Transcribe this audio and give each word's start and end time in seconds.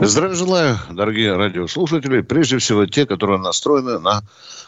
Здравия 0.00 0.36
желаю, 0.36 0.78
дорогие 0.90 1.34
радиослушатели. 1.34 2.20
Прежде 2.20 2.58
всего, 2.58 2.86
те, 2.86 3.04
которые 3.04 3.40
настроены 3.40 3.98
на 3.98 4.22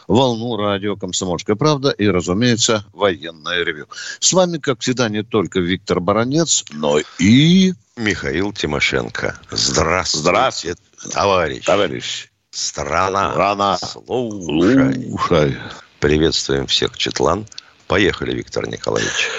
волну 0.07 0.57
радио 0.57 0.97
«Комсомольская 0.97 1.55
правда» 1.55 1.91
и, 1.91 2.07
разумеется, 2.07 2.85
военное 2.91 3.63
ревю. 3.63 3.87
С 4.19 4.33
вами, 4.33 4.57
как 4.57 4.81
всегда, 4.81 5.07
не 5.07 5.23
только 5.23 5.59
Виктор 5.59 5.99
Баранец, 6.01 6.65
но 6.71 6.99
и... 7.19 7.73
Михаил 7.95 8.51
Тимошенко. 8.51 9.39
Здравствуйте, 9.51 10.21
Здравствуйте, 10.21 10.81
товарищ. 11.13 11.65
товарищ. 11.65 12.27
Страна. 12.49 13.31
Страна. 13.31 13.77
Слушай. 13.77 15.09
Слушай. 15.09 15.57
Приветствуем 15.99 16.67
всех, 16.67 16.97
Четлан. 16.97 17.45
Поехали, 17.87 18.33
Виктор 18.33 18.67
Николаевич. 18.67 19.29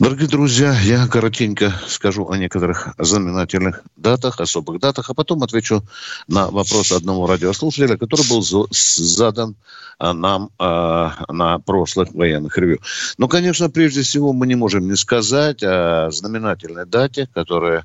Дорогие 0.00 0.28
друзья, 0.28 0.74
я 0.80 1.06
коротенько 1.06 1.74
скажу 1.86 2.26
о 2.26 2.38
некоторых 2.38 2.94
знаменательных 2.96 3.82
датах, 3.96 4.40
особых 4.40 4.80
датах, 4.80 5.10
а 5.10 5.14
потом 5.14 5.42
отвечу 5.42 5.84
на 6.26 6.50
вопрос 6.50 6.90
одного 6.90 7.26
радиослушателя, 7.26 7.98
который 7.98 8.26
был 8.26 8.40
задан 8.70 9.56
а, 9.98 10.14
нам 10.14 10.52
а, 10.58 11.26
на 11.28 11.58
прошлых 11.58 12.14
военных 12.14 12.56
ревью. 12.56 12.80
Но, 13.18 13.28
конечно, 13.28 13.68
прежде 13.68 14.00
всего 14.00 14.32
мы 14.32 14.46
не 14.46 14.54
можем 14.54 14.88
не 14.88 14.96
сказать 14.96 15.62
о 15.62 16.08
знаменательной 16.10 16.86
дате, 16.86 17.28
которая 17.34 17.84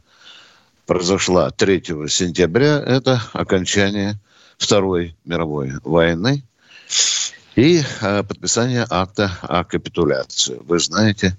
произошла 0.85 1.51
3 1.51 1.83
сентября. 2.07 2.79
Это 2.79 3.21
окончание 3.33 4.17
Второй 4.57 5.17
мировой 5.25 5.73
войны 5.83 6.45
и 7.55 7.81
э, 8.01 8.23
подписание 8.23 8.85
акта 8.89 9.31
о 9.41 9.63
капитуляции. 9.63 10.59
Вы 10.67 10.79
знаете, 10.79 11.37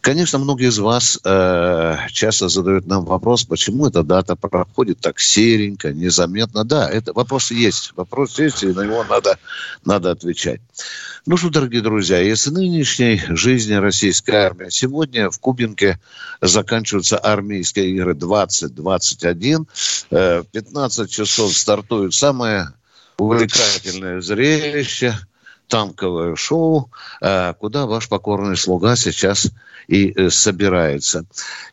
конечно, 0.00 0.38
многие 0.38 0.68
из 0.68 0.78
вас 0.78 1.18
э, 1.24 1.96
часто 2.12 2.48
задают 2.48 2.86
нам 2.86 3.04
вопрос, 3.04 3.44
почему 3.44 3.88
эта 3.88 4.04
дата 4.04 4.36
проходит 4.36 5.00
так 5.00 5.18
серенько, 5.18 5.92
незаметно. 5.92 6.64
Да, 6.64 6.88
это 6.88 7.12
вопрос 7.12 7.50
есть, 7.50 7.92
вопрос 7.96 8.38
есть, 8.38 8.62
и 8.62 8.68
на 8.68 8.84
него 8.84 9.04
надо, 9.04 9.38
надо 9.84 10.12
отвечать. 10.12 10.60
Ну 11.26 11.36
что, 11.36 11.50
дорогие 11.50 11.82
друзья, 11.82 12.20
если 12.20 12.50
нынешней 12.50 13.20
жизни 13.30 13.74
российской 13.74 14.36
армии 14.36 14.70
сегодня 14.70 15.30
в 15.30 15.40
Кубинке 15.40 15.98
заканчиваются 16.40 17.18
армейские 17.18 17.90
игры 17.90 18.14
20-21, 18.14 19.66
э, 20.12 20.44
15 20.52 21.10
часов 21.10 21.52
стартует 21.56 22.14
самое 22.14 22.68
увлекательное 23.18 24.20
зрелище– 24.20 25.18
танковое 25.70 26.36
шоу, 26.36 26.90
э, 27.22 27.54
куда 27.54 27.86
ваш 27.86 28.08
покорный 28.08 28.56
слуга 28.56 28.96
сейчас 28.96 29.50
и 29.88 30.12
э, 30.14 30.28
собирается. 30.28 31.24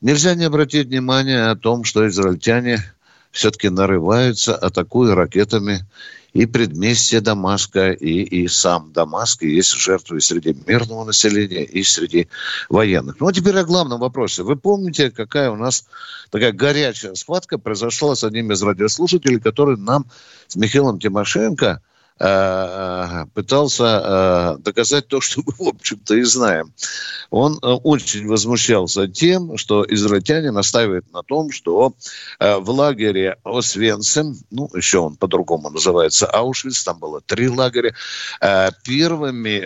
Нельзя 0.01 0.35
не 0.35 0.45
обратить 0.45 0.87
внимание 0.87 1.47
о 1.49 1.55
том, 1.55 1.83
что 1.83 2.07
израильтяне 2.07 2.79
все-таки 3.31 3.69
нарываются, 3.69 4.55
атакуя 4.55 5.15
ракетами 5.15 5.85
и 6.33 6.45
предместье 6.45 7.19
Дамаска, 7.21 7.91
и, 7.91 8.21
и 8.21 8.47
сам 8.47 8.91
Дамаск, 8.93 9.43
и 9.43 9.55
есть 9.55 9.73
жертвы 9.73 10.21
среди 10.21 10.55
мирного 10.67 11.03
населения, 11.03 11.63
и 11.63 11.83
среди 11.83 12.27
военных. 12.69 13.19
Ну, 13.19 13.27
а 13.27 13.33
теперь 13.33 13.57
о 13.57 13.65
главном 13.65 13.99
вопросе. 13.99 14.43
Вы 14.43 14.55
помните, 14.55 15.09
какая 15.09 15.49
у 15.49 15.55
нас 15.55 15.85
такая 16.29 16.51
горячая 16.51 17.15
схватка 17.15 17.57
произошла 17.57 18.15
с 18.15 18.23
одним 18.23 18.51
из 18.51 18.61
радиослушателей, 18.61 19.39
который 19.39 19.77
нам 19.77 20.05
с 20.47 20.55
Михаилом 20.55 20.99
Тимошенко– 20.99 21.81
пытался 22.17 23.83
э, 23.83 24.57
доказать 24.63 25.07
то, 25.07 25.21
что 25.21 25.41
мы, 25.45 25.53
в 25.57 25.67
общем-то, 25.67 26.15
и 26.15 26.23
знаем. 26.23 26.73
Он 27.29 27.59
э, 27.61 27.67
очень 27.67 28.27
возмущался 28.27 29.07
тем, 29.07 29.57
что 29.57 29.85
израильтяне 29.87 30.51
настаивают 30.51 31.11
на 31.13 31.21
том, 31.21 31.51
что 31.51 31.93
в 32.39 32.69
лагере 32.69 33.37
Освенцим, 33.43 34.35
ну, 34.49 34.69
еще 34.73 34.99
он 34.99 35.15
по-другому 35.15 35.69
называется 35.69 36.25
Аушвиц, 36.27 36.83
там 36.83 36.99
было 36.99 37.21
три 37.21 37.49
лагеря, 37.49 37.93
первыми 38.83 39.59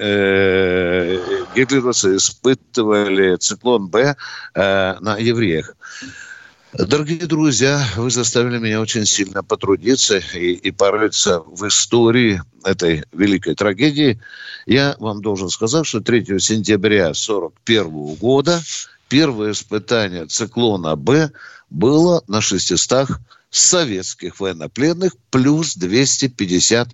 гитлеровцы 1.55 2.17
испытывали 2.17 3.37
циклон 3.37 3.87
Б 3.87 4.15
на 4.55 5.17
евреях. 5.17 5.75
Дорогие 6.73 7.27
друзья, 7.27 7.85
вы 7.97 8.09
заставили 8.09 8.57
меня 8.57 8.79
очень 8.79 9.05
сильно 9.05 9.43
потрудиться 9.43 10.19
и, 10.19 10.53
и 10.53 10.71
порыться 10.71 11.41
в 11.41 11.67
истории 11.67 12.41
этой 12.63 13.03
великой 13.11 13.55
трагедии. 13.55 14.21
Я 14.65 14.95
вам 14.99 15.21
должен 15.21 15.49
сказать, 15.49 15.85
что 15.85 15.99
3 15.99 16.39
сентября 16.39 17.07
1941 17.07 18.15
года 18.15 18.61
первое 19.09 19.51
испытание 19.51 20.27
циклона 20.27 20.95
Б 20.95 21.31
было 21.69 22.23
на 22.27 22.39
600 22.39 23.09
советских 23.49 24.39
военнопленных 24.39 25.17
плюс 25.29 25.75
250 25.75 26.87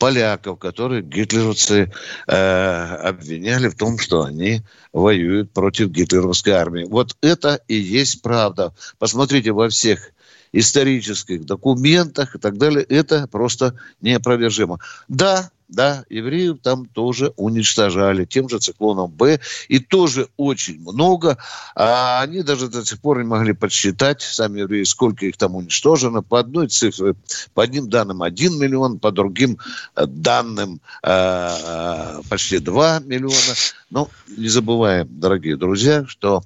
поляков, 0.00 0.58
которые 0.58 1.02
гитлеровцы 1.02 1.92
э, 2.26 2.32
обвиняли 2.32 3.68
в 3.68 3.76
том, 3.76 3.98
что 3.98 4.22
они 4.24 4.62
воюют 4.92 5.52
против 5.52 5.90
гитлеровской 5.90 6.54
армии. 6.54 6.84
Вот 6.84 7.16
это 7.20 7.60
и 7.68 7.74
есть 7.74 8.22
правда. 8.22 8.72
Посмотрите 8.98 9.52
во 9.52 9.68
всех 9.68 10.10
исторических 10.52 11.44
документах 11.44 12.34
и 12.34 12.38
так 12.38 12.56
далее. 12.56 12.82
Это 12.82 13.28
просто 13.28 13.78
неопровержимо. 14.00 14.80
Да, 15.06 15.50
да, 15.70 16.04
евреев 16.10 16.58
там 16.62 16.86
тоже 16.86 17.32
уничтожали 17.36 18.24
тем 18.24 18.48
же 18.48 18.58
циклоном 18.58 19.10
Б, 19.10 19.40
и 19.68 19.78
тоже 19.78 20.28
очень 20.36 20.80
много. 20.80 21.38
А 21.74 22.20
они 22.22 22.42
даже 22.42 22.68
до 22.68 22.84
сих 22.84 23.00
пор 23.00 23.18
не 23.18 23.24
могли 23.24 23.52
подсчитать, 23.52 24.22
сами 24.22 24.60
евреи, 24.60 24.84
сколько 24.84 25.26
их 25.26 25.36
там 25.36 25.54
уничтожено. 25.54 26.22
По 26.22 26.40
одной 26.40 26.68
цифре, 26.68 27.14
по 27.54 27.62
одним 27.62 27.88
данным 27.88 28.22
1 28.22 28.58
миллион, 28.58 28.98
по 28.98 29.12
другим 29.12 29.58
э, 29.96 30.06
данным 30.06 30.80
э, 31.02 32.20
почти 32.28 32.58
2 32.58 33.00
миллиона. 33.00 33.54
Но 33.90 34.08
не 34.36 34.48
забываем, 34.48 35.08
дорогие 35.10 35.56
друзья, 35.56 36.04
что 36.06 36.42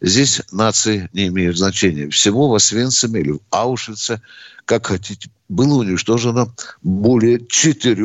здесь 0.00 0.42
нации 0.52 1.08
не 1.12 1.26
имеют 1.28 1.56
значения. 1.56 2.08
Всего 2.10 2.48
в 2.48 2.54
Освенциме 2.54 3.20
или 3.20 3.32
в 3.32 3.40
Аушвице, 3.50 4.20
как 4.70 4.86
хотите, 4.86 5.28
было 5.48 5.80
уничтожено 5.80 6.54
более 6.80 7.44
4 7.44 7.96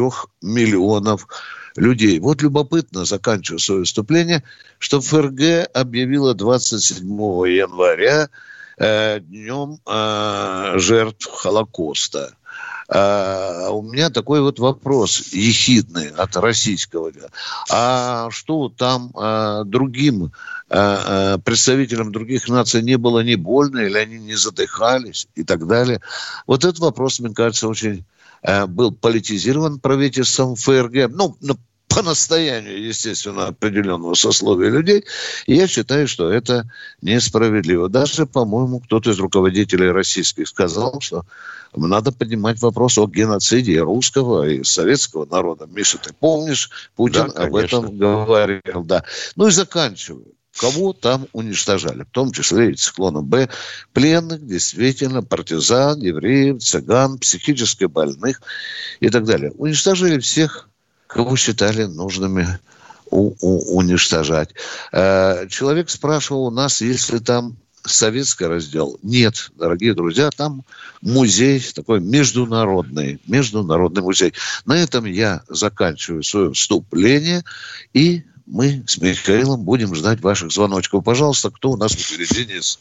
миллионов 0.42 1.28
людей. 1.76 2.18
Вот 2.20 2.42
любопытно, 2.42 3.06
заканчивая 3.06 3.59
свое 3.59 3.81
выступление, 3.81 4.42
что 4.80 5.00
ФРГ 5.00 5.70
объявила 5.75 6.34
27 6.34 7.06
января 7.06 8.30
э, 8.80 9.20
днем 9.20 9.78
э, 9.86 10.74
жертв 10.80 11.30
Холокоста. 11.30 12.36
А 12.88 13.69
у 13.72 13.81
меня 13.81 14.09
такой 14.09 14.41
вот 14.41 14.59
вопрос 14.59 15.29
ехидный 15.31 16.09
от 16.09 16.35
российского. 16.38 17.12
А 17.72 18.29
что 18.29 18.69
там 18.69 19.12
а, 19.16 19.63
другим 19.63 20.31
а, 20.69 21.34
а, 21.34 21.38
представителям 21.40 22.12
других 22.12 22.47
наций 22.47 22.84
не 22.84 22.97
было 22.97 23.22
не 23.22 23.35
больно, 23.35 23.79
или 23.79 23.97
они 23.97 24.19
не 24.19 24.35
задыхались 24.35 25.28
и 25.35 25.44
так 25.44 25.66
далее? 25.66 26.01
Вот 26.45 26.63
этот 26.63 26.79
вопрос, 26.79 27.19
мне 27.19 27.34
кажется, 27.34 27.68
очень 27.68 28.06
а, 28.44 28.68
был 28.68 28.91
политизирован 28.91 29.79
правительством 29.79 30.56
ФРГ. 30.56 31.10
Ну, 31.10 31.38
по 31.95 32.01
настоянию, 32.01 32.86
естественно, 32.86 33.47
определенного 33.47 34.15
сословия 34.15 34.69
людей, 34.69 35.06
я 35.47 35.65
считаю, 35.65 36.07
что 36.09 36.30
это 36.30 36.69
несправедливо. 37.01 37.88
Даже, 37.88 38.25
по-моему, 38.25 38.81
кто-то 38.81 39.12
из 39.12 39.19
руководителей 39.19 39.89
российских 39.92 40.47
сказал, 40.50 41.00
что 41.00 41.24
надо 41.74 42.12
поднимать 42.12 42.62
вопрос 42.62 42.97
о 42.97 43.07
геноциде 43.07 43.80
русского 43.80 44.45
и 44.47 44.63
советского 44.63 45.25
народа. 45.25 45.68
Миша, 45.71 45.97
ты 45.97 46.13
помнишь, 46.13 46.69
Путин 46.97 47.31
да, 47.33 47.44
об 47.44 47.56
этом 47.56 47.98
говорил. 47.98 48.83
Да. 48.83 49.03
Ну 49.38 49.48
и 49.48 49.51
заканчиваю 49.51 50.25
кого 50.57 50.94
там 50.94 51.27
уничтожали, 51.33 52.03
в 52.03 52.12
том 52.12 52.31
числе 52.31 52.71
и 52.71 52.75
циклона 52.75 53.21
Б, 53.21 53.50
пленных, 53.91 54.45
действительно, 54.45 55.21
партизан, 55.21 56.00
евреев, 56.00 56.62
цыган, 56.62 57.18
психически 57.19 57.86
больных 57.86 58.41
и 59.01 59.09
так 59.09 59.25
далее. 59.25 59.51
Уничтожили 59.57 60.18
всех 60.19 60.69
кого 61.15 61.38
считали 61.38 61.85
нужными 61.85 62.45
у, 63.09 63.33
у, 63.39 63.77
уничтожать. 63.77 64.50
Э, 64.91 65.47
человек 65.47 65.89
спрашивал 65.89 66.47
у 66.47 66.51
нас, 66.51 66.81
если 66.81 67.19
там 67.19 67.56
советский 67.83 68.45
раздел. 68.45 69.00
Нет, 69.01 69.51
дорогие 69.56 69.94
друзья, 69.94 70.29
там 70.35 70.63
музей 71.01 71.62
такой 71.73 72.01
международный, 72.01 73.21
международный 73.27 74.01
музей. 74.01 74.33
На 74.65 74.77
этом 74.77 75.06
я 75.06 75.44
заканчиваю 75.47 76.21
свое 76.21 76.51
вступление, 76.51 77.44
и 77.94 78.23
мы 78.45 78.83
с 78.85 78.97
Михаилом 78.97 79.63
будем 79.63 79.95
ждать 79.95 80.19
ваших 80.19 80.51
звоночков. 80.51 81.06
Пожалуйста, 81.06 81.50
кто 81.50 81.69
у 81.71 81.77
нас 81.77 81.94
впереди? 81.94 82.44
Денис? 82.44 82.77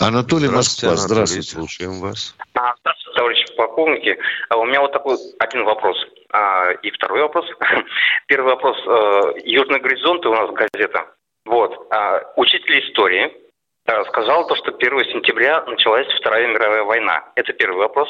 Анатолий 0.00 0.48
Москва, 0.48 0.96
здравствуйте. 0.96 1.50
Слушаем 1.50 2.00
вас. 2.00 2.34
А, 2.54 2.74
здравствуйте, 2.80 3.16
товарищи 3.16 3.56
полковники. 3.56 4.18
А 4.48 4.56
у 4.56 4.64
меня 4.64 4.80
вот 4.80 4.92
такой 4.92 5.16
один 5.38 5.64
вопрос. 5.64 5.96
А, 6.32 6.72
и 6.72 6.90
второй 6.90 7.22
вопрос. 7.22 7.46
Первый 8.26 8.54
вопрос. 8.54 8.76
Э, 8.86 9.40
Южный 9.44 9.80
горизонт 9.80 10.24
у 10.26 10.34
нас 10.34 10.50
газета. 10.50 11.06
Вот. 11.44 11.88
Учитель 12.36 12.86
истории 12.86 13.32
э, 13.86 14.04
сказал 14.04 14.46
то, 14.46 14.54
что 14.56 14.70
1 14.72 15.04
сентября 15.06 15.64
началась 15.64 16.06
Вторая 16.20 16.46
мировая 16.48 16.82
война. 16.82 17.24
Это 17.34 17.52
первый 17.52 17.78
вопрос. 17.78 18.08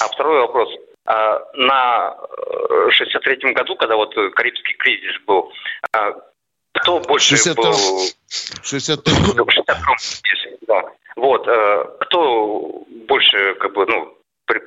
А 0.00 0.08
второй 0.08 0.40
вопрос. 0.40 0.68
На 1.54 2.18
63-м 2.90 3.54
году, 3.54 3.76
когда 3.76 3.96
вот 3.96 4.14
Карибский 4.34 4.74
кризис 4.74 5.18
был, 5.26 5.50
кто 6.74 7.00
больше 7.00 7.36
62... 7.36 7.64
был... 7.64 7.74
63 8.62 9.14
да. 10.66 10.84
Вот. 11.16 11.46
Э, 11.48 11.84
кто 12.00 12.84
больше, 13.08 13.54
как 13.54 13.72
бы, 13.74 13.86
ну, 13.86 14.17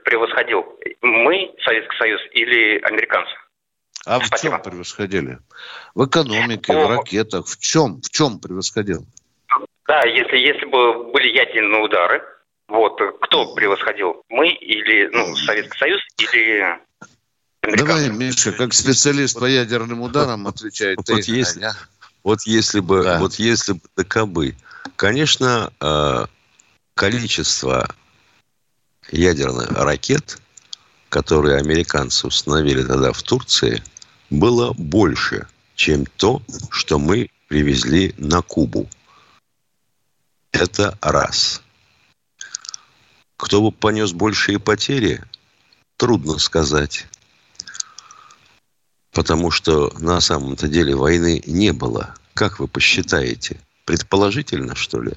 превосходил? 0.05 0.65
Мы, 1.01 1.53
Советский 1.63 1.97
Союз, 1.97 2.21
или 2.31 2.79
американцы? 2.79 3.31
А 4.05 4.19
в 4.19 4.25
Спасибо. 4.25 4.55
чем 4.55 4.63
превосходили? 4.63 5.39
В 5.93 6.05
экономике, 6.05 6.73
О, 6.73 6.87
в 6.87 6.89
ракетах. 6.89 7.47
В 7.47 7.59
чем? 7.59 8.01
В 8.01 8.09
чем 8.09 8.39
превосходил? 8.39 9.05
Да, 9.87 10.01
если, 10.05 10.37
если 10.37 10.65
бы 10.65 11.11
были 11.11 11.27
ядерные 11.27 11.83
удары, 11.83 12.23
вот, 12.67 12.99
кто 13.21 13.53
превосходил? 13.53 14.23
Мы 14.29 14.49
или, 14.49 15.09
ну, 15.11 15.35
Советский 15.35 15.77
Союз 15.77 16.01
или 16.17 16.79
Давай, 17.61 18.09
Миша, 18.09 18.51
как 18.53 18.73
специалист 18.73 19.39
по 19.39 19.45
ядерным 19.45 20.01
ударам 20.01 20.47
отвечает. 20.47 20.97
Вот, 20.97 21.05
ты, 21.05 21.21
если, 21.31 21.65
а 21.65 21.73
вот 22.23 22.39
если 22.45 22.79
бы, 22.79 23.03
да. 23.03 23.19
вот 23.19 23.35
если 23.35 23.73
бы 23.73 23.81
таковы, 23.95 24.55
конечно, 24.95 25.71
э, 25.79 26.25
количество 26.95 27.87
ядерных 29.11 29.71
ракет, 29.71 30.39
которые 31.09 31.57
американцы 31.57 32.27
установили 32.27 32.83
тогда 32.83 33.11
в 33.11 33.21
Турции, 33.21 33.83
было 34.29 34.73
больше, 34.73 35.47
чем 35.75 36.05
то, 36.05 36.41
что 36.69 36.97
мы 36.99 37.29
привезли 37.47 38.15
на 38.17 38.41
Кубу. 38.41 38.89
Это 40.51 40.97
раз. 41.01 41.61
Кто 43.37 43.61
бы 43.61 43.71
понес 43.71 44.13
большие 44.13 44.59
потери, 44.59 45.23
трудно 45.97 46.37
сказать. 46.37 47.07
Потому 49.11 49.51
что 49.51 49.93
на 49.99 50.21
самом-то 50.21 50.67
деле 50.67 50.95
войны 50.95 51.43
не 51.45 51.73
было. 51.73 52.15
Как 52.33 52.59
вы 52.59 52.67
посчитаете? 52.67 53.59
Предположительно, 53.85 54.75
что 54.75 55.01
ли? 55.01 55.13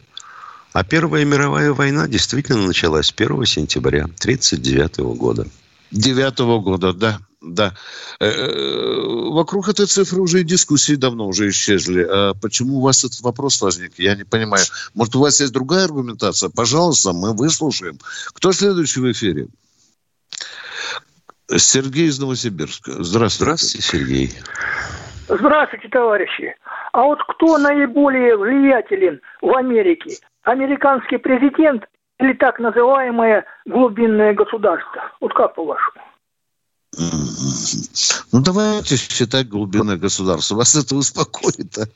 А 0.74 0.82
Первая 0.82 1.24
мировая 1.24 1.72
война 1.72 2.08
действительно 2.08 2.66
началась 2.66 3.14
1 3.16 3.44
сентября 3.46 4.06
1939 4.06 5.16
года. 5.16 5.46
9 5.92 6.38
года, 6.62 6.92
да. 6.92 7.20
Да. 7.40 7.74
Э, 8.18 8.26
э, 8.26 9.02
вокруг 9.30 9.68
этой 9.68 9.86
цифры 9.86 10.20
уже 10.20 10.40
и 10.40 10.44
дискуссии 10.44 10.94
давно 10.94 11.28
уже 11.28 11.48
исчезли. 11.50 12.02
А 12.02 12.34
почему 12.34 12.78
у 12.78 12.80
вас 12.80 13.04
этот 13.04 13.20
вопрос 13.20 13.62
возник? 13.62 13.92
Я 13.98 14.16
не 14.16 14.24
понимаю. 14.24 14.64
Может, 14.94 15.14
у 15.14 15.20
вас 15.20 15.38
есть 15.38 15.52
другая 15.52 15.84
аргументация? 15.84 16.50
Пожалуйста, 16.50 17.12
мы 17.12 17.34
выслушаем. 17.34 17.96
Кто 18.32 18.50
следующий 18.50 18.98
в 18.98 19.12
эфире? 19.12 19.46
Сергей 21.56 22.08
из 22.08 22.18
Новосибирска. 22.18 23.04
Здравствуйте. 23.04 23.44
Здравствуйте, 23.44 23.86
Сергей. 23.86 24.32
Здравствуйте, 25.28 25.88
товарищи. 25.88 26.56
А 26.94 27.02
вот 27.02 27.18
кто 27.26 27.58
наиболее 27.58 28.36
влиятелен 28.36 29.20
в 29.42 29.52
Америке? 29.56 30.16
Американский 30.44 31.16
президент 31.16 31.82
или 32.20 32.34
так 32.34 32.60
называемое 32.60 33.44
глубинное 33.66 34.32
государство? 34.32 35.02
Вот 35.20 35.34
как 35.34 35.56
по-вашему? 35.56 36.04
Ну, 38.30 38.40
давайте 38.40 38.96
считать 38.96 39.48
глубинное 39.48 39.96
государство. 39.96 40.54
Вас 40.54 40.76
это 40.76 40.94
успокоит. 40.94 41.76
А? 41.78 41.86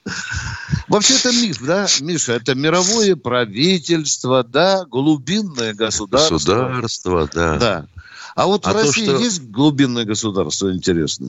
Вообще 0.89 1.15
это 1.15 1.31
миф, 1.31 1.59
да, 1.65 1.87
Миша? 2.01 2.33
Это 2.33 2.57
мировое 2.57 3.15
правительство, 3.15 4.43
да, 4.43 4.85
глубинное 4.85 5.75
государство. 5.75 6.35
Государство, 6.35 7.31
да. 7.33 7.57
Да. 7.57 7.87
А 8.35 8.47
вот 8.49 8.67
а 8.67 8.73
в 8.73 8.75
России 8.75 9.07
то, 9.07 9.15
что... 9.15 9.23
есть 9.23 9.49
глубинное 9.49 10.05
государство, 10.05 10.73
интересно? 10.73 11.29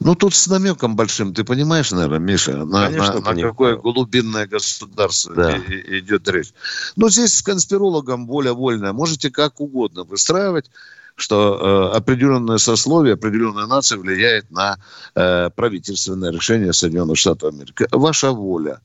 Ну, 0.00 0.14
тут 0.14 0.34
с 0.34 0.46
намеком 0.46 0.96
большим, 0.96 1.32
ты 1.32 1.44
понимаешь, 1.44 1.90
наверное, 1.90 2.18
Миша, 2.18 2.56
на, 2.64 2.86
Конечно, 2.86 3.20
на, 3.20 3.32
на 3.32 3.42
какое 3.42 3.76
глубинное 3.76 4.46
государство 4.46 5.34
да. 5.34 5.56
и, 5.56 6.00
идет 6.00 6.28
речь. 6.28 6.52
Но 6.96 7.08
здесь 7.08 7.34
с 7.34 7.42
конспирологом 7.42 8.26
воля 8.26 8.52
вольная. 8.52 8.92
Можете 8.92 9.30
как 9.30 9.60
угодно 9.60 10.04
выстраивать 10.04 10.70
что 11.18 11.90
э, 11.92 11.96
определенное 11.96 12.58
сословие, 12.58 13.14
определенная 13.14 13.66
нация 13.66 13.96
влияет 13.96 14.50
на 14.50 14.76
э, 15.14 15.48
правительственное 15.48 16.30
решение 16.30 16.74
Соединенных 16.74 17.16
Штатов 17.16 17.54
Америки. 17.54 17.88
Ваша 17.90 18.32
воля. 18.32 18.80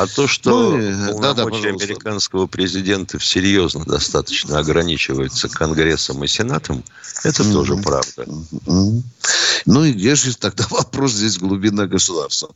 А 0.00 0.06
то, 0.06 0.26
что 0.26 0.70
ну, 0.70 1.12
полномочия 1.12 1.72
да, 1.72 1.78
да, 1.78 1.84
американского 1.84 2.46
президента 2.46 3.20
серьезно 3.20 3.84
достаточно 3.84 4.58
ограничиваются 4.58 5.50
Конгрессом 5.50 6.24
и 6.24 6.26
Сенатом, 6.26 6.82
это 7.22 7.42
mm-hmm. 7.42 7.52
тоже 7.52 7.76
правда. 7.76 8.22
Mm-hmm. 8.22 9.02
Ну 9.66 9.84
и 9.84 9.92
где 9.92 10.14
же 10.14 10.34
тогда 10.38 10.66
вопрос 10.70 11.12
здесь 11.12 11.36
глубина 11.36 11.86
государства? 11.86 12.48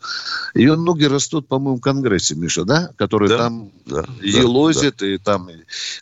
Ее 0.54 0.76
ноги 0.76 1.04
растут, 1.04 1.46
по-моему, 1.46 1.76
в 1.76 1.80
Конгрессе, 1.82 2.34
Миша, 2.34 2.64
да? 2.64 2.92
Который 2.96 3.28
да, 3.28 3.36
там 3.36 3.70
да, 3.84 4.06
елозит 4.22 4.96
да, 5.00 5.06
и 5.06 5.18
там 5.18 5.50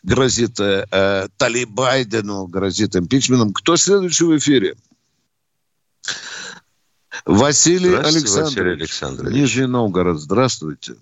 грозит 0.01 0.61
э, 0.61 0.87
э, 0.89 1.27
Тали 1.35 1.65
Байдену, 1.65 2.47
грозит 2.47 2.95
импичментом. 2.95 3.51
Кто 3.51 3.75
следующий 3.75 4.23
в 4.23 4.37
эфире? 4.37 4.77
Василий 7.25 7.95
Александрович. 7.95 8.31
Василий 8.31 8.71
Александрович. 8.71 9.35
Нижний 9.35 9.67
Новгород. 9.67 10.21
Здравствуйте. 10.21 10.95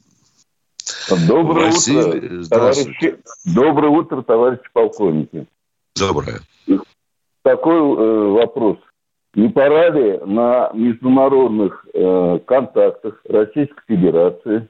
Доброе 1.28 1.66
Василий, 1.68 2.40
утро, 2.40 2.50
товарищи. 2.50 3.18
Доброе 3.46 3.90
утро, 3.90 4.22
товарищи 4.22 4.64
полковники. 4.74 5.46
Доброе. 5.96 6.40
Такой 7.44 7.78
э, 7.78 8.28
вопрос. 8.30 8.78
Не 9.34 9.50
пора 9.50 9.90
ли 9.90 10.20
на 10.26 10.72
международных 10.74 11.86
э, 11.94 12.40
контактах 12.46 13.22
Российской 13.28 13.82
Федерации, 13.88 14.68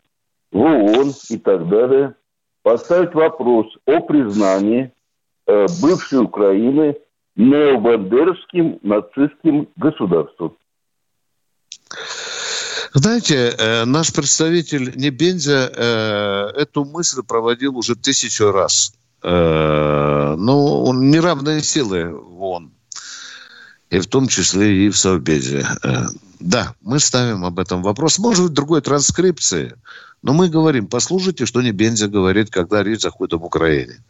в 0.52 0.60
ООН 0.60 1.12
и 1.30 1.38
так 1.38 1.68
далее 1.70 2.16
поставить 2.64 3.14
вопрос 3.14 3.66
о 3.86 4.02
признании 4.02 4.92
э, 5.48 5.66
бывшей 5.82 6.20
Украины 6.20 6.98
необандеровским 7.36 8.80
нацистским 8.84 9.68
государством? 9.78 10.56
Знаете, 12.94 13.56
э, 13.58 13.86
наш 13.86 14.12
представитель 14.12 14.94
Небензя 14.96 15.72
э, 15.74 16.62
эту 16.62 16.84
мысль 16.84 17.24
проводил 17.24 17.78
уже 17.78 17.96
тысячу 17.96 18.52
раз. 18.52 18.94
Э, 19.24 20.36
ну, 20.38 20.84
он 20.84 21.10
неравные 21.10 21.64
силы 21.64 22.10
в 22.10 22.44
ООН. 22.44 22.72
И 23.92 24.00
в 24.00 24.08
том 24.08 24.28
числе 24.28 24.86
и 24.86 24.90
в 24.90 24.98
Совбезе. 24.98 25.68
Да, 26.40 26.74
мы 26.82 27.00
ставим 27.00 27.44
об 27.44 27.60
этом 27.60 27.84
вопрос. 27.84 28.20
Может 28.20 28.46
быть, 28.46 28.54
другой 28.54 28.82
транскрипции. 28.82 29.76
Но 30.22 30.34
мы 30.34 30.50
говорим, 30.50 30.88
послушайте, 30.88 31.46
что 31.46 31.62
Небензя 31.62 32.08
говорит, 32.08 32.50
когда 32.52 32.84
речь 32.84 33.02
заходит 33.02 33.34
об 33.34 33.44
Украине. 33.44 34.02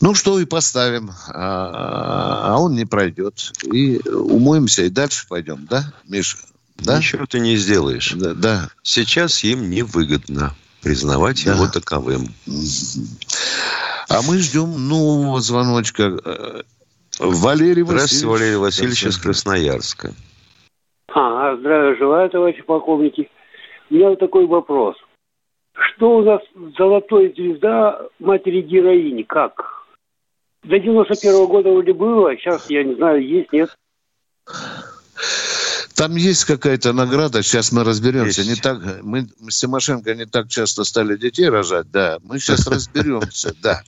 Ну 0.00 0.14
что, 0.14 0.38
и 0.38 0.46
поставим. 0.46 1.10
А, 1.28 2.54
а 2.54 2.58
он 2.58 2.74
не 2.74 2.86
пройдет. 2.86 3.52
И 3.70 3.98
умоемся, 4.08 4.82
и 4.82 4.90
дальше 4.90 5.26
пойдем, 5.28 5.66
да, 5.68 5.92
Миша? 6.08 6.38
Да? 6.76 6.98
Ничего 6.98 7.26
ты 7.26 7.40
не 7.40 7.56
сделаешь. 7.56 8.12
Да, 8.12 8.34
да. 8.34 8.68
Сейчас 8.82 9.44
им 9.44 9.70
невыгодно 9.70 10.54
признавать 10.82 11.44
да. 11.44 11.54
его 11.54 11.66
таковым. 11.68 12.28
А 14.08 14.22
мы 14.22 14.38
ждем 14.38 14.88
нового 14.88 15.40
звоночка. 15.40 16.64
Валерий 17.18 17.82
Васильевич. 17.82 17.86
Здравствуйте, 17.86 18.26
Валерий 18.26 18.56
Васильевич 18.56 19.04
из 19.04 19.18
Красноярска. 19.18 20.12
А, 21.14 21.56
здравия 21.56 21.96
желаю, 21.96 22.28
товарищи 22.28 22.62
полковники. 22.62 23.30
У 23.90 23.94
меня 23.94 24.10
вот 24.10 24.18
такой 24.18 24.46
вопрос. 24.46 24.96
Что 25.74 26.18
у 26.18 26.22
нас 26.22 26.40
золотой 26.76 27.32
звезда 27.36 28.00
матери 28.18 28.62
героини? 28.62 29.22
Как? 29.22 29.84
До 30.64 30.78
91 30.78 31.34
-го 31.34 31.46
года 31.46 31.70
вроде 31.70 31.92
было, 31.92 32.30
а 32.30 32.36
сейчас, 32.36 32.70
я 32.70 32.82
не 32.82 32.94
знаю, 32.94 33.26
есть, 33.26 33.52
нет? 33.52 33.70
Там 35.94 36.16
есть 36.16 36.44
какая-то 36.44 36.92
награда, 36.92 37.42
сейчас 37.42 37.70
мы 37.70 37.84
разберемся. 37.84 38.42
Есть. 38.42 38.50
Не 38.50 38.60
так, 38.60 39.02
мы, 39.02 39.28
с 39.48 39.60
Тимошенко 39.60 40.14
не 40.14 40.26
так 40.26 40.48
часто 40.48 40.82
стали 40.82 41.16
детей 41.16 41.48
рожать, 41.48 41.90
да. 41.90 42.18
Мы 42.22 42.40
сейчас 42.40 42.66
разберемся, 42.66 43.54
да. 43.62 43.82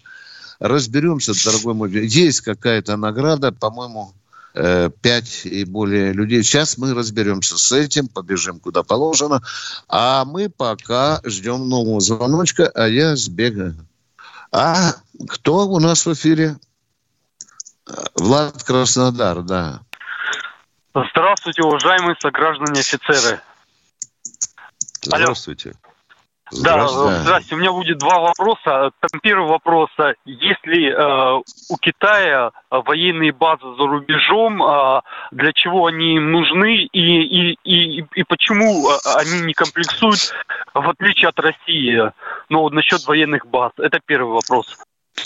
Разберемся, 0.61 1.33
дорогой 1.45 1.75
мой. 1.75 1.91
Есть 1.91 2.43
какая-то 2.43 2.97
награда, 2.97 3.51
по-моему, 3.51 4.15
э, 4.55 4.89
пять 5.03 5.45
и 5.45 5.65
более 5.65 6.13
людей. 6.13 6.45
Сейчас 6.45 6.79
мы 6.79 6.95
разберемся 6.95 7.59
с 7.59 7.73
этим, 7.73 8.07
побежим 8.07 8.61
куда 8.61 8.85
положено. 8.85 9.43
А 9.89 10.25
мы 10.25 10.49
пока 10.49 11.21
ждем 11.25 11.69
нового 11.69 12.01
звоночка, 12.01 12.71
а 12.73 12.87
я 12.87 13.17
сбегаю. 13.17 13.77
А 14.53 14.95
кто 15.29 15.69
у 15.69 15.81
нас 15.81 16.07
в 16.07 16.13
эфире? 16.13 16.57
Влад 18.15 18.63
Краснодар, 18.63 19.43
да. 19.43 19.81
Здравствуйте, 20.97 21.63
уважаемые 21.63 22.17
сограждане 22.19 22.81
офицеры. 22.81 23.41
Здравствуйте. 25.03 25.75
Да, 26.63 26.87
здравствуйте. 26.89 27.55
У 27.55 27.59
меня 27.59 27.73
будет 27.73 27.99
два 27.99 28.21
вопроса. 28.21 28.91
Там 29.01 29.21
первый 29.21 29.49
вопрос. 29.49 29.91
Если 30.25 30.91
э, 30.91 31.43
у 31.69 31.77
Китая 31.77 32.53
военные 32.71 33.33
базы 33.33 33.65
за 33.77 33.87
рубежом, 33.87 34.63
э, 34.63 35.01
для 35.33 35.53
чего 35.53 35.87
они 35.87 36.17
им 36.17 36.31
нужны 36.31 36.85
и, 36.85 36.89
и, 37.01 37.59
и, 37.65 38.07
и 38.15 38.23
почему 38.23 38.89
э, 38.89 38.95
они 39.17 39.41
не 39.41 39.55
комплексуют, 39.55 40.33
в 40.73 40.89
отличие 40.89 41.29
от 41.29 41.39
России, 41.41 42.13
ну, 42.49 42.61
вот 42.61 42.73
насчет 42.73 43.05
военных 43.07 43.47
баз? 43.47 43.73
Это 43.79 43.99
первый 44.07 44.33
вопрос. 44.33 44.79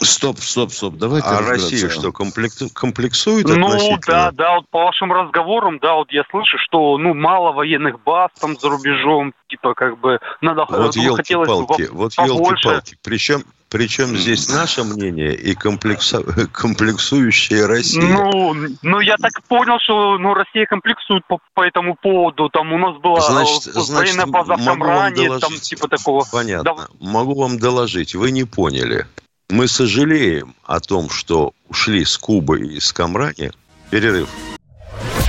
Стоп, 0.02 0.38
стоп, 0.38 0.72
стоп. 0.72 0.94
Давайте 0.94 1.28
А 1.28 1.40
Россия 1.40 1.88
что, 1.88 2.12
комплексует 2.12 3.46
Ну, 3.46 3.98
да, 4.06 4.30
да, 4.30 4.56
вот 4.56 4.68
по 4.70 4.84
вашим 4.84 5.12
разговорам, 5.12 5.78
да, 5.78 5.94
вот 5.94 6.10
я 6.12 6.22
слышу, 6.30 6.56
что, 6.58 6.96
ну, 6.96 7.14
мало 7.14 7.52
военных 7.52 8.02
баз 8.02 8.30
там 8.40 8.56
за 8.58 8.68
рубежом, 8.68 9.34
типа, 9.48 9.74
как 9.74 9.98
бы, 9.98 10.20
надо... 10.40 10.64
Вот 10.68 10.96
ну, 10.96 11.02
елки-палки, 11.02 11.88
вот 11.90 12.12
елки-палки. 12.14 12.96
Причем, 13.02 13.42
причем 13.68 14.16
здесь 14.16 14.48
наше 14.48 14.84
мнение 14.84 15.34
и 15.34 15.54
комплексу... 15.54 16.24
комплексующая 16.52 17.66
Россия. 17.66 18.02
Ну, 18.02 18.54
ну, 18.82 19.00
я 19.00 19.16
так 19.16 19.32
понял, 19.48 19.78
что 19.80 20.18
ну, 20.18 20.34
Россия 20.34 20.66
комплексует 20.66 21.24
по, 21.26 21.38
по 21.54 21.62
этому 21.62 21.94
поводу. 21.94 22.48
Там 22.48 22.72
у 22.72 22.78
нас 22.78 22.96
была 22.98 23.20
значит, 23.20 23.74
военная 23.74 24.26
база 24.26 24.56
в 24.56 24.64
Камране, 24.64 25.38
там 25.38 25.52
типа 25.52 25.88
такого. 25.88 26.24
Понятно. 26.32 26.74
Да. 26.76 26.86
Могу 27.00 27.34
вам 27.34 27.58
доложить, 27.58 28.14
вы 28.14 28.30
не 28.30 28.44
поняли. 28.44 29.06
Мы 29.50 29.66
сожалеем 29.66 30.54
о 30.64 30.78
том, 30.78 31.10
что 31.10 31.54
ушли 31.68 32.04
с 32.04 32.16
Кубы 32.16 32.60
и 32.60 32.78
с 32.78 32.92
Камрани. 32.92 33.50
Перерыв. 33.90 34.28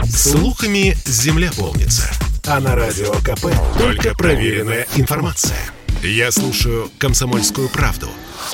Слухами 0.08 0.96
земля 1.06 1.51
полнится. 1.58 2.12
А 2.46 2.60
на 2.60 2.75
радио 2.75 3.12
КП 3.13 3.48
только 3.80 4.16
проверенная 4.16 4.88
информация. 4.96 5.58
Я 6.04 6.32
слушаю 6.32 6.92
«Комсомольскую 7.00 7.70
правду» 7.70 8.10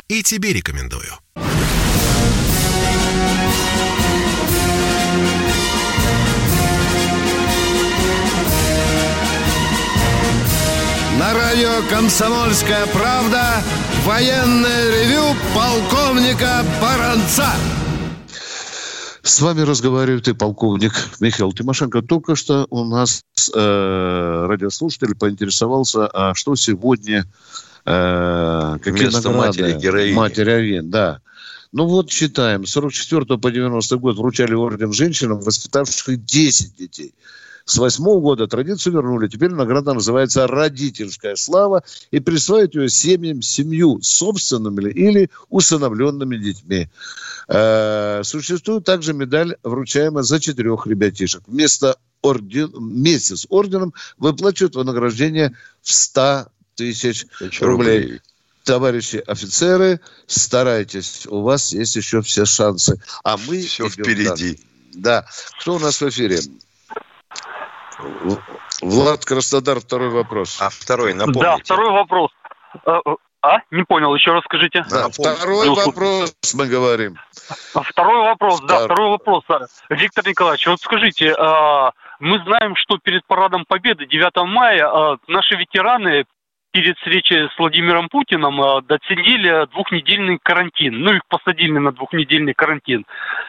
и 0.07 0.23
тебе 0.23 0.53
рекомендую. 0.53 1.11
Радио 11.57 11.89
«Комсомольская 11.89 12.85
правда» 12.93 13.63
Военное 14.05 14.91
ревю 14.91 15.35
полковника 15.55 16.63
Баранца. 16.79 17.47
С 19.23 19.41
вами 19.41 19.61
разговаривает 19.61 20.27
и 20.27 20.33
полковник 20.33 20.93
Михаил 21.19 21.51
Тимошенко. 21.51 22.03
Только 22.03 22.35
что 22.35 22.67
у 22.69 22.83
нас 22.83 23.23
э, 23.55 24.45
радиослушатель 24.47 25.15
поинтересовался, 25.15 26.07
а 26.07 26.35
что 26.35 26.55
сегодня, 26.55 27.25
э, 27.85 28.77
какие 28.83 29.05
Вместо 29.05 29.29
награды? 29.31 29.47
матери 29.63 29.79
героини. 29.79 30.13
Матери 30.13 30.51
Авин, 30.51 30.91
да. 30.91 31.21
Ну 31.71 31.87
вот 31.87 32.09
читаем. 32.09 32.67
С 32.67 32.71
44 32.71 33.39
по 33.39 33.49
90 33.49 33.97
год 33.97 34.17
вручали 34.17 34.53
орден 34.53 34.93
женщинам, 34.93 35.39
воспитавших 35.39 36.23
10 36.23 36.75
детей. 36.75 37.15
С 37.67 37.77
восьмого 37.79 38.21
года 38.21 38.47
традицию 38.47 38.93
вернули. 38.93 39.27
Теперь 39.27 39.49
награда 39.51 39.93
называется 39.93 40.47
«Родительская 40.47 41.35
слава» 41.35 41.83
и 42.11 42.21
присваивают 42.21 42.75
ее 42.75 42.87
семьям, 42.87 43.41
семью 43.41 43.99
собственными 44.01 44.89
или 44.89 45.29
усыновленными 45.49 46.37
детьми. 46.37 46.87
Э, 47.49 48.21
существует 48.23 48.85
также 48.85 49.13
медаль, 49.13 49.57
вручаемая 49.63 50.23
за 50.23 50.39
четырех 50.39 50.87
ребятишек. 50.87 51.43
Вместо 51.45 51.97
орден, 52.21 52.71
вместе 52.73 53.35
с 53.35 53.45
орденом 53.49 53.93
выплачивают 54.17 54.75
вознаграждение 54.75 55.53
в 55.81 55.91
100 55.91 56.45
тысяч 56.75 57.25
рублей. 57.59 58.01
рублей. 58.01 58.21
Товарищи 58.63 59.21
офицеры, 59.27 59.99
старайтесь, 60.25 61.27
у 61.27 61.41
вас 61.41 61.73
есть 61.73 61.97
еще 61.97 62.21
все 62.21 62.45
шансы. 62.45 63.01
А 63.25 63.35
мы 63.35 63.61
все 63.61 63.89
впереди. 63.89 64.57
Да. 64.93 65.25
Кто 65.59 65.75
у 65.75 65.79
нас 65.79 65.99
в 65.99 66.07
эфире? 66.07 66.39
Влад 68.81 69.25
Краснодар, 69.25 69.79
второй 69.79 70.09
вопрос. 70.09 70.57
А 70.61 70.69
второй, 70.69 71.13
напомните. 71.13 71.41
Да, 71.41 71.57
второй 71.57 71.91
вопрос. 71.91 72.31
А, 72.85 72.99
а? 73.41 73.59
Не 73.71 73.83
понял, 73.83 74.13
еще 74.13 74.31
раз 74.31 74.43
скажите. 74.43 74.85
Да, 74.89 75.09
второй 75.09 75.69
вопрос 75.69 76.35
мы 76.53 76.67
говорим. 76.67 77.17
А, 77.73 77.81
второй 77.81 78.21
вопрос, 78.21 78.61
да, 78.61 78.85
второй 78.85 79.09
вопрос. 79.09 79.43
Виктор 79.89 80.27
Николаевич, 80.27 80.67
вот 80.67 80.79
скажите, 80.79 81.33
а, 81.37 81.91
мы 82.19 82.39
знаем, 82.43 82.75
что 82.75 82.97
перед 82.97 83.25
парадом 83.25 83.65
Победы 83.67 84.05
9 84.05 84.45
мая 84.47 85.17
наши 85.27 85.55
ветераны 85.55 86.25
перед 86.77 86.95
встречей 86.97 87.49
с 87.49 87.57
Владимиром 87.57 88.07
Путиным 88.07 88.61
э, 88.61 88.81
доценили 88.83 89.65
двухнедельный 89.71 90.37
карантин. 90.41 90.99
Ну, 90.99 91.13
их 91.13 91.21
посадили 91.27 91.79
на 91.79 91.91
двухнедельный 91.91 92.53
карантин 92.53 93.03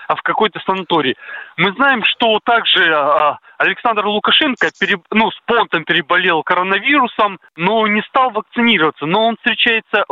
а 0.06 0.16
в 0.16 0.23
какой-то 0.23 0.61
санаторий. 0.61 1.14
Мы 1.58 1.73
знаем, 1.75 2.02
что 2.04 2.40
также 2.42 2.85
э, 2.85 3.35
Александр 3.58 4.06
Лукашенко 4.06 4.70
переб... 4.80 5.02
ну, 5.11 5.30
с 5.30 5.38
понтом 5.44 5.85
переболел 5.85 6.42
коронавирусом, 6.42 7.38
но 7.56 7.87
не 7.87 8.00
стал 8.02 8.30
вакцинироваться. 8.30 9.04
Но 9.04 9.26
он 9.26 9.37
встречается 9.37 10.06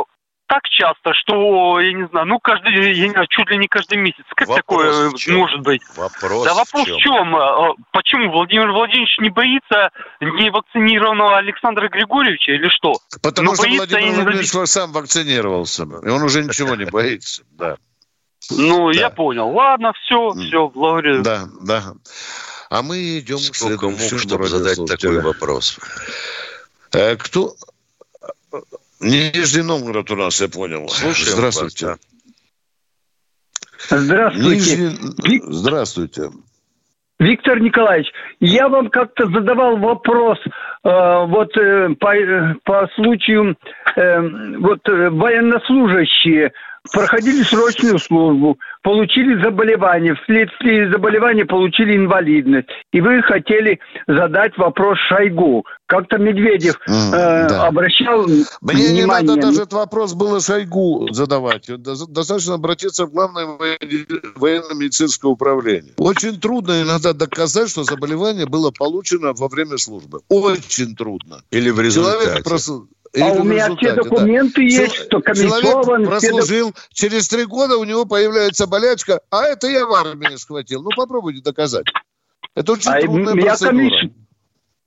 так 0.47 0.63
часто, 0.69 1.13
что, 1.13 1.79
я 1.79 1.91
не 1.93 2.07
знаю, 2.07 2.25
ну, 2.25 2.39
каждый, 2.39 2.93
я 2.93 3.05
не 3.05 3.11
знаю, 3.11 3.27
чуть 3.29 3.49
ли 3.49 3.57
не 3.57 3.67
каждый 3.67 3.97
месяц. 3.97 4.23
Как 4.35 4.47
вопрос 4.47 5.13
такое 5.15 5.37
может 5.37 5.61
быть? 5.61 5.81
Вопрос 5.95 6.45
да 6.45 6.53
вопрос 6.53 6.83
в 6.83 6.85
чем? 6.85 6.95
в 6.95 6.99
чем? 6.99 7.35
А, 7.35 7.73
почему 7.91 8.31
Владимир 8.31 8.71
Владимирович 8.71 9.17
не 9.19 9.29
боится 9.29 9.89
невакцинированного 10.21 11.37
Александра 11.37 11.89
Григорьевича 11.89 12.53
или 12.53 12.69
что? 12.69 12.93
Потому 13.21 13.49
ну, 13.49 13.55
что 13.55 13.67
Владимир 13.67 14.15
Владимирович 14.15 14.53
и... 14.55 14.65
сам 14.65 14.91
вакцинировался, 14.93 15.83
и 15.83 16.09
он 16.09 16.23
уже 16.23 16.43
ничего 16.43 16.75
не 16.75 16.85
боится, 16.85 17.43
да. 17.51 17.77
Ну, 18.49 18.91
я 18.91 19.09
понял. 19.09 19.49
Ладно, 19.49 19.91
все, 19.93 20.31
все, 20.31 20.69
благодарю. 20.69 21.21
Да, 21.23 21.45
да. 21.61 21.93
А 22.69 22.81
мы 22.81 23.19
идем 23.19 23.39
Сколько 23.39 23.87
к 23.89 23.91
мог, 23.91 24.19
чтобы 24.19 24.47
задать 24.47 24.79
такой 24.85 25.21
вопрос? 25.21 25.79
Э, 26.93 27.15
кто? 27.17 27.55
Нижний 28.99 29.63
Новгород 29.63 30.11
у 30.11 30.15
нас, 30.15 30.41
я 30.41 30.47
понял. 30.47 30.87
Слушаем 30.89 31.37
Здравствуйте. 31.37 31.85
Вас, 31.85 31.99
да. 33.89 33.97
Здравствуйте. 33.99 34.77
Нижний... 34.77 35.41
Здравствуйте. 35.47 36.29
Виктор 37.19 37.59
Николаевич, 37.59 38.11
я 38.39 38.69
вам 38.69 38.89
как-то 38.89 39.25
задавал 39.25 39.77
вопрос 39.77 40.37
э, 40.45 40.49
вот 40.83 41.57
э, 41.57 41.89
по, 41.99 42.15
э, 42.15 42.55
по 42.63 42.87
случаю 42.95 43.57
э, 43.95 44.57
вот 44.59 44.87
э, 44.87 45.09
военнослужащие 45.09 46.51
проходили 46.91 47.43
срочную 47.43 47.99
службу, 47.99 48.57
получили 48.83 49.41
заболевание, 49.43 50.15
вследствие 50.15 50.89
заболевания 50.91 51.45
получили 51.45 51.95
инвалидность. 51.95 52.69
И 52.93 53.01
вы 53.01 53.21
хотели 53.21 53.79
задать 54.07 54.57
вопрос 54.57 54.97
Шойгу. 55.09 55.65
Как-то 55.87 56.17
Медведев 56.17 56.77
mm, 56.87 57.13
э, 57.13 57.47
да. 57.47 57.67
обращал 57.67 58.25
Мне 58.25 58.43
внимание... 58.61 58.93
не 58.93 59.05
надо 59.05 59.35
даже 59.35 59.61
этот 59.61 59.73
вопрос 59.73 60.13
было 60.13 60.41
Шойгу 60.41 61.07
задавать. 61.11 61.69
Достаточно 61.77 62.55
обратиться 62.55 63.05
в 63.05 63.11
Главное 63.17 63.47
военно-медицинское 64.35 65.27
управление. 65.27 65.93
Очень 65.97 66.39
трудно 66.39 66.83
иногда 66.83 67.13
доказать, 67.13 67.69
что 67.69 67.83
заболевание 67.83 68.45
было 68.45 68.69
получено 68.69 69.33
во 69.33 69.47
время 69.47 69.77
службы. 69.77 70.21
Очень 70.29 70.95
трудно. 70.95 71.41
Или 71.49 71.71
в 71.71 71.79
результате. 71.79 72.25
Человек 72.25 72.43
просто 72.43 72.81
а 73.15 73.31
у 73.33 73.43
меня 73.43 73.75
все 73.75 73.93
документы 73.93 74.55
да. 74.55 74.61
есть, 74.61 74.95
что 74.95 75.21
комиссован. 75.21 76.05
прослужил, 76.05 76.73
все... 76.73 77.07
через 77.07 77.27
три 77.27 77.45
года 77.45 77.77
у 77.77 77.83
него 77.83 78.05
появляется 78.05 78.67
болячка, 78.67 79.21
а 79.29 79.45
это 79.45 79.67
я 79.67 79.85
в 79.85 79.93
армии 79.93 80.35
схватил. 80.35 80.83
Ну, 80.83 80.89
попробуйте 80.95 81.41
доказать. 81.41 81.85
Это 82.55 82.73
очень 82.73 82.91
а 82.91 83.01
трудная 83.01 83.35
я 83.35 83.49
процедура. 83.49 83.77
Комисс... 83.77 84.06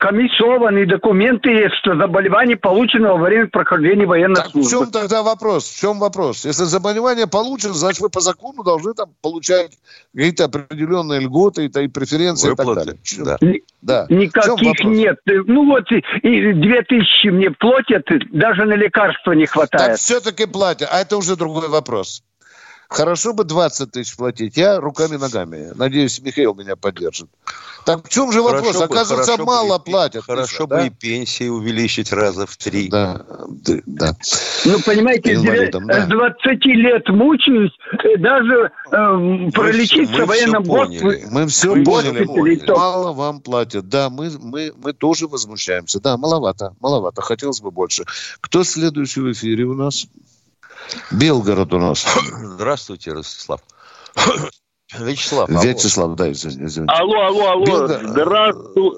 комиссованные 0.01 0.87
документы 0.87 1.51
есть, 1.51 1.75
что 1.77 1.95
заболевание 1.95 2.57
получено 2.57 3.13
во 3.13 3.19
время 3.19 3.49
прохождения 3.49 4.07
военной 4.07 4.37
Так 4.37 4.49
службы. 4.51 4.67
в 4.67 4.71
чем 4.71 4.91
тогда 4.91 5.23
вопрос? 5.23 5.69
В 5.69 5.79
чем 5.79 5.99
вопрос? 5.99 6.47
Если 6.47 6.65
заболевание 6.65 7.27
получено, 7.27 7.75
значит, 7.75 8.01
вы 8.01 8.09
по 8.09 8.21
закону 8.21 8.63
должны 8.65 8.95
там 8.95 9.11
получать 9.21 9.73
какие-то 10.15 10.47
определенные 10.47 11.21
льготы 11.21 11.67
и, 11.67 11.85
и 11.85 11.89
преференции 11.89 12.51
и 12.51 12.57
так 12.57 12.67
Выплаты, 12.67 12.97
далее. 13.19 13.61
Да. 13.83 14.07
Да. 14.07 14.07
Никаких 14.09 14.83
нет. 14.85 15.19
Ну 15.27 15.67
вот 15.67 15.85
и, 15.93 15.99
и 16.23 16.53
две 16.55 16.81
тысячи 16.83 17.29
мне 17.29 17.51
платят, 17.51 18.07
даже 18.33 18.65
на 18.65 18.75
лекарства 18.75 19.33
не 19.33 19.45
Так 19.45 19.53
хватает. 19.53 19.99
все-таки 19.99 20.47
платят. 20.47 20.89
А 20.91 21.01
это 21.01 21.19
уже 21.19 21.37
другой 21.37 21.69
вопрос. 21.69 22.23
Хорошо 22.91 23.33
бы 23.35 23.45
20 23.45 23.93
тысяч 23.93 24.17
платить. 24.17 24.57
Я 24.57 24.81
руками-ногами. 24.81 25.71
Надеюсь, 25.77 26.21
Михаил 26.21 26.55
меня 26.55 26.75
поддержит. 26.75 27.29
Так 27.87 28.05
в 28.05 28.09
чем 28.09 28.33
же 28.33 28.43
вопрос? 28.43 28.63
Хорошо 28.63 28.79
бы- 28.81 28.85
Оказывается, 28.87 29.33
хорошо 29.33 29.37
бы 29.39 29.45
мало 29.47 29.79
и- 29.79 29.91
платят. 29.91 30.25
Хорошо 30.25 30.53
Миша, 30.55 30.67
бы 30.67 30.75
да? 30.77 30.87
и 30.87 30.91
пенсии 30.91 31.49
увеличить 31.49 32.13
раза 32.13 32.47
в 32.47 32.57
три. 32.57 32.89
Да, 32.89 33.25
да. 33.87 34.17
Ну, 34.65 34.81
понимаете, 34.85 35.37
с 35.37 35.41
Инвалидом, 35.41 35.87
да. 35.87 35.99
девя- 36.01 36.07
с 36.07 36.09
20 36.09 36.65
лет 36.75 37.09
мучаюсь, 37.11 37.71
э, 38.05 38.17
даже 38.19 38.73
эм, 38.91 39.53
пролечиться 39.53 40.13
мы 40.19 40.25
в 40.25 40.29
военном 40.29 40.65
всё 40.65 40.73
госпитале. 40.73 41.01
поняли. 41.01 41.29
Мы 41.31 41.47
все 41.47 41.71
Вы 41.73 41.85
поняли. 41.85 42.57
то- 42.57 42.77
Мало 42.77 43.13
вам 43.13 43.41
платят. 43.41 43.89
Да, 43.89 44.11
мы, 44.11 44.31
мы, 44.43 44.73
мы 44.83 44.93
тоже 44.93 45.29
возмущаемся. 45.29 46.01
Да, 46.01 46.17
маловато, 46.17 46.75
маловато. 46.81 47.23
Хотелось 47.23 47.61
бы 47.61 47.71
больше. 47.71 48.05
Кто 48.41 48.65
следующий 48.65 49.21
в 49.21 49.31
эфире 49.31 49.65
у 49.65 49.75
нас? 49.75 50.09
Белгород 51.13 51.73
у 51.73 51.79
нас. 51.79 52.07
Здравствуйте, 52.43 53.13
Ростислав. 53.13 53.61
Вячеслав. 54.99 55.49
алло. 55.49 55.61
Вячеслав, 55.63 56.17
да, 56.17 56.29
извини- 56.29 56.65
извините. 56.67 56.93
Алло, 56.99 57.21
алло, 57.21 57.47
алло. 57.51 57.87
Здравствуй. 57.87 58.93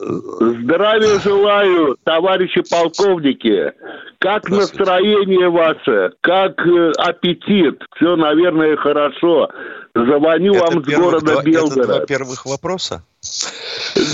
Здравия 0.62 1.18
желаю, 1.20 1.96
товарищи 2.04 2.62
полковники. 2.70 3.72
Как 4.18 4.48
настроение 4.48 5.50
ваше? 5.50 6.12
Как 6.22 6.58
э, 6.66 6.92
аппетит? 6.96 7.82
Все, 7.96 8.16
наверное, 8.16 8.76
хорошо. 8.76 9.48
Звоню 9.94 10.54
Это 10.54 10.64
вам 10.64 10.84
с 10.84 10.86
города 10.86 11.20
два- 11.20 11.32
это 11.34 11.42
два 11.42 11.42
Белгород. 11.42 12.06
первых 12.06 12.46
вопроса. 12.46 13.02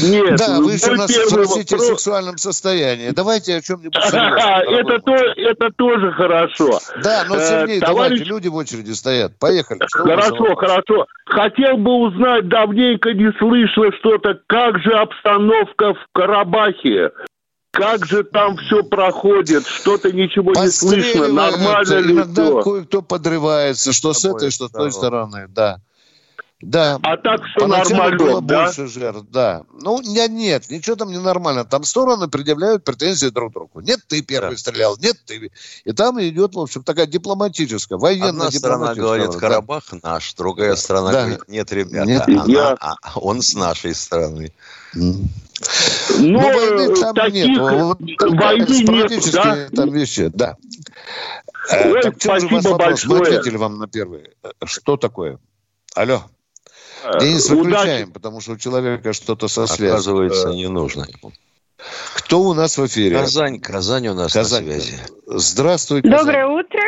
Нет, 0.03 0.37
Да, 0.37 0.59
вы 0.61 0.73
еще 0.73 0.91
нас 0.97 1.09
спросите 1.11 1.77
вопрос- 1.77 1.87
сексуальном 1.87 2.37
состоянии. 2.37 3.11
Давайте 3.11 3.55
о 3.57 3.63
чем-нибудь 3.63 3.95
серьезном. 4.03 4.75
это, 4.75 4.99
то, 4.99 5.15
это 5.15 5.71
тоже 5.77 6.11
хорошо. 6.13 6.81
Да, 7.03 7.25
но 7.29 7.37
Э, 7.37 7.39
сильнее, 7.39 7.81
товарищ- 7.81 7.87
давайте, 7.87 8.25
люди 8.25 8.49
в 8.49 8.57
очереди 8.57 8.91
стоят. 8.91 9.39
Поехали. 9.39 9.79
Что 9.87 10.03
Хорошо, 10.03 10.55
хорошо. 10.57 11.07
Хотел 11.27 11.77
бы 11.77 11.93
узнать, 12.09 12.49
давненько 12.49 13.13
не 13.13 13.31
слышно 13.39 13.93
что-то, 14.01 14.41
как 14.49 14.81
же 14.81 14.91
обстановка 14.91 15.95
в 15.95 16.07
Карабахе? 16.13 17.13
Как 17.79 18.05
же 18.07 18.25
там 18.25 18.57
все 18.57 18.83
проходит? 18.83 19.67
Что-то 19.67 20.11
ничего 20.13 20.53
не 20.53 20.71
слышно. 20.71 21.29
Нормально 21.29 21.95
ли 22.01 22.13
Иногда 22.15 22.45
все? 22.45 22.63
кое-кто 22.63 23.03
подрывается, 23.03 23.93
что 23.93 24.13
с 24.13 24.25
этой, 24.25 24.51
что 24.51 24.69
с 24.69 24.73
той 24.73 24.91
стороны, 24.93 25.47
да. 25.49 25.81
Да. 26.61 26.99
А 27.05 27.17
так 27.17 27.41
все 27.45 27.61
Поначалу 27.61 27.91
нормально, 27.91 28.19
было 28.19 28.43
да? 28.43 28.65
больше 28.65 28.89
жертв, 28.89 29.27
да. 29.31 29.63
Ну, 29.81 30.03
нет, 30.03 30.33
нет, 30.33 30.69
ничего 30.71 30.97
там 30.97 31.11
не 31.13 31.21
нормально. 31.21 31.65
Там 31.65 31.85
стороны 31.85 32.27
предъявляют 32.27 32.83
претензии 32.83 33.29
друг 33.29 33.53
другу. 33.53 33.79
Нет, 33.79 34.01
ты 34.09 34.23
первый 34.23 34.59
стрелял, 34.59 34.97
нет, 35.01 35.17
ты. 35.25 35.53
И 35.85 35.93
там 35.93 36.21
идет, 36.21 36.57
в 36.57 36.59
общем, 36.59 36.83
такая 36.83 37.07
дипломатическая, 37.07 37.97
военная 37.97 38.31
Одна 38.31 38.51
сторона 38.51 38.95
говорит, 38.97 39.31
да. 39.31 39.39
Карабах 39.39 39.85
наш, 40.03 40.35
другая 40.35 40.75
сторона 40.75 41.13
Да. 41.13 41.21
говорит, 41.21 41.49
нет, 41.49 41.71
ребята, 41.71 42.07
Нет, 42.11 42.23
она- 42.27 42.45
я- 42.49 42.77
а, 42.81 42.97
он 43.15 43.41
с 43.41 43.55
нашей 43.55 43.95
стороны. 43.95 44.53
Но 46.19 46.41
Ну, 46.41 46.41
войны 46.41 46.95
там 46.97 47.15
таких 47.15 47.47
нет. 47.47 47.59
Вот 47.59 47.99
войны 48.01 49.09
нет, 49.09 49.33
да? 49.33 49.69
там 49.75 49.93
вещи, 49.93 50.31
да. 50.33 50.57
Э, 51.71 51.91
Ой, 51.93 52.03
так 52.03 52.15
спасибо 52.19 52.55
вопрос? 52.57 53.05
Мы 53.05 53.19
большое. 53.19 53.39
ответили 53.39 53.57
вам 53.57 53.79
на 53.79 53.89
первый. 53.89 54.31
Что 54.65 54.97
такое? 54.97 55.39
Алло. 55.95 56.23
Э, 57.05 57.19
Денис, 57.21 57.47
удачи. 57.47 57.57
выключаем, 57.59 58.13
потому 58.13 58.41
что 58.41 58.53
у 58.53 58.57
человека 58.57 59.13
что-то 59.13 59.49
со 59.49 59.67
связью. 59.67 59.95
Оказывается, 59.95 60.49
Э, 60.49 60.55
не 60.55 60.69
нужно. 60.69 61.07
Кто 62.15 62.41
у 62.43 62.55
нас 62.55 62.77
в 62.79 62.87
эфире? 62.87 63.17
Казань, 63.17 63.61
Казань 63.61 64.09
у 64.09 64.15
нас 64.15 64.33
Казань. 64.33 64.67
на 64.67 64.73
связи. 64.73 64.99
Здравствуй, 65.27 66.03
Казань. 66.03 66.19
Доброе 66.19 66.47
утро. 66.47 66.81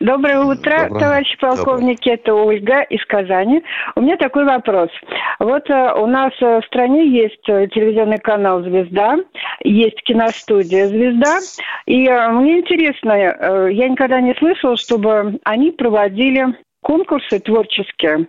Доброе 0.00 0.40
утро, 0.40 0.84
Доброе. 0.88 1.00
товарищи 1.00 1.38
полковники. 1.40 2.10
Это 2.10 2.34
Ольга 2.34 2.82
из 2.82 3.04
Казани. 3.06 3.62
У 3.94 4.02
меня 4.02 4.16
такой 4.18 4.44
вопрос. 4.44 4.90
Вот 5.38 5.70
э, 5.70 5.92
у 5.94 6.06
нас 6.06 6.32
э, 6.40 6.60
в 6.60 6.66
стране 6.66 7.08
есть 7.08 7.48
э, 7.48 7.66
телевизионный 7.68 8.18
канал 8.18 8.62
«Звезда», 8.62 9.16
есть 9.64 10.02
киностудия 10.02 10.88
«Звезда». 10.88 11.38
И 11.86 12.06
э, 12.06 12.28
мне 12.28 12.60
интересно, 12.60 13.12
э, 13.12 13.72
я 13.72 13.88
никогда 13.88 14.20
не 14.20 14.34
слышала, 14.34 14.76
чтобы 14.76 15.38
они 15.44 15.70
проводили 15.70 16.54
конкурсы 16.86 17.40
творческие, 17.40 18.28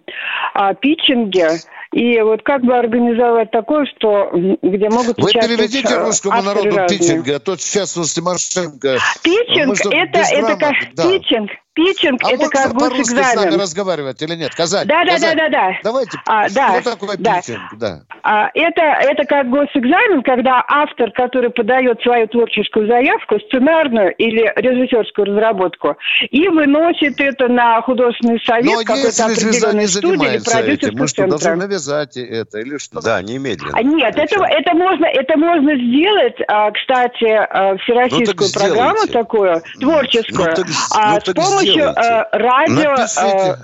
а, 0.55 0.73
питчинги. 0.73 1.45
И 1.93 2.19
вот 2.21 2.41
как 2.41 2.63
бы 2.63 2.75
организовать 2.75 3.51
такое, 3.51 3.85
что 3.85 4.31
где 4.33 4.89
могут 4.89 5.21
Вы 5.21 5.31
переведите 5.31 5.93
э, 5.93 6.03
русскому 6.03 6.41
народу 6.41 6.75
разные. 6.75 6.87
питчинг, 6.99 7.27
а 7.29 7.39
то 7.39 7.55
сейчас 7.55 7.95
у 7.97 8.03
Тимошенко... 8.03 8.97
Питчинг 9.21 9.67
Мы 9.67 9.75
что, 9.75 9.89
это, 9.91 10.19
это 10.19 10.55
как 10.57 10.73
Да. 10.95 11.03
питчинг. 11.03 11.51
Питчинг 11.77 12.19
А 12.23 12.29
это 12.31 12.37
можно 12.45 12.49
как 12.49 12.73
по-русски 12.73 13.03
с 13.03 13.11
нами 13.11 13.21
госэкзамен. 13.23 13.61
разговаривать 13.61 14.21
или 14.23 14.33
нет? 14.35 14.55
Казань, 14.55 14.87
Да, 14.87 15.03
да, 15.05 15.05
да, 15.05 15.13
Казань, 15.13 15.37
да, 15.37 15.49
да. 15.49 15.71
Давайте, 15.83 16.17
А, 16.25 16.49
да, 16.49 16.81
что 16.81 16.91
такое 16.91 17.17
да. 17.17 17.35
питчинг? 17.35 17.59
Да. 17.77 18.01
А, 18.23 18.49
это, 18.55 18.81
это 18.81 19.23
как 19.25 19.47
госэкзамен, 19.51 20.23
когда 20.23 20.63
автор, 20.67 21.11
который 21.11 21.51
подает 21.51 22.01
свою 22.01 22.27
творческую 22.27 22.87
заявку, 22.87 23.39
сценарную 23.47 24.11
или 24.15 24.51
режиссерскую 24.55 25.25
разработку, 25.27 25.95
и 26.31 26.47
выносит 26.47 27.21
это 27.21 27.47
на 27.47 27.79
художественный 27.83 28.41
совет 28.43 28.65
Но 28.65 28.83
какой-то 28.83 29.25
определенной 29.25 29.87
студии 29.87 30.07
или 30.07 30.17
занимается 30.39 30.59
этим, 30.59 30.65
продюсерского 30.65 30.97
мы 31.03 31.07
что, 31.07 31.27
должны 31.27 31.55
навязать 31.57 32.17
это 32.17 32.57
или 32.59 32.77
что? 32.79 33.01
Да, 33.01 33.21
немедленно. 33.21 33.73
А, 33.77 33.83
Нет, 33.83 34.15
это, 34.17 34.43
это 34.45 34.73
можно, 34.75 35.05
это 35.05 35.37
можно 35.37 35.75
сделать, 35.75 36.35
а, 36.47 36.71
кстати, 36.71 37.25
а, 37.29 37.77
всероссийскую 37.77 38.47
Ну, 38.47 38.51
так 38.51 38.63
программу 38.63 38.97
сделайте. 39.05 39.13
такую 39.13 39.61
творческую, 39.79 40.47
Ну, 40.49 40.55
так- 40.55 40.65
а, 40.95 41.13
ну, 41.13 41.19
с 41.19 41.23
так 41.23 41.35
помощью 41.73 41.91
сделайте. 41.93 41.99
а, 42.01 42.37
радио 42.37 42.91
Напишите. 42.91 43.21
а, 43.21 43.57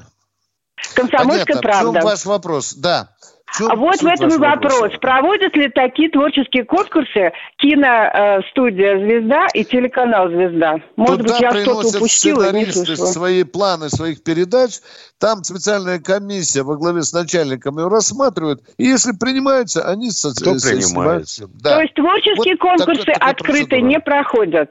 «Комсомольская 0.95 1.45
Понятно. 1.45 1.55
В 1.55 1.61
правда». 1.61 1.99
чем 1.99 2.03
ваш 2.09 2.25
вопрос? 2.25 2.73
Да. 2.73 3.09
В 3.45 3.57
чем 3.57 3.71
А 3.71 3.75
вот 3.75 4.01
в 4.01 4.05
этом 4.05 4.29
и 4.29 4.37
вопрос. 4.37 4.73
вопроса? 4.73 4.97
Проводят 4.99 5.55
ли 5.55 5.69
такие 5.69 6.09
творческие 6.09 6.65
конкурсы 6.65 7.31
киностудия 7.57 8.97
«Звезда» 8.99 9.47
и 9.53 9.63
телеканал 9.63 10.27
«Звезда»? 10.29 10.77
Может 10.95 11.19
Туда 11.21 11.33
быть, 11.33 11.41
я 11.41 11.51
что-то 11.51 11.87
упустила 11.97 12.43
сценаристы 12.45 12.95
свои 12.97 13.43
планы 13.43 13.89
своих 13.89 14.23
передач. 14.23 14.79
Там 15.19 15.43
специальная 15.43 15.99
комиссия 15.99 16.63
во 16.63 16.75
главе 16.77 17.03
с 17.03 17.13
начальником 17.13 17.77
его 17.77 17.89
рассматривает. 17.89 18.61
И 18.77 18.85
если 18.85 19.11
принимаются, 19.11 19.87
они 19.87 20.09
Кто 20.09 20.15
со- 20.15 20.33
принимает? 20.41 20.83
снимаются. 20.85 21.47
Да. 21.53 21.75
То 21.75 21.81
есть 21.81 21.93
творческие 21.93 22.55
Вот 22.55 22.59
конкурсы 22.59 23.05
такая 23.05 23.29
открыто 23.31 23.67
процедура. 23.67 23.79
не 23.89 23.99
проходят? 23.99 24.69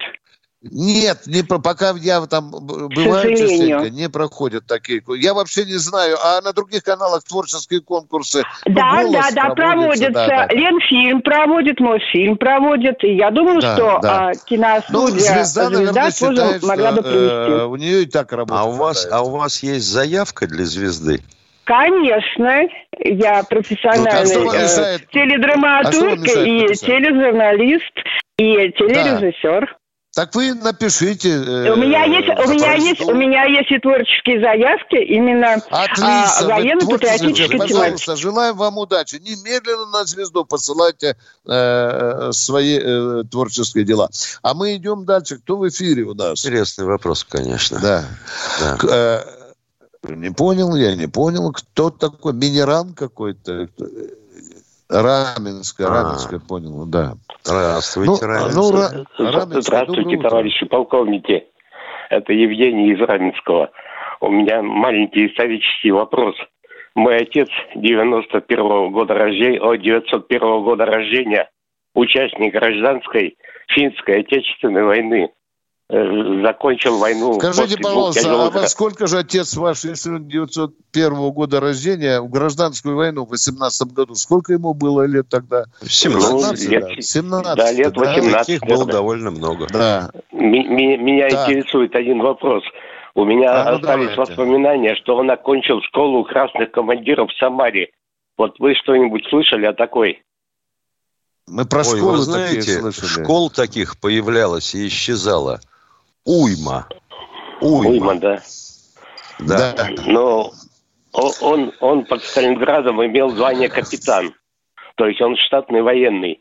Нет, 0.63 1.27
не 1.27 1.43
про- 1.43 1.59
пока 1.59 1.93
я 1.99 2.21
там 2.27 2.51
бываю 2.51 3.37
частенько, 3.37 3.91
не 3.91 4.09
проходят 4.09 4.65
такие. 4.67 5.03
Я 5.19 5.35
вообще 5.35 5.65
не 5.65 5.75
знаю. 5.77 6.17
А 6.23 6.41
на 6.41 6.53
других 6.53 6.85
каналах 6.85 7.25
творческие 7.25 7.81
конкурсы. 7.81 8.45
ну, 8.67 8.75
Да, 8.75 9.03
«Голос» 9.03 9.13
да, 9.35 9.49
да, 9.49 9.55
проводятся. 9.55 10.11
да, 10.11 10.27
да, 10.29 10.47
да. 10.47 10.55
Ленфильм 10.55 11.21
проводит, 11.23 11.81
Мосфильм 11.81 12.37
проводит. 12.37 13.03
И 13.03 13.17
я 13.17 13.31
думаю, 13.33 13.61
Да, 13.61 13.75
что 13.75 13.99
да. 14.03 14.29
а, 14.29 14.29
Ну, 14.29 14.35
киностудия 14.47 15.19
звезда, 15.35 15.71
наверное, 15.71 16.11
тоже 16.13 16.33
считает, 16.37 16.63
могла 16.63 16.93
бы 16.93 16.99
что 17.01 17.11
провести. 17.11 17.53
э, 17.53 17.65
у 17.65 17.77
нее 17.77 18.03
и 18.03 18.07
так 18.07 18.33
работает. 18.33 18.61
А 18.61 18.65
у 18.69 18.73
вас, 18.73 19.09
а 19.11 19.23
у 19.23 19.31
вас 19.31 19.63
есть 19.65 19.87
заявка 19.87 20.47
для 20.47 20.65
звезды? 20.65 21.21
Конечно, 21.65 22.69
я 23.05 23.43
профессиональный 23.45 24.11
Ну, 24.13 24.21
а 24.21 24.27
что 24.27 24.41
вам 24.45 24.55
э? 24.55 24.95
А 24.95 24.99
теледраматург 25.13 26.19
мешает 26.19 26.71
и 26.71 26.75
тележурналист, 26.75 27.93
и 28.39 28.73
телережиссер. 28.79 29.77
Так 30.15 30.35
вы 30.35 30.53
напишите. 30.53 31.31
э, 31.31 31.73
у 31.73 31.77
меня 31.77 32.05
есть, 32.05 32.29
у 32.29 32.51
меня 32.51 32.75
есть, 32.75 33.01
у 33.01 33.15
меня 33.15 33.45
есть 33.45 33.71
и 33.71 33.79
творческие 33.79 34.43
заявки 34.43 34.97
именно 34.97 35.55
Отлично. 35.71 36.25
а, 36.39 36.45
военно-патриотической. 36.49 37.59
Пожалуйста, 37.59 38.17
желаем 38.17 38.57
вам 38.57 38.77
удачи. 38.77 39.17
Немедленно 39.17 39.87
на 39.87 40.05
звезду 40.05 40.45
посылайте 40.45 41.17
э, 41.47 42.31
свои 42.33 42.79
э, 42.79 43.23
творческие 43.31 43.85
дела. 43.85 44.11
А 44.43 44.53
мы 44.53 44.77
идем 44.77 45.07
дальше. 45.07 45.39
Кто 45.39 45.57
в 45.57 45.67
эфире 45.71 46.03
у 46.03 46.13
нас? 46.13 46.45
Интересный 46.45 46.85
вопрос, 46.85 47.25
конечно. 47.25 47.81
Да. 47.81 48.05
Да. 48.61 48.77
К- 48.77 48.85
э, 48.85 50.15
не 50.15 50.31
понял, 50.31 50.77
я 50.77 50.95
не 50.95 51.07
понял. 51.07 51.53
Кто 51.53 51.89
такой? 51.89 52.35
Минеран 52.35 52.93
какой-то? 52.93 53.69
Раменская, 54.93 55.87
А. 55.89 55.91
Раменская, 56.03 56.41
понял, 56.41 56.85
да. 56.87 57.15
Здравствуйте, 57.43 58.25
Ну, 58.25 58.29
Раменская. 58.29 58.55
ну, 58.55 58.71
Ра- 58.71 59.33
Раменская, 59.33 59.61
Здравствуйте, 59.63 60.19
товарищи 60.19 60.67
полковники. 60.67 61.47
Это 62.11 62.33
Евгений 62.33 62.93
из 62.93 63.01
Раменского. 63.01 63.71
У 64.21 64.29
меня 64.31 64.63
маленький 64.63 65.27
исторический 65.27 65.91
вопрос. 65.91 66.37
Мой 66.95 67.17
отец 67.17 67.49
91 67.75 68.91
года 68.93 69.15
рождения, 69.15 69.61
о, 69.61 69.75
901 69.77 70.63
года 70.63 70.85
рождения 70.85 71.49
участник 71.95 72.53
гражданской 72.53 73.37
финской 73.69 74.21
отечественной 74.21 74.85
войны. 74.85 75.31
Э, 75.95 76.43
закончил 76.43 76.97
войну. 76.97 77.35
Скажите, 77.35 77.77
пожалуйста, 77.77 78.47
а 78.47 78.51
во 78.51 78.67
сколько 78.67 79.07
же 79.07 79.19
отец 79.19 79.55
ваш, 79.59 79.85
если 79.85 80.09
1901 80.09 81.31
года 81.33 81.61
рождения, 81.61 82.23
в 82.23 82.31
гражданскую 82.31 82.97
войну 82.97 83.27
в 83.27 83.29
18 83.29 83.93
году, 83.93 84.15
сколько 84.15 84.55
ему 84.55 84.73
было 84.73 85.05
лет 85.05 85.29
тогда? 85.29 85.67
17. 85.87 86.65
Ну, 86.65 86.71
лет, 86.71 86.85
да. 86.97 87.03
17. 87.03 87.57
Да, 87.59 87.73
лет 87.73 87.95
18. 87.95 88.33
Да, 88.33 88.39
таких 88.39 88.63
было 88.63 88.87
довольно 88.87 89.31
много. 89.33 89.67
Да. 89.71 90.11
Меня, 90.33 90.97
меня 90.97 91.29
Так. 91.29 91.51
интересует 91.51 91.95
один 91.95 92.23
вопрос. 92.23 92.63
У 93.15 93.27
меня 93.27 93.51
А, 93.53 93.73
ну 93.73 93.77
остались 93.77 94.15
давайте. 94.15 94.17
воспоминания, 94.17 94.95
что 94.95 95.17
он 95.17 95.31
окончил 95.31 95.83
школу 95.83 96.25
красных 96.25 96.71
командиров 96.73 97.31
в 97.31 97.37
Самаре. 97.37 97.91
Вот 98.39 98.59
вы 98.61 98.75
что-нибудь 98.77 99.27
слышали 99.29 99.67
о 99.67 99.75
такой? 99.75 100.23
Мы 101.47 101.67
про 101.67 101.81
Ой, 101.81 101.85
школы 101.85 102.17
вы 102.17 102.33
такие 102.33 102.63
знаете, 102.63 102.81
слышали. 102.81 103.25
школ 103.25 103.51
таких 103.51 104.01
появлялось 104.01 104.75
и 104.75 104.87
исчезало. 104.87 105.61
Уйма. 106.25 106.89
Уйма. 107.61 107.91
Уйма, 107.91 108.15
да. 108.17 108.43
Да. 109.39 109.73
Да. 109.75 109.89
Но 110.07 110.53
он, 111.13 111.73
он 111.81 112.05
под 112.07 112.23
Сталинградом 112.23 113.05
имел 113.05 113.31
звание 113.31 113.69
капитан. 113.69 114.35
То 114.97 115.07
есть 115.07 115.21
он 115.21 115.37
штатный 115.37 115.83
военный. 115.83 116.41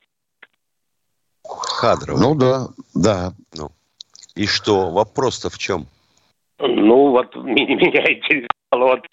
Кадровый. 1.79 2.21
Ну 2.21 2.35
да, 2.35 2.67
да. 2.93 3.33
И 4.35 4.45
что? 4.45 4.89
Вопрос-то 4.91 5.49
в 5.49 5.57
чем? 5.57 5.87
Ну, 6.59 7.11
вот 7.11 7.35
меня 7.35 8.13
интересовало, 8.13 8.95
вот 8.95 9.05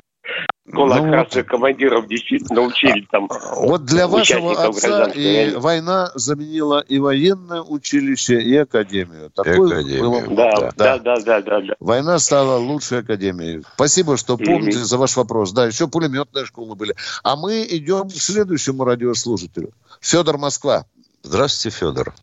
школа 0.69 0.95
Ну, 0.97 1.11
красных 1.11 1.47
командиров 1.47 2.07
действительно 2.07 2.63
учили 2.63 3.07
там. 3.11 3.29
Вот 3.57 3.85
для 3.85 4.07
вашего 4.07 4.53
отца 4.53 5.07
и 5.15 5.55
война 5.57 6.11
заменила 6.15 6.81
и 6.81 6.99
военное 6.99 7.63
училище, 7.63 8.41
и 8.41 8.57
академию. 8.57 9.31
Такое 9.35 9.81
Академию. 9.81 10.11
было. 10.11 10.37
Да, 10.37 10.73
да, 10.77 10.99
да, 10.99 11.17
да, 11.21 11.41
да, 11.41 11.61
да. 11.61 11.75
Война 11.81 12.19
стала 12.19 12.59
лучшей 12.59 13.01
академией. 13.01 13.63
Спасибо, 13.75 14.17
что 14.17 14.37
помните 14.37 14.79
за 14.79 14.99
ваш 14.99 15.17
вопрос. 15.17 15.53
Да, 15.53 15.67
еще 15.67 15.89
пулеметные 15.89 16.45
школы 16.45 16.75
были. 16.75 16.95
А 17.23 17.37
мы 17.37 17.67
идем 17.69 18.09
к 18.09 18.13
следующему 18.13 18.85
радиослушателю. 18.85 19.71
Федор 20.01 20.39
Москва. 20.39 20.85
Здравствуйте, 21.23 21.77
Федор. 21.77 22.15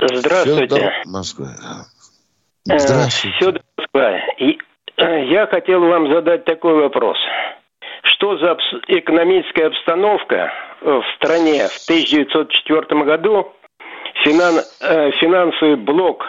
Здравствуйте. 0.00 0.62
Федор 0.62 0.92
Москва. 1.06 1.48
Э, 2.70 2.78
Здравствуйте. 2.78 3.36
Федор 3.38 3.62
Москва. 3.76 4.18
И, 4.38 4.58
э, 4.96 5.24
я 5.26 5.46
хотел 5.46 5.80
вам 5.80 6.12
задать 6.12 6.44
такой 6.44 6.74
вопрос. 6.74 7.16
Что 8.14 8.36
за 8.38 8.56
экономическая 8.88 9.66
обстановка 9.66 10.52
э, 10.80 10.90
в 10.90 11.04
стране 11.16 11.66
в 11.68 11.84
1904 11.88 13.04
году? 13.04 13.52
Финан- 14.24 14.64
э, 14.80 15.10
финансовый 15.12 15.76
блок 15.76 16.26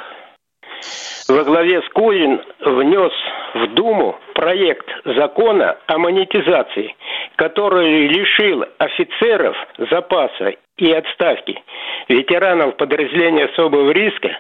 во 1.28 1.44
главе 1.44 1.82
с 1.82 1.90
Кузин 1.90 2.42
внес 2.60 3.12
в 3.54 3.74
Думу 3.74 4.20
проект 4.34 4.88
закона 5.06 5.78
о 5.88 5.98
монетизации, 5.98 6.96
который 7.36 8.08
лишил 8.08 8.66
офицеров 8.78 9.56
запаса 9.92 10.54
и 10.78 10.92
отставки, 10.92 11.62
ветеранов 12.08 12.78
подразделения 12.78 13.46
особого 13.46 13.92
риска, 13.92 14.38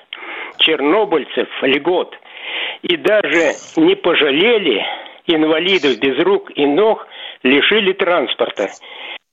чернобыльцев 0.58 1.47
льгот 1.62 2.15
и 2.82 2.95
даже 2.97 3.54
не 3.78 3.95
пожалели 3.95 4.86
инвалидов 5.28 5.99
без 5.99 6.17
рук 6.23 6.52
и 6.56 6.65
ног, 6.65 7.08
лишили 7.43 7.93
транспорта. 7.93 8.69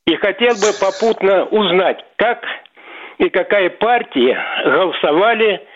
И 0.07 0.14
хотел 0.16 0.55
бы 0.55 0.73
попутно 0.81 1.45
узнать, 1.47 2.05
как 2.16 2.38
и 3.19 3.29
какая 3.29 3.71
партия 3.71 4.38
голосовали 4.64 5.66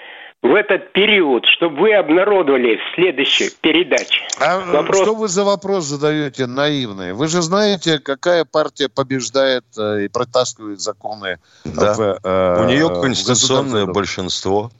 в 0.42 0.54
этот 0.54 0.92
период, 0.92 1.44
чтобы 1.46 1.76
вы 1.80 1.94
обнародовали 1.94 2.76
в 2.76 2.94
следующей 2.94 3.50
передаче. 3.60 4.26
А 4.40 4.58
Вопрос. 4.60 5.02
что 5.02 5.14
вы 5.14 5.28
за 5.28 5.44
вопрос 5.44 5.84
задаете 5.84 6.46
наивный? 6.46 7.12
Вы 7.12 7.28
же 7.28 7.42
знаете, 7.42 7.98
какая 7.98 8.46
партия 8.46 8.88
побеждает 8.88 9.64
э, 9.78 10.04
и 10.04 10.08
протаскивает 10.08 10.80
законы. 10.80 11.38
Да. 11.64 11.92
в, 11.94 12.00
э, 12.24 12.62
У 12.62 12.68
нее 12.68 12.86
в 12.86 13.00
конституционное 13.02 13.84
большинство. 13.86 14.70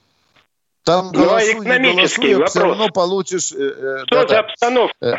Там 0.82 1.10
Ну, 1.12 1.24
а 1.24 1.26
голосуй, 1.26 1.54
не 1.56 1.60
экономический 1.60 2.34
голосуй, 2.34 2.44
а 2.44 2.46
все 2.46 2.58
вопрос. 2.60 2.78
равно 2.78 2.92
получишь... 2.94 3.52
э, 3.52 3.56
э, 3.58 3.98
Что 4.06 4.16
да-да. 4.16 4.28
за 4.28 4.38
обстановка? 4.40 4.94
Э, 5.02 5.16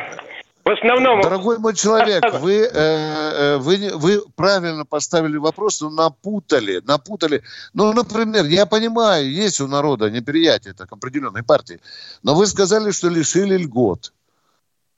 В 0.64 0.70
основном... 0.70 1.22
Дорогой 1.22 1.58
мой 1.58 1.74
человек, 1.76 2.24
вы, 2.34 2.54
э, 2.54 2.70
э, 2.74 3.58
вы, 3.58 3.92
вы 3.96 4.22
правильно 4.36 4.86
поставили 4.86 5.38
вопрос, 5.38 5.82
но 5.82 5.90
напутали, 5.90 6.82
напутали. 6.86 7.42
Ну, 7.74 7.94
например, 7.94 8.46
я 8.46 8.66
понимаю, 8.66 9.30
есть 9.30 9.60
у 9.60 9.68
народа 9.68 10.12
неприятие 10.12 10.74
так, 10.74 10.92
определенной 10.92 11.44
партии, 11.44 11.80
но 12.22 12.36
вы 12.36 12.46
сказали, 12.46 12.92
что 12.92 13.10
лишили 13.10 13.58
льгот. 13.58 14.14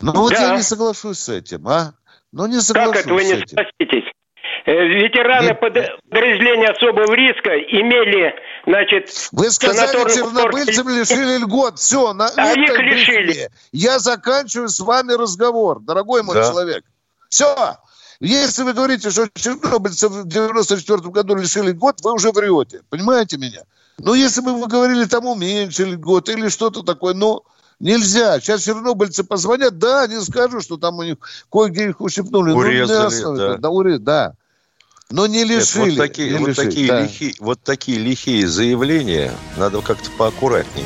Ну, 0.01 0.11
вот 0.11 0.33
Да. 0.33 0.49
я 0.49 0.55
не 0.57 0.63
соглашусь 0.63 1.19
с 1.19 1.29
этим, 1.29 1.65
а? 1.67 1.93
Ну, 2.33 2.45
не 2.47 2.55
Как 2.55 2.63
соглашусь 2.63 3.01
это 3.05 3.13
вы 3.13 3.23
не 3.23 3.47
согласитесь? 3.47 4.11
Э, 4.65 4.71
Ветераны 4.71 5.55
под- 5.55 5.99
подразделения 6.09 6.69
особого 6.69 7.13
риска 7.13 7.51
имели, 7.57 8.33
значит, 8.65 9.29
Вы 9.31 9.51
сказали, 9.51 9.91
чернобыльцам 10.13 10.89
лишили 10.89 11.37
льгот. 11.37 11.79
Все, 11.79 12.13
на 12.13 12.27
А 12.27 12.51
их 12.53 12.79
лишили. 12.79 13.49
Я 13.71 13.99
заканчиваю 13.99 14.69
с 14.69 14.79
вами 14.79 15.13
разговор, 15.13 15.79
дорогой 15.81 16.23
мой 16.23 16.35
Да. 16.35 16.49
человек. 16.49 16.83
Все. 17.29 17.77
Если 18.19 18.63
вы 18.63 18.73
говорите, 18.73 19.09
что 19.11 19.27
чернобыльцев 19.33 20.11
в 20.11 20.27
94 20.27 20.99
году 21.09 21.35
лишили 21.35 21.71
льгот, 21.71 21.99
вы 22.03 22.13
уже 22.13 22.31
врете. 22.31 22.81
Понимаете 22.89 23.37
меня? 23.37 23.63
Ну, 23.97 24.13
если 24.13 24.41
бы 24.41 24.53
вы 24.53 24.67
говорили, 24.67 25.05
там 25.05 25.25
уменьшили 25.25 25.91
льгот 25.91 26.29
или 26.29 26.47
что-то 26.49 26.83
такое, 26.83 27.13
ну, 27.13 27.43
нельзя. 27.79 28.39
Сейчас 28.39 28.63
чернобыльцы 28.63 29.23
позвонят, 29.23 29.77
да, 29.77 30.03
они 30.03 30.19
скажут, 30.21 30.63
что 30.63 30.77
там 30.77 30.99
у 30.99 31.03
них 31.03 31.17
кое-где 31.51 31.89
их 31.89 31.99
ущипнули. 32.01 32.51
Урезали, 32.51 32.97
ну, 32.97 33.01
на 33.03 33.07
основе- 33.07 33.37
да. 33.37 33.57
да, 33.57 33.69
уре- 33.69 33.97
да. 33.99 34.33
Но 35.09 35.27
не 35.27 35.43
Нет, 35.43 35.49
лишили. 35.49 35.91
вот 35.91 35.97
такие, 35.97 36.31
не 36.31 36.37
вот, 36.39 36.49
лишили, 36.49 36.65
такие 36.65 36.87
да. 36.87 37.01
лихие, 37.01 37.33
вот 37.39 37.63
такие 37.63 37.99
лихие 37.99 38.47
заявления 38.47 39.31
надо 39.57 39.81
как-то 39.81 40.09
поаккуратней. 40.17 40.85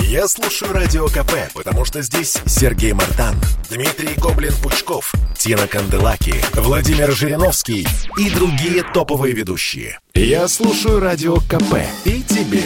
Я 0.00 0.26
слушаю 0.26 0.72
Радио 0.72 1.06
КП, 1.08 1.52
потому 1.52 1.84
что 1.84 2.00
здесь 2.00 2.38
Сергей 2.46 2.94
Мартан, 2.94 3.36
Дмитрий 3.68 4.14
Гоблин-Пучков, 4.14 5.12
Тина 5.36 5.66
Канделаки, 5.66 6.34
Владимир 6.54 7.12
Жириновский 7.12 7.86
и 8.16 8.30
другие 8.30 8.84
топовые 8.84 9.34
ведущие. 9.34 9.98
Я 10.14 10.48
слушаю 10.48 10.98
Радио 11.00 11.36
КП 11.36 11.84
и 12.06 12.22
тебе 12.22 12.62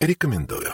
рекомендую. 0.00 0.72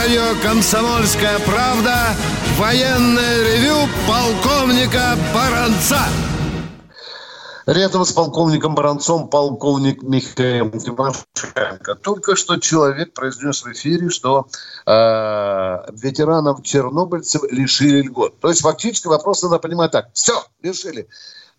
Радио 0.00 0.34
«Комсомольская 0.42 1.38
правда» 1.40 1.94
военное 2.56 3.42
ревю 3.44 3.76
полковника 4.08 5.14
Баранца. 5.34 5.98
Рядом 7.66 8.06
с 8.06 8.12
полковником 8.12 8.74
Баранцом 8.74 9.28
полковник 9.28 10.02
Михаил 10.02 10.70
Тимошенко. 10.70 11.96
Только 12.02 12.34
что 12.34 12.56
человек 12.56 13.12
произнес 13.12 13.62
в 13.62 13.70
эфире, 13.72 14.08
что 14.08 14.46
э, 14.86 14.90
ветеранов 15.92 16.62
чернобыльцев 16.62 17.42
лишили 17.50 18.00
льгот. 18.00 18.40
То 18.40 18.48
есть 18.48 18.62
фактически 18.62 19.06
вопрос 19.06 19.42
надо 19.42 19.58
понимать 19.58 19.90
так. 19.90 20.08
Все, 20.14 20.42
лишили. 20.62 21.08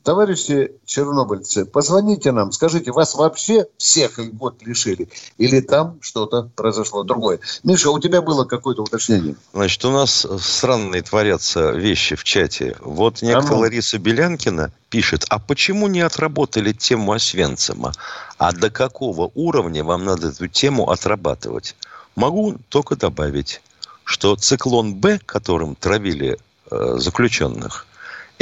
Товарищи 0.03 0.71
чернобыльцы, 0.85 1.65
позвоните 1.65 2.31
нам, 2.31 2.51
скажите, 2.51 2.91
вас 2.91 3.13
вообще 3.13 3.67
всех 3.77 4.17
льгот 4.17 4.63
лишили? 4.63 5.09
Или 5.37 5.61
там 5.61 5.99
что-то 6.01 6.49
произошло 6.55 7.03
другое? 7.03 7.39
Миша, 7.63 7.91
у 7.91 7.99
тебя 7.99 8.23
было 8.23 8.45
какое-то 8.45 8.81
уточнение? 8.81 9.35
Значит, 9.53 9.85
у 9.85 9.91
нас 9.91 10.25
странные 10.39 11.03
творятся 11.03 11.69
вещи 11.71 12.15
в 12.15 12.23
чате. 12.23 12.75
Вот 12.79 13.21
некто 13.21 13.49
А 13.49 13.51
ну. 13.51 13.59
Лариса 13.59 13.99
Белянкина 13.99 14.71
пишет, 14.89 15.25
а 15.29 15.37
почему 15.37 15.87
не 15.87 16.01
отработали 16.01 16.73
тему 16.73 17.11
Освенцима? 17.11 17.93
А 18.39 18.53
до 18.53 18.71
какого 18.71 19.31
уровня 19.35 19.83
вам 19.83 20.03
надо 20.03 20.29
эту 20.29 20.47
тему 20.47 20.89
отрабатывать? 20.89 21.75
Могу 22.15 22.55
только 22.69 22.95
добавить, 22.95 23.61
что 24.03 24.35
циклон 24.35 24.95
Б, 24.95 25.19
которым 25.23 25.75
травили 25.75 26.39
э, 26.71 26.95
заключенных, 26.97 27.85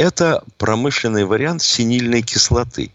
это 0.00 0.42
промышленный 0.56 1.26
вариант 1.26 1.62
синильной 1.62 2.22
кислоты. 2.22 2.90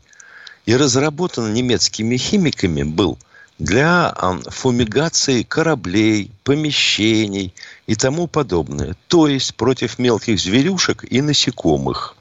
И 0.66 0.76
разработан 0.76 1.54
немецкими 1.54 2.18
химиками 2.18 2.82
был 2.82 3.20
для 3.60 4.10
а, 4.10 4.40
фумигации 4.50 5.44
кораблей, 5.44 6.32
помещений 6.44 7.54
и 7.86 7.96
тому 7.96 8.26
подобное. 8.26 8.96
То 9.08 9.28
есть 9.28 9.54
против 9.54 10.00
мелких 10.00 10.40
зверюшек 10.40 11.06
и 11.08 11.22
насекомых. 11.22 12.16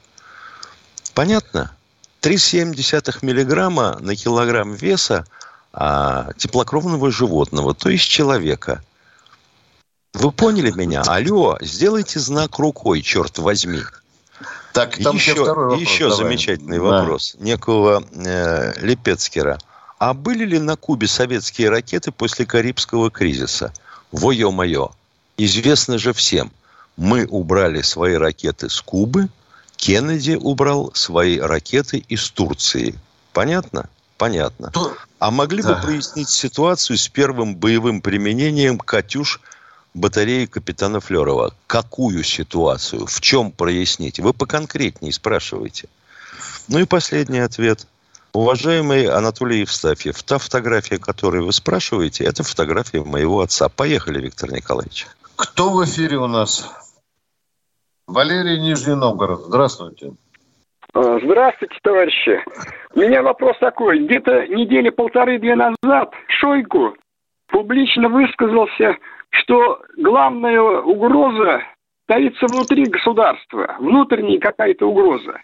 Понятно? 1.15 1.75
3,7 2.21 3.17
миллиграмма 3.23 3.97
на 4.01 4.15
килограмм 4.15 4.75
веса 4.75 5.25
а, 5.73 6.31
теплокровного 6.37 7.09
животного, 7.11 7.73
то 7.73 7.89
есть 7.89 8.07
человека. 8.07 8.83
Вы 10.13 10.31
поняли 10.31 10.69
меня? 10.69 11.01
Алло, 11.01 11.57
сделайте 11.59 12.19
знак 12.19 12.59
рукой, 12.59 13.01
черт 13.01 13.39
возьми. 13.39 13.81
Так, 14.75 14.97
там 15.01 15.15
еще, 15.15 15.33
вопрос, 15.35 15.79
еще 15.79 16.09
давай. 16.09 16.17
замечательный 16.17 16.77
Да. 16.79 16.83
вопрос 16.83 17.35
некого 17.39 18.03
э, 18.13 18.73
Лепецкера. 18.81 19.57
А 19.99 20.13
были 20.13 20.43
ли 20.45 20.59
на 20.59 20.75
Кубе 20.75 21.07
советские 21.07 21.69
ракеты 21.69 22.11
после 22.11 22.45
Карибского 22.45 23.09
кризиса? 23.09 23.71
Во 24.11 24.31
ё-моё. 24.33 24.91
Известно 25.37 25.97
же 25.97 26.11
всем. 26.11 26.51
Мы 26.97 27.25
убрали 27.25 27.81
свои 27.81 28.15
ракеты 28.15 28.69
с 28.69 28.81
Кубы, 28.81 29.29
Кеннеди 29.77 30.37
убрал 30.39 30.91
свои 30.93 31.39
ракеты 31.39 32.03
из 32.09 32.29
Турции. 32.29 32.95
Понятно? 33.31 33.89
Понятно. 34.17 34.71
А 35.19 35.31
могли 35.31 35.61
Да. 35.63 35.75
бы 35.75 35.81
прояснить 35.81 36.29
ситуацию 36.29 36.97
с 36.97 37.07
первым 37.07 37.55
боевым 37.55 38.01
применением 38.01 38.77
«Катюш» 38.77 39.39
батареи 39.95 40.45
капитана 40.45 40.99
Флерова? 40.99 41.53
Какую 41.65 42.23
ситуацию? 42.23 43.07
В 43.07 43.21
чем 43.21 43.51
прояснить? 43.51 44.19
Вы 44.19 44.33
поконкретнее 44.33 45.11
спрашиваете. 45.11 45.87
Ну 46.67 46.79
и 46.79 46.85
последний 46.85 47.39
ответ. 47.39 47.87
Уважаемый 48.33 49.07
Анатолий 49.07 49.61
Евстафьев, 49.61 50.21
та 50.23 50.37
фотография, 50.37 50.97
которую 50.97 51.45
вы 51.45 51.53
спрашиваете, 51.53 52.25
это 52.25 52.43
фотография 52.43 53.01
моего 53.01 53.39
отца. 53.39 53.69
Поехали, 53.69 54.19
Виктор 54.19 54.51
Николаевич. 54.51 55.07
Кто 55.37 55.71
в 55.71 55.83
эфире 55.85 56.17
у 56.17 56.27
нас? 56.27 56.69
Валерий 58.07 58.59
Нижний 58.59 58.95
Новгород. 58.95 59.45
Здравствуйте. 59.45 60.11
А, 60.93 61.19
Здравствуйте, 61.23 61.75
товарищи. 61.81 62.43
У 62.93 62.99
меня 62.99 63.23
вопрос 63.23 63.57
такой. 63.59 64.05
Где-то 64.05 64.47
недели 64.47 64.89
полторы-две 64.89 65.55
назад 65.55 66.11
Шойгу 66.27 66.95
публично 67.47 68.09
высказался, 68.09 68.97
что 69.39 69.81
главная 69.97 70.61
угроза 70.61 71.61
таится 72.07 72.45
внутри 72.47 72.85
государства, 72.85 73.75
внутренняя 73.79 74.39
какая-то 74.39 74.87
угроза. 74.87 75.39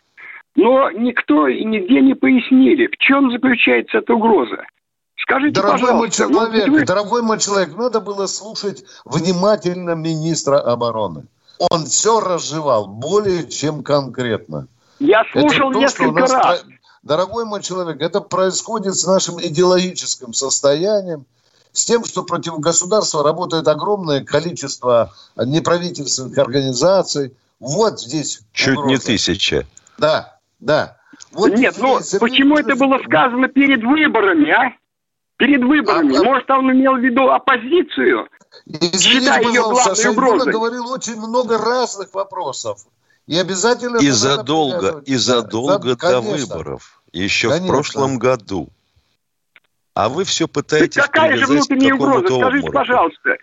Но 0.55 0.91
никто 0.91 1.47
и 1.47 1.63
нигде 1.63 2.01
не 2.01 2.13
пояснили, 2.13 2.87
в 2.87 2.97
чем 2.97 3.31
заключается 3.31 3.99
эта 3.99 4.13
угроза. 4.13 4.65
Скажите, 5.17 5.61
Дорогой 5.61 5.93
мой 5.93 6.09
человек, 6.09 6.67
вы- 6.67 6.85
дорогой 6.85 7.21
мой 7.21 7.39
человек, 7.39 7.75
надо 7.77 8.01
было 8.01 8.25
слушать 8.25 8.83
внимательно 9.05 9.95
министра 9.95 10.59
обороны. 10.59 11.25
Он 11.71 11.85
все 11.85 12.19
разжевал 12.19 12.87
более 12.87 13.47
чем 13.47 13.83
конкретно. 13.83 14.67
Я 14.99 15.21
Это 15.21 15.39
слушал 15.39 15.71
то, 15.71 15.79
несколько 15.79 16.11
нас 16.11 16.33
раз. 16.33 16.65
Дорогой 17.03 17.45
мой 17.45 17.61
человек, 17.61 18.01
это 18.01 18.21
происходит 18.21 18.95
с 18.95 19.07
нашим 19.07 19.39
идеологическим 19.39 20.33
состоянием, 20.33 21.25
с 21.73 21.85
тем, 21.85 22.03
что 22.05 22.23
против 22.23 22.59
государства 22.59 23.23
работает 23.23 23.67
огромное 23.67 24.23
количество 24.23 25.13
неправительственных 25.37 26.37
организаций. 26.37 27.33
Вот 27.59 27.99
здесь 28.01 28.41
Чуть 28.53 28.75
не 28.75 28.81
угроза. 28.95 29.05
тысяча. 29.05 29.65
Да, 29.97 30.37
да. 30.59 30.97
Вот 31.31 31.53
Нет, 31.53 31.75
ну 31.77 31.99
почему 32.19 32.57
это 32.57 32.75
было 32.75 32.99
сказано 33.05 33.47
перед 33.47 33.83
выборами, 33.83 34.49
а? 34.51 34.73
Перед 35.37 35.63
выборами. 35.63 36.17
Может, 36.17 36.49
он 36.51 36.71
имел 36.71 36.95
в 36.95 36.99
виду 36.99 37.29
оппозицию, 37.29 38.27
Извините, 38.65 38.97
считая 38.99 39.41
ее 39.43 39.61
пожалуйста, 39.61 39.93
главной 39.93 40.11
угрозой? 40.11 40.53
говорил 40.53 40.91
очень 40.91 41.15
много 41.15 41.57
разных 41.57 42.13
вопросов. 42.13 42.81
И 43.27 43.37
обязательно... 43.37 43.97
И 43.97 44.09
задолго, 44.09 45.01
и 45.05 45.15
задолго 45.15 45.77
Да, 45.79 45.89
до 45.91 45.95
конечно. 45.95 46.31
выборов. 46.55 47.01
Еще 47.13 47.47
в 47.47 47.51
Конечно. 47.51 47.73
прошлом 47.73 48.17
году. 48.17 48.69
А 49.93 50.09
вы 50.09 50.23
все 50.23 50.47
пытаетесь 50.47 51.01
Какая 51.01 51.35
же 51.37 51.45
внутренняя 51.45 51.93
угроза? 51.93 52.27
Скажите, 52.27 52.67
обмороку. 52.67 52.71
пожалуйста. 52.71 53.37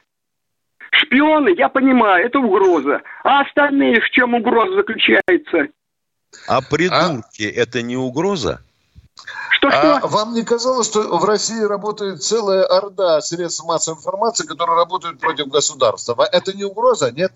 Шпионы, 0.91 1.51
я 1.51 1.69
понимаю, 1.69 2.27
это 2.27 2.39
угроза. 2.39 3.03
А 3.23 3.43
остальные 3.43 4.01
в 4.01 4.11
чем 4.11 4.35
угроза 4.35 4.77
заключается? 4.77 5.69
А 6.47 6.61
придурки 6.63 7.43
это 7.43 7.83
не 7.83 7.97
угроза? 7.97 8.63
А 9.63 10.07
вам 10.07 10.35
не 10.35 10.45
казалось, 10.45 10.87
что 10.87 11.19
в 11.19 11.25
России 11.25 11.61
работает 11.61 12.23
целая 12.23 12.65
орда 12.65 13.21
средств 13.21 13.65
массовой 13.65 13.99
информации, 13.99 14.47
которые 14.47 14.77
работают 14.77 15.21
против 15.21 15.49
государства? 15.49 16.15
А 16.19 16.37
Это 16.37 16.57
не 16.57 16.65
угроза, 16.65 17.11
нет? 17.11 17.33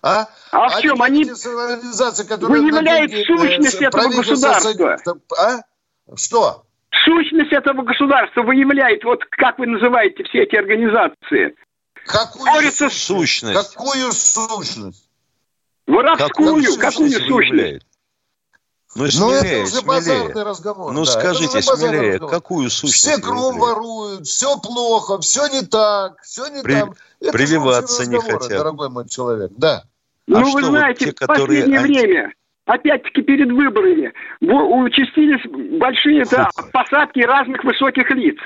А, 0.00 0.28
А 0.50 0.68
в 0.68 0.80
чем 0.80 1.02
они 1.02 1.24
на 1.24 1.34
выявляют 1.34 3.10
сущность 3.26 3.80
э, 3.80 3.86
этого 3.86 4.08
государства? 4.08 4.98
А? 5.38 5.62
Что? 6.14 6.63
Сущность 7.04 7.52
этого 7.52 7.82
государства 7.82 8.42
выявляет, 8.42 9.04
вот 9.04 9.24
как 9.30 9.58
вы 9.58 9.66
называете 9.66 10.24
все 10.24 10.44
эти 10.44 10.56
организации. 10.56 11.54
Какую 12.06 12.44
Борется 12.46 12.88
с- 12.88 12.92
сущность? 12.94 13.54
Какую 13.74 14.12
сущность? 14.12 15.08
Воровскую, 15.86 16.28
Какую 16.28 16.78
какую 16.78 17.10
сущность 17.10 17.30
выявляет? 17.30 17.82
Ну, 18.96 19.02
Ну, 19.18 19.30
это 19.32 19.40
смелее, 19.40 19.64
уже 19.64 19.82
базарный 19.82 20.24
смелее. 20.26 20.44
разговор. 20.44 20.92
Ну, 20.92 21.04
да, 21.04 21.10
это 21.10 21.20
скажите 21.20 21.58
уже 21.58 21.66
базарный 21.68 21.88
смелее, 21.98 22.12
разговор. 22.12 22.30
какую 22.34 22.70
сущность 22.70 22.98
Все 23.02 23.16
выявляет? 23.20 23.56
воруют, 23.60 24.26
все 24.26 24.58
плохо, 24.60 25.18
все 25.20 25.46
не 25.48 25.62
так, 25.62 26.22
все 26.22 26.46
не 26.46 26.62
При- 26.62 26.74
там. 26.80 26.94
Это 27.20 27.32
прививаться 27.32 28.02
уже 28.02 28.10
не 28.10 28.20
хотят. 28.20 28.48
дорогой 28.50 28.88
мой 28.90 29.08
человек. 29.08 29.50
Да. 29.56 29.82
Ну, 30.28 30.36
А 30.38 30.40
вы 30.44 30.50
что 30.50 30.58
вот 30.60 30.66
знаете, 30.68 31.04
те, 31.06 31.10
в 31.10 31.14
которые 31.16 31.62
последнее 31.64 31.80
анти- 31.80 31.88
время, 32.06 32.32
опять-таки 32.66 33.22
перед 33.22 33.50
выборами, 33.52 34.12
участились 34.40 35.42
большие 35.78 36.24
да, 36.24 36.50
посадки 36.72 37.20
разных 37.20 37.62
высоких 37.64 38.10
лиц. 38.10 38.36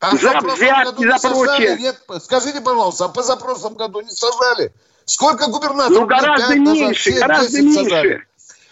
А 0.00 0.14
в 0.14 0.20
за 0.20 0.30
взятки, 0.38 0.84
году 0.84 1.02
не 1.04 1.18
за 1.18 1.28
прочее. 1.28 1.76
Нет, 1.78 2.02
скажите, 2.22 2.60
пожалуйста, 2.60 3.06
а 3.06 3.08
позапрошлом 3.08 3.74
году 3.74 4.00
не 4.02 4.10
сажали? 4.10 4.72
Сколько 5.04 5.48
губернаторов? 5.50 6.00
Ну, 6.00 6.06
гораздо 6.06 6.54
назад? 6.56 6.76
меньше, 6.76 7.10
Семь, 7.10 7.20
гораздо 7.20 7.60
десять 7.60 7.74
сажали. 7.84 8.08
меньше. 8.08 8.26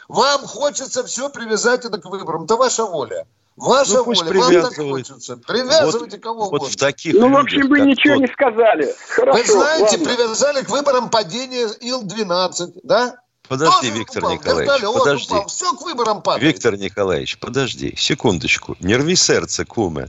Вам 0.09 0.41
хочется 0.43 1.05
все 1.05 1.29
привязать 1.31 1.85
это 1.85 1.99
к 1.99 2.05
выборам. 2.07 2.45
Это 2.45 2.57
ваша 2.57 2.85
воля. 2.85 3.27
Ваша 3.57 3.99
Ну, 3.99 4.05
пусть 4.05 4.23
воля. 4.23 4.41
Вам 4.41 4.63
так 4.63 4.75
хочется. 4.77 5.37
Привязывайте 5.39 6.17
Вот- 6.17 6.23
кого 6.23 6.41
вот 6.45 6.47
угодно. 6.49 6.69
в 6.69 6.77
таких 6.77 7.15
Ну, 7.15 7.29
в 7.31 7.37
общем, 7.37 7.69
вы 7.69 7.81
ничего 7.81 8.15
тот- 8.15 8.23
не 8.23 8.27
сказали. 8.33 8.95
Хорошо, 9.09 9.39
Вы 9.39 9.45
знаете, 9.45 9.99
ладно. 9.99 10.05
привязали 10.15 10.65
к 10.65 10.71
выборам 10.71 11.11
падение 11.11 11.67
Ил-12, 11.81 12.81
да? 12.83 13.17
Подожди, 13.53 13.89
Тоже 13.89 13.99
Виктор 13.99 14.23
упал, 14.25 14.33
Николаевич, 14.33 14.73
вертолет 14.73 14.99
подожди. 14.99 15.27
упал, 15.27 15.47
все 15.47 15.73
к 15.75 15.83
выборам 15.83 16.23
падает. 16.23 16.43
Виктор 16.55 16.77
Николаевич, 16.79 17.37
подожди, 17.37 17.95
секундочку. 17.99 18.79
Не 18.81 18.97
рви 18.97 19.15
сердце, 19.15 19.67
куме. 19.67 20.09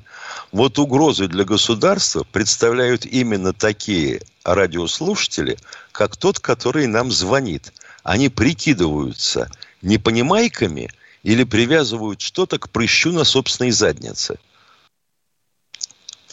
Вот 0.54 0.80
угрозу 0.80 1.28
для 1.28 1.44
государства 1.44 2.24
представляют 2.32 3.06
именно 3.06 3.52
такие 3.52 4.22
радиослушатели, 4.46 5.58
как 5.92 6.16
тот, 6.16 6.40
который 6.40 6.88
нам 6.88 7.12
звонит. 7.12 7.74
Они 8.04 8.30
прикидываются 8.30 9.52
непонимайками 9.82 10.90
или 11.24 11.44
привязывают 11.44 12.22
что-то 12.22 12.60
к 12.60 12.70
прыщу 12.70 13.12
на 13.12 13.26
собственной 13.26 13.72
заднице. 13.72 14.40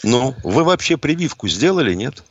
Ну, 0.04 0.36
вы 0.44 0.62
вообще 0.62 0.96
прививку 0.96 1.48
сделали, 1.48 1.92
нет? 1.92 2.22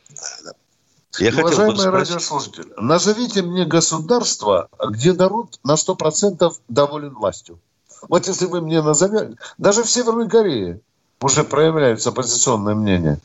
Я 1.18 1.32
хотел 1.32 1.48
бы 1.48 1.52
Уважаемые 1.64 1.90
радиослушатели, 1.90 2.66
назовите 2.76 3.42
мне 3.42 3.64
государство, 3.64 4.68
где 4.88 5.12
народ 5.12 5.58
на 5.64 5.74
100% 5.74 6.52
доволен 6.68 7.14
властью. 7.14 7.58
Вот 8.08 8.26
если 8.28 8.46
вы 8.46 8.60
мне 8.60 8.80
назовете, 8.80 9.36
даже 9.58 9.82
в 9.82 9.90
Северной 9.90 10.28
Корее 10.28 10.80
уже 11.20 11.44
проявляется 11.44 12.10
оппозиционное 12.10 12.74
мнение. 12.74 13.18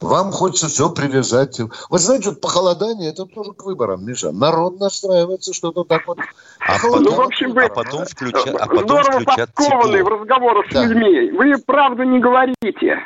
Вам 0.00 0.32
хочется 0.32 0.68
все 0.68 0.90
привязать. 0.90 1.60
Вот 1.88 2.00
знаете, 2.00 2.30
вот 2.30 2.40
похолодание, 2.40 3.10
это 3.10 3.24
тоже 3.26 3.52
к 3.52 3.64
выборам, 3.64 4.04
Миша. 4.04 4.32
Народ 4.32 4.80
настраивается, 4.80 5.54
что-то 5.54 5.84
так 5.84 6.06
вот. 6.06 6.18
А 6.60 6.72
Похолодание 6.72 7.10
Ну, 7.10 7.16
в 7.16 7.20
общем, 7.20 7.52
вы 7.52 7.64
а 7.64 7.68
потом 7.68 8.02
включа- 8.02 8.56
а 8.58 8.66
потом 8.66 8.84
здорово 8.84 9.20
включат 9.20 9.54
подкованы 9.54 10.04
в 10.04 10.08
разговорах 10.08 10.66
с 10.70 10.74
Да. 10.74 10.84
людьми. 10.84 11.30
Вы 11.30 11.58
правду 11.58 12.02
не 12.02 12.18
говорите. 12.18 12.98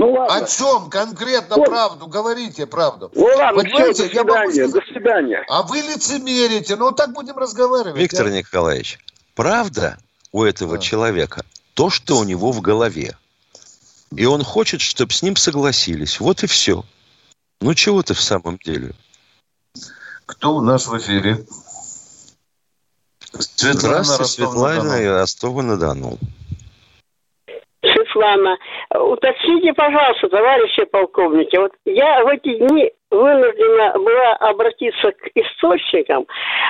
Ну 0.00 0.12
ладно. 0.12 0.34
О 0.34 0.48
чем 0.48 0.88
конкретно 0.88 1.56
Вот. 1.56 1.66
правду? 1.66 2.06
Говорите 2.06 2.66
правду. 2.66 3.10
Ну 3.14 3.22
ладно, 3.22 3.62
все, 3.62 3.70
Понимаете, 3.70 4.08
до 4.08 4.14
я 4.14 4.24
могу 4.24 4.50
свидания, 4.50 4.72
до 4.72 4.80
свидания. 4.80 5.44
А 5.46 5.62
вы 5.62 5.80
лицемерите. 5.80 6.76
Ну, 6.76 6.92
так 6.92 7.12
будем 7.12 7.36
разговаривать. 7.36 8.00
Виктор 8.00 8.26
а? 8.26 8.30
Николаевич, 8.30 8.98
правда 9.34 9.98
у 10.32 10.42
этого 10.42 10.76
Да. 10.76 10.82
человека 10.82 11.44
то, 11.74 11.90
что 11.90 12.16
у 12.16 12.24
него 12.24 12.50
в 12.50 12.62
голове. 12.62 13.14
И 14.16 14.24
он 14.24 14.42
хочет, 14.42 14.80
чтобы 14.80 15.12
с 15.12 15.20
ним 15.20 15.36
согласились. 15.36 16.18
Вот 16.18 16.44
и 16.44 16.46
все. 16.46 16.82
Ну 17.60 17.74
чего 17.74 18.02
ты 18.02 18.14
в 18.14 18.22
самом 18.22 18.56
деле? 18.56 18.94
Кто 20.24 20.56
у 20.56 20.62
нас 20.62 20.86
в 20.86 20.96
эфире? 20.96 21.44
Светлана 23.38 24.02
Здравствуйте, 24.02 24.22
Ростов-на-Дону. 24.22 24.82
Светлана 24.82 25.02
и 25.02 25.06
Ростова-на-Дону. 25.06 26.18
Светлана, 28.20 28.58
уточните, 28.94 29.72
пожалуйста, 29.72 30.28
товарищи 30.28 30.84
полковники, 30.84 31.56
вот 31.56 31.72
я 31.84 32.22
в 32.24 32.28
эти 32.28 32.58
дни 32.58 32.90
вынуждена 33.10 33.94
была 33.98 34.32
обратиться 34.34 35.12
к 35.12 35.30
источникам. 35.34 36.26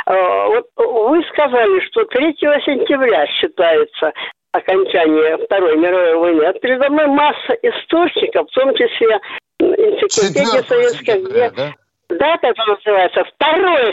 Э, 0.06 0.46
Вот 0.46 0.66
вы 0.76 1.22
сказали, 1.32 1.80
что 1.88 2.04
3 2.04 2.34
сентября 2.64 3.26
считается 3.26 4.12
окончание 4.52 5.38
Второй 5.44 5.76
мировой 5.76 6.16
войны. 6.16 6.44
А 6.44 6.52
передо 6.54 6.88
мной 6.88 7.06
масса 7.06 7.54
источников, 7.62 8.48
в 8.48 8.54
том 8.54 8.74
числе 8.74 9.20
энциклопедия 9.60 10.62
4 10.62 10.64
советская, 10.64 11.20
где 11.20 11.50
да? 11.50 11.74
Дата 12.18 12.46
это 12.48 12.62
называется 12.66 13.22
2 13.38 13.48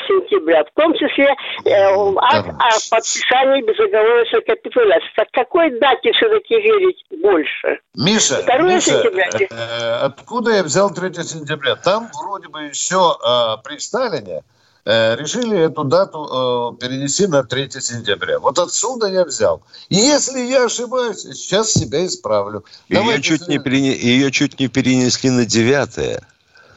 сентября, 0.08 0.63
в 0.63 0.71
том 0.80 0.93
числе 0.93 1.25
э, 1.65 2.15
акт 2.17 2.49
о 2.49 2.69
подписании 2.89 3.62
безоговорочной 3.63 4.41
капитуляции. 4.41 5.10
Так 5.15 5.27
какой 5.32 5.80
дате 5.80 6.12
все-таки 6.13 6.56
верить 6.56 7.03
больше? 7.21 7.80
Миша, 7.95 8.43
2 8.43 8.58
Миша 8.60 8.82
сентября. 8.91 9.30
э, 9.39 9.47
э, 9.49 9.91
откуда 10.06 10.51
я 10.51 10.63
взял 10.63 10.89
3 10.93 11.13
сентября? 11.23 11.75
Там 11.75 12.10
вроде 12.21 12.47
бы 12.49 12.63
еще 12.63 13.15
э, 13.25 13.58
при 13.63 13.77
Сталине 13.77 14.41
э, 14.86 15.15
решили 15.15 15.60
эту 15.65 15.84
дату 15.84 16.75
э, 16.80 16.80
перенести 16.86 17.27
на 17.27 17.43
3 17.43 17.69
сентября. 17.71 18.39
Вот 18.39 18.58
отсюда 18.60 19.08
я 19.08 19.23
взял. 19.25 19.62
И 19.89 19.95
если 19.95 20.39
я 20.39 20.65
ошибаюсь, 20.65 21.19
сейчас 21.21 21.71
себя 21.73 22.06
исправлю. 22.06 22.63
Ее 22.89 22.99
Давайте 22.99 23.21
чуть, 23.21 23.47
не 23.47 23.58
перене- 23.60 23.95
ее 23.97 24.32
чуть 24.32 24.60
не 24.60 24.67
перенесли 24.67 25.30
на 25.30 25.45
9 25.45 26.19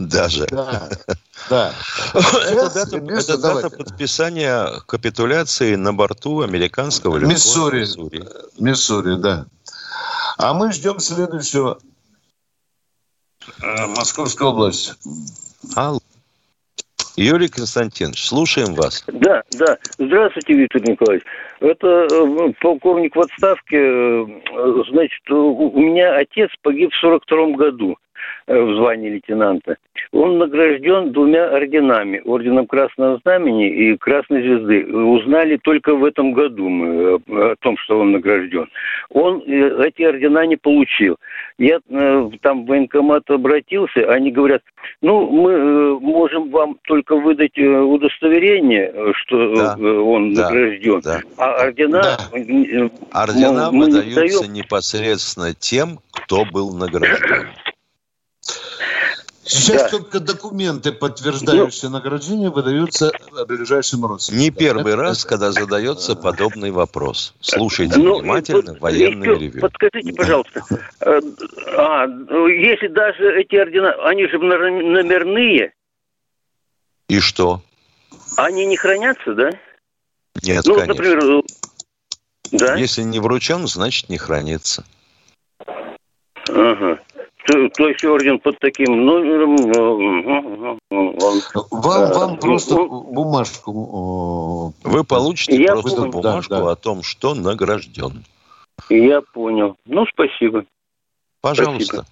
даже. 0.00 0.46
Да, 0.46 0.88
да. 1.48 1.74
Это 2.14 2.70
дата, 2.74 2.96
это 2.96 3.38
дата 3.38 3.70
подписания 3.70 4.80
капитуляции 4.86 5.74
на 5.76 5.92
борту 5.92 6.40
американского 6.40 7.16
линкора 7.16 7.32
Миссури. 7.34 7.80
«Миссури». 7.80 8.24
Миссури, 8.58 9.16
да. 9.20 9.46
А 10.38 10.54
мы 10.54 10.72
ждем 10.72 10.98
следующего. 11.00 11.78
Э, 13.62 13.86
Московская 13.86 14.48
область. 14.48 14.94
Алло. 15.76 16.00
Юрий 17.16 17.48
Константинович, 17.48 18.24
слушаем 18.26 18.74
вас. 18.74 19.04
Да, 19.08 19.42
да. 19.52 19.76
Здравствуйте, 19.98 20.54
Виктор 20.54 20.80
Николаевич. 20.82 21.24
Это 21.60 22.06
э, 22.10 22.52
полковник 22.62 23.14
в 23.14 23.20
отставке. 23.20 23.76
э, 23.76 24.24
Значит, 24.90 25.30
у 25.30 25.78
меня 25.78 26.16
отец 26.16 26.50
погиб 26.62 26.90
в 26.90 27.00
42 27.00 27.56
году 27.56 27.96
в 28.46 28.74
звании 28.76 29.10
лейтенанта. 29.10 29.76
Он 30.12 30.38
награжден 30.38 31.12
двумя 31.12 31.48
орденами. 31.54 32.20
Орденом 32.24 32.66
Красного 32.66 33.18
Знамени 33.22 33.68
и 33.68 33.96
Красной 33.96 34.42
Звезды. 34.42 34.84
Узнали 34.86 35.56
только 35.58 35.94
в 35.94 36.04
этом 36.04 36.32
году 36.32 36.68
мы 36.68 37.20
э, 37.28 37.52
о 37.52 37.54
том, 37.60 37.76
что 37.78 37.98
он 38.00 38.12
награжден. 38.12 38.66
Он 39.10 39.42
э, 39.46 39.86
эти 39.86 40.02
ордена 40.02 40.46
не 40.46 40.56
получил. 40.56 41.16
Я 41.58 41.80
э, 41.88 42.30
там 42.42 42.64
в 42.64 42.68
военкомат 42.68 43.28
обратился, 43.30 44.10
они 44.12 44.30
говорят, 44.32 44.62
ну, 45.02 45.28
мы 45.30 45.52
э, 45.52 45.98
можем 46.00 46.50
вам 46.50 46.76
только 46.84 47.16
выдать 47.16 47.56
э, 47.58 47.68
удостоверение, 47.80 48.90
э, 48.92 49.12
что 49.16 49.54
Да. 49.54 49.76
э, 49.78 49.86
он 49.86 50.34
Да. 50.34 50.48
награжден, 50.50 51.00
Да. 51.04 51.20
а 51.36 51.62
ордена... 51.66 52.02
э, 52.32 52.88
Ордена 53.12 53.70
мы 53.70 53.86
не 53.86 53.92
выдаются 53.92 54.40
даем. 54.40 54.52
непосредственно 54.54 55.54
тем, 55.54 55.98
кто 56.12 56.44
был 56.44 56.72
награжден. 56.74 57.46
Сейчас 59.50 59.82
Да. 59.82 59.88
только 59.88 60.20
документы, 60.20 60.92
подтверждающие 60.92 61.90
награждение, 61.90 62.50
выдаются 62.50 63.10
ближайшим 63.48 64.06
родственникам. 64.06 64.44
Не 64.44 64.50
первый 64.52 64.92
Это- 64.92 65.02
раз, 65.02 65.24
когда 65.24 65.50
задается 65.50 66.14
подобный 66.14 66.70
вопрос. 66.70 67.34
Слушайте 67.40 67.98
Ну, 67.98 68.20
внимательно 68.20 68.72
вот 68.74 68.80
военное 68.80 69.28
еще 69.28 69.40
ревю. 69.40 69.60
Подскажите, 69.60 70.12
пожалуйста, 70.12 70.62
э, 71.00 71.20
а, 71.76 72.06
ну, 72.06 72.46
если 72.46 72.86
даже 72.86 73.40
эти 73.40 73.56
ордена, 73.56 73.90
они 74.08 74.28
же 74.28 74.38
номерные, 74.38 75.72
И 77.08 77.18
что? 77.18 77.60
они 78.36 78.66
не 78.66 78.76
хранятся, 78.76 79.34
да? 79.34 79.50
Нет, 80.44 80.64
ну, 80.64 80.74
конечно. 80.76 80.94
например, 80.94 81.24
э, 81.24 81.42
да? 82.52 82.76
Если 82.76 83.02
не 83.02 83.18
вручен, 83.18 83.66
значит 83.66 84.08
не 84.10 84.16
хранится. 84.16 84.84
Ага. 86.48 87.00
То, 87.50 87.88
есть 87.88 88.04
орден 88.04 88.38
под 88.38 88.58
таким 88.58 89.04
номером... 89.04 89.56
э, 89.56 90.76
э, 90.76 90.76
э, 90.90 91.58
Вам, 91.70 92.12
вам 92.12 92.38
просто 92.38 92.74
ну, 92.74 93.02
бумажку... 93.02 94.74
Вы 94.84 95.04
получите 95.04 95.56
Я 95.56 95.72
просто 95.72 96.02
понял. 96.02 96.12
бумажку 96.12 96.54
Да, 96.54 96.60
да. 96.60 96.70
о 96.72 96.76
том, 96.76 97.02
что 97.02 97.34
награжден. 97.34 98.24
Я 98.88 99.20
понял. 99.20 99.76
Ну, 99.86 100.04
спасибо. 100.06 100.64
Пожалуйста. 101.40 102.04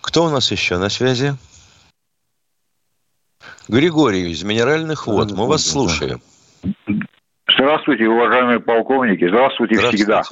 Кто 0.00 0.24
у 0.24 0.30
нас 0.30 0.50
еще 0.50 0.78
на 0.78 0.88
связи? 0.88 1.34
Григорий 3.68 4.30
из 4.30 4.42
Минеральных 4.42 5.06
вод. 5.06 5.32
Мы 5.32 5.46
вас 5.46 5.64
слушаем. 5.64 6.20
Здравствуйте, 7.48 8.08
уважаемые 8.08 8.60
полковники. 8.60 9.28
Здравствуйте, 9.28 9.76
всегда. 9.76 10.22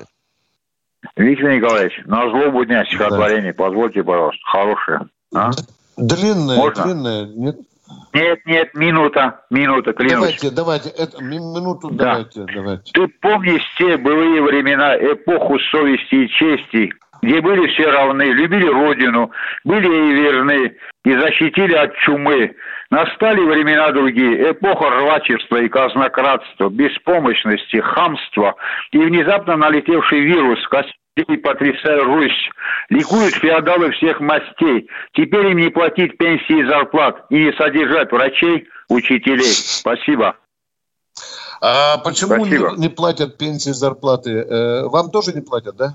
Виктор 1.16 1.50
Николаевич, 1.50 2.00
на 2.06 2.28
злобу 2.30 2.64
дня 2.64 2.84
стихотворение, 2.84 3.52
позвольте, 3.52 4.02
пожалуйста, 4.02 4.40
хорошее. 4.44 5.00
А? 5.34 5.50
Длинная, 5.96 6.56
Можно? 6.56 6.84
длинная. 6.84 7.26
Нет? 7.26 7.56
Нет, 8.12 8.38
нет, 8.46 8.74
минута, 8.74 9.40
минута, 9.50 9.92
клянусь. 9.92 10.38
Давайте, 10.40 10.50
давайте, 10.50 10.88
это, 10.90 11.22
ми- 11.22 11.38
минуту 11.38 11.90
Да. 11.90 12.04
давайте, 12.04 12.44
давайте. 12.54 12.92
Ты 12.92 13.08
помнишь 13.20 13.62
те 13.78 13.96
былые 13.96 14.42
времена, 14.42 14.96
эпоху 14.96 15.58
совести 15.70 16.14
и 16.14 16.28
чести, 16.28 16.92
где 17.22 17.40
были 17.40 17.66
все 17.72 17.90
равны, 17.90 18.22
любили 18.22 18.66
родину, 18.66 19.30
были 19.64 19.88
ей 19.88 20.12
верны 20.14 20.76
и 21.04 21.12
защитили 21.18 21.74
от 21.74 21.94
чумы. 21.96 22.54
Настали 22.90 23.40
времена 23.40 23.92
другие, 23.92 24.50
эпоха 24.50 24.90
рвачества 24.90 25.59
и 25.59 25.68
казнократства, 25.68 26.68
беспомощности, 26.70 27.76
хамства 27.76 28.57
и 28.90 28.98
внезапно 28.98 29.57
налетевший 29.57 30.20
вирус, 30.20 30.59
костей 30.66 31.38
потрясая 31.38 32.03
Русь. 32.03 32.50
Ликуют 32.88 33.35
феодалы 33.35 33.92
всех 33.92 34.18
мастей. 34.20 34.88
Теперь 35.12 35.46
им 35.53 35.59
не 35.59 35.68
платить 35.68 36.18
пенсии 36.18 36.61
и 36.61 36.64
зарплат 36.64 37.26
и 37.31 37.44
не 37.44 37.53
содержать 37.53 38.11
врачей, 38.11 38.68
учителей. 38.88 39.44
Спасибо. 39.44 40.37
А 41.62 41.98
почему 41.98 42.44
Спасибо. 42.44 42.72
не, 42.72 42.83
не 42.83 42.88
платят 42.88 43.38
пенсии, 43.38 43.70
зарплаты? 43.70 44.31
Э, 44.31 44.88
вам 44.88 45.11
тоже 45.11 45.33
не 45.33 45.42
платят, 45.42 45.76
да? 45.76 45.94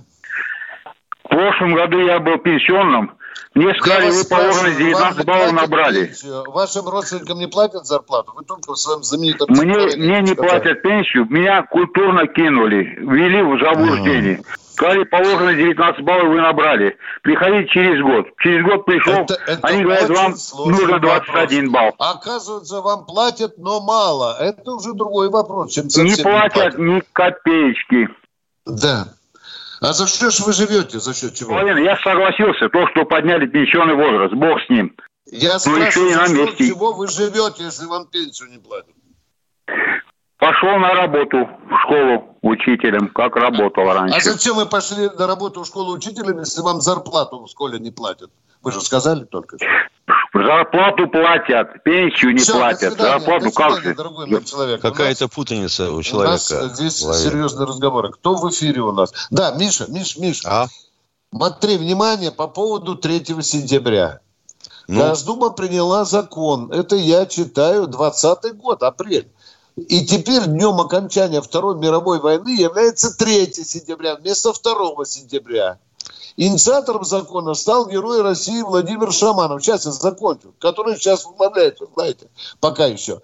В 1.25 1.27
прошлом 1.27 1.73
году 1.73 1.99
я 1.99 2.19
был 2.19 2.37
пенсионным. 2.37 3.17
Мне 3.55 3.73
сказали, 3.75 4.11
вы 4.11 4.25
положено 4.25 4.53
спрашиваю, 4.53 4.77
19 4.77 5.17
вам 5.17 5.25
баллов 5.25 5.49
платят 5.49 5.61
набрали. 5.61 6.05
пенсию? 6.07 6.43
Вашим 6.51 6.89
родственникам 6.89 7.39
не 7.39 7.47
платят 7.47 7.85
зарплату? 7.85 8.33
Вы 8.35 8.43
только 8.43 8.73
в 8.73 8.75
своем 8.75 9.01
знаменитом... 9.01 9.47
Мне, 9.49 9.77
мне 9.95 10.21
не 10.21 10.33
сказали. 10.33 10.35
платят 10.35 10.81
пенсию, 10.81 11.25
меня 11.29 11.63
культурно 11.63 12.27
кинули, 12.27 12.97
ввели 12.99 13.41
в 13.41 13.57
заблуждение. 13.63 14.41
Сказали, 14.73 15.05
положено 15.05 15.53
19 15.53 16.03
баллов 16.03 16.27
вы 16.27 16.41
набрали. 16.41 16.97
Приходите 17.23 17.69
через 17.69 18.03
год. 18.03 18.27
Через 18.39 18.65
год 18.65 18.85
пришел, 18.85 19.13
Это- 19.13 19.35
это 19.47 19.59
они 19.67 19.83
говорят, 19.83 20.09
вам 20.09 20.35
нужно 20.65 20.99
21 20.99 21.71
балл. 21.71 21.95
А 21.97 22.11
Оказывается, 22.11 22.81
вам 22.81 23.05
платят, 23.05 23.57
но 23.57 23.79
мало. 23.79 24.35
Это 24.37 24.69
уже 24.73 24.91
другой 24.91 25.29
вопрос, 25.29 25.71
чем 25.71 25.89
совсем 25.89 26.05
Не 26.05 26.21
платят 26.21 26.77
ни 26.77 27.01
копеечки. 27.13 28.09
Да. 28.65 29.07
А 29.87 29.93
за 29.93 30.07
что 30.07 30.31
ж 30.31 30.39
вы 30.41 30.53
живете? 30.53 30.99
За 30.99 31.13
счет 31.13 31.35
чего? 31.35 31.51
Половина, 31.51 31.77
Я 31.77 31.95
согласился, 31.97 32.69
то, 32.69 32.87
что 32.89 33.05
подняли 33.05 33.45
пенсионный 33.45 33.95
возраст, 33.95 34.33
бог 34.33 34.59
с 34.65 34.69
ним. 34.69 34.95
Я 35.31 35.53
Ну, 35.53 35.59
спрашиваю, 35.59 35.87
еще 35.87 36.09
и 36.09 36.13
за 36.13 36.19
на 36.21 36.27
счет 36.27 36.37
месте. 36.37 36.67
чего 36.67 36.93
вы 36.93 37.07
живете, 37.07 37.63
если 37.63 37.85
вам 37.85 38.07
пенсию 38.07 38.49
не 38.49 38.57
платят? 38.57 38.95
Пошел 40.37 40.77
на 40.77 40.93
работу 40.93 41.37
в 41.69 41.77
школу 41.83 42.37
учителем, 42.41 43.07
как 43.09 43.35
работал 43.35 43.91
раньше. 43.93 44.17
А 44.17 44.19
зачем 44.21 44.55
вы 44.55 44.65
пошли 44.65 45.09
на 45.17 45.27
работу 45.27 45.63
в 45.63 45.67
школу 45.67 45.93
учителем, 45.93 46.39
если 46.39 46.61
вам 46.61 46.81
зарплату 46.81 47.43
в 47.43 47.49
школе 47.49 47.79
не 47.79 47.91
платят? 47.91 48.31
Вы 48.61 48.71
же 48.71 48.81
сказали 48.81 49.23
только 49.23 49.57
что. 49.57 49.67
Зарплату 50.43 51.07
платят, 51.07 51.81
пенсию 51.83 52.33
не 52.33 52.43
до 52.43 52.51
платят. 52.51 52.79
свидания, 52.93 53.19
Зарплату 53.19 53.45
до 53.45 53.51
как 53.51 53.71
свидания, 53.71 53.89
же? 53.89 53.95
дорогой 53.95 54.27
мой 54.27 54.43
человек. 54.43 54.81
Какая-то 54.81 55.27
путаница 55.29 55.91
у 55.91 55.95
У 55.95 56.03
человека. 56.03 56.31
нас 56.33 56.51
э, 56.51 56.69
здесь 56.73 56.99
в 57.01 57.03
голове. 57.05 57.23
серьезный 57.23 57.65
разговор. 57.65 58.11
Кто 58.11 58.35
в 58.35 58.49
эфире 58.49 58.81
у 58.81 58.91
нас? 58.91 59.13
Да, 59.29 59.51
Миша, 59.51 59.85
Миш, 59.87 60.17
Миш. 60.17 60.41
А? 60.45 60.67
Смотри, 61.33 61.77
внимание, 61.77 62.31
по 62.31 62.47
поводу 62.47 62.95
3 62.95 63.23
сентября. 63.41 64.19
Ну? 64.89 65.07
Госдума 65.07 65.51
приняла 65.51 66.03
закон. 66.03 66.69
Это 66.71 66.97
я 66.97 67.25
читаю 67.27 67.87
20 67.87 68.57
год, 68.57 68.83
апрель. 68.83 69.29
И 69.77 70.05
теперь 70.05 70.43
днем 70.45 70.79
окончания 70.81 71.41
Второй 71.41 71.77
мировой 71.77 72.19
войны 72.19 72.49
является 72.49 73.17
3 73.17 73.53
сентября 73.53 74.15
вместо 74.15 74.51
2 74.51 75.05
сентября. 75.05 75.79
Инициатором 76.37 77.05
закона 77.05 77.53
стал 77.53 77.87
герой 77.87 78.21
России 78.21 78.61
Владимир 78.61 79.11
Шаманов. 79.13 79.63
Сейчас 79.63 79.85
я 79.85 79.91
закончу. 79.91 80.53
Который 80.59 80.95
сейчас 80.95 81.25
возглавляет, 81.25 81.79
вы 81.79 81.87
знаете, 81.95 82.27
пока 82.59 82.87
еще. 82.87 83.21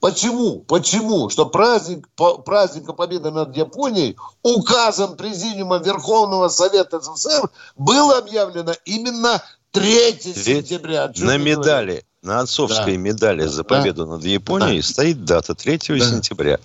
Почему? 0.00 0.60
Почему? 0.60 1.28
Что 1.28 1.46
праздник, 1.46 2.08
праздника 2.44 2.92
Победы 2.94 3.30
над 3.30 3.54
Японией 3.56 4.16
указом 4.42 5.16
Президиума 5.16 5.78
Верховного 5.78 6.48
Совета 6.48 7.00
СССР 7.00 7.50
было 7.76 8.18
объявлено 8.18 8.72
именно 8.86 9.42
3 9.72 10.18
сентября. 10.34 11.12
На 11.16 11.36
медали, 11.36 12.04
на 12.22 12.40
отцовской 12.40 12.94
Да. 12.94 12.98
медали 12.98 13.46
за 13.46 13.62
Да. 13.62 13.68
победу 13.76 14.06
над 14.06 14.24
Японией 14.24 14.80
Да. 14.80 14.86
стоит 14.86 15.24
дата 15.24 15.54
3 15.54 16.00
сентября. 16.00 16.58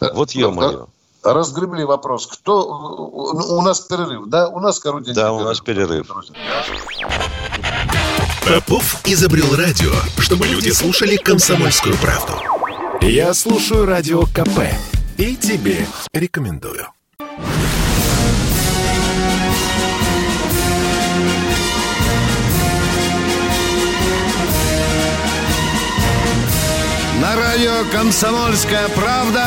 Вот 0.00 0.32
ё-моё. 0.32 0.88
Разгребли 1.22 1.84
вопрос. 1.84 2.26
Кто 2.26 2.66
у 2.66 3.62
нас 3.62 3.80
перерыв, 3.80 4.26
да? 4.26 4.48
У 4.48 4.60
нас 4.60 4.78
коротенький 4.78 5.14
Да, 5.14 5.32
у 5.32 5.40
нас 5.40 5.60
перерыв. 5.60 6.06
Попов 8.46 8.96
изобрел 9.04 9.54
радио, 9.54 9.92
чтобы 10.18 10.46
люди 10.46 10.70
слушали 10.70 11.16
комсомольскую 11.16 11.96
правду. 11.98 12.32
Я 13.02 13.34
слушаю 13.34 13.86
радио 13.86 14.22
КП 14.22 14.60
и 15.18 15.36
тебе 15.36 15.86
рекомендую. 16.12 16.86
Радио 27.60 27.90
«Комсомольская 27.92 28.88
правда» 28.96 29.44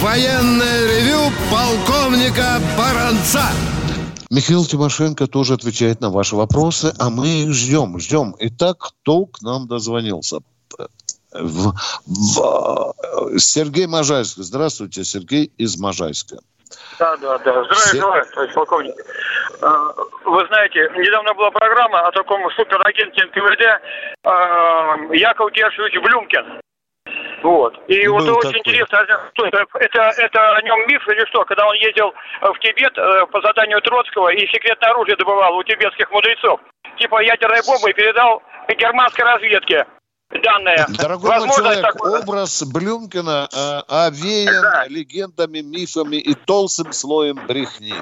военное 0.00 0.88
ревю 0.88 1.30
полковника 1.52 2.58
Баранца. 2.76 3.42
Михаил 4.28 4.64
Тимошенко 4.64 5.28
тоже 5.28 5.54
отвечает 5.54 6.00
на 6.00 6.10
ваши 6.10 6.34
вопросы, 6.34 6.92
а 6.98 7.10
мы 7.10 7.28
их 7.28 7.52
ждем, 7.52 8.00
ждем. 8.00 8.34
Итак, 8.40 8.78
кто 8.78 9.26
к 9.26 9.40
нам 9.42 9.68
дозвонился? 9.68 10.38
В, 11.32 11.74
в, 12.06 13.38
Сергей 13.38 13.86
Можайск. 13.86 14.38
Здравствуйте, 14.38 15.04
Сергей 15.04 15.52
из 15.56 15.78
Можайска. 15.78 16.38
Да, 16.98 17.16
да, 17.18 17.38
да. 17.38 17.64
Здравия 17.64 18.00
желаю, 18.00 18.26
товарищ 18.34 18.54
полковник. 18.54 18.94
А, 19.60 19.94
Вы 20.24 20.44
знаете, 20.48 20.90
недавно 20.96 21.32
была 21.34 21.52
программа 21.52 22.08
о 22.08 22.10
таком 22.10 22.40
суперагенте 22.56 23.26
НКВД 23.26 23.62
а, 24.24 24.96
Яков 25.12 25.52
Гершевич 25.52 26.02
Блюмкин. 26.02 26.60
Вот. 27.44 27.74
И 27.88 28.08
вот 28.08 28.24
Был 28.24 28.38
очень 28.38 28.52
такой. 28.52 28.58
интересно, 28.60 28.98
а 29.00 29.30
что 29.34 29.46
это, 29.46 30.00
это, 30.16 30.56
о 30.56 30.62
нем 30.62 30.80
миф 30.88 31.06
или 31.08 31.26
что? 31.26 31.44
Когда 31.44 31.66
он 31.68 31.74
ездил 31.74 32.14
в 32.40 32.58
Тибет 32.60 32.96
э, 32.96 33.26
по 33.26 33.42
заданию 33.42 33.82
Троцкого 33.82 34.30
и 34.32 34.46
секретное 34.46 34.90
оружие 34.90 35.14
добывал 35.16 35.54
у 35.58 35.62
тибетских 35.62 36.10
мудрецов. 36.10 36.58
Типа 36.98 37.22
ядерной 37.22 37.60
бомбы 37.66 37.90
и 37.90 37.92
передал 37.92 38.42
германской 38.78 39.24
разведке 39.26 39.86
данные. 40.42 40.86
Дорогой 40.96 41.28
мой 41.30 41.38
Возможность 41.40 41.80
человек, 41.80 41.92
такой- 41.92 42.20
образ 42.20 42.62
Блюмкина 42.62 43.46
э, 43.52 43.80
овеян 43.88 44.88
легендами, 44.88 45.60
мифами 45.60 46.16
и 46.16 46.32
толстым 46.32 46.94
слоем 46.94 47.38
брехни. 47.46 47.92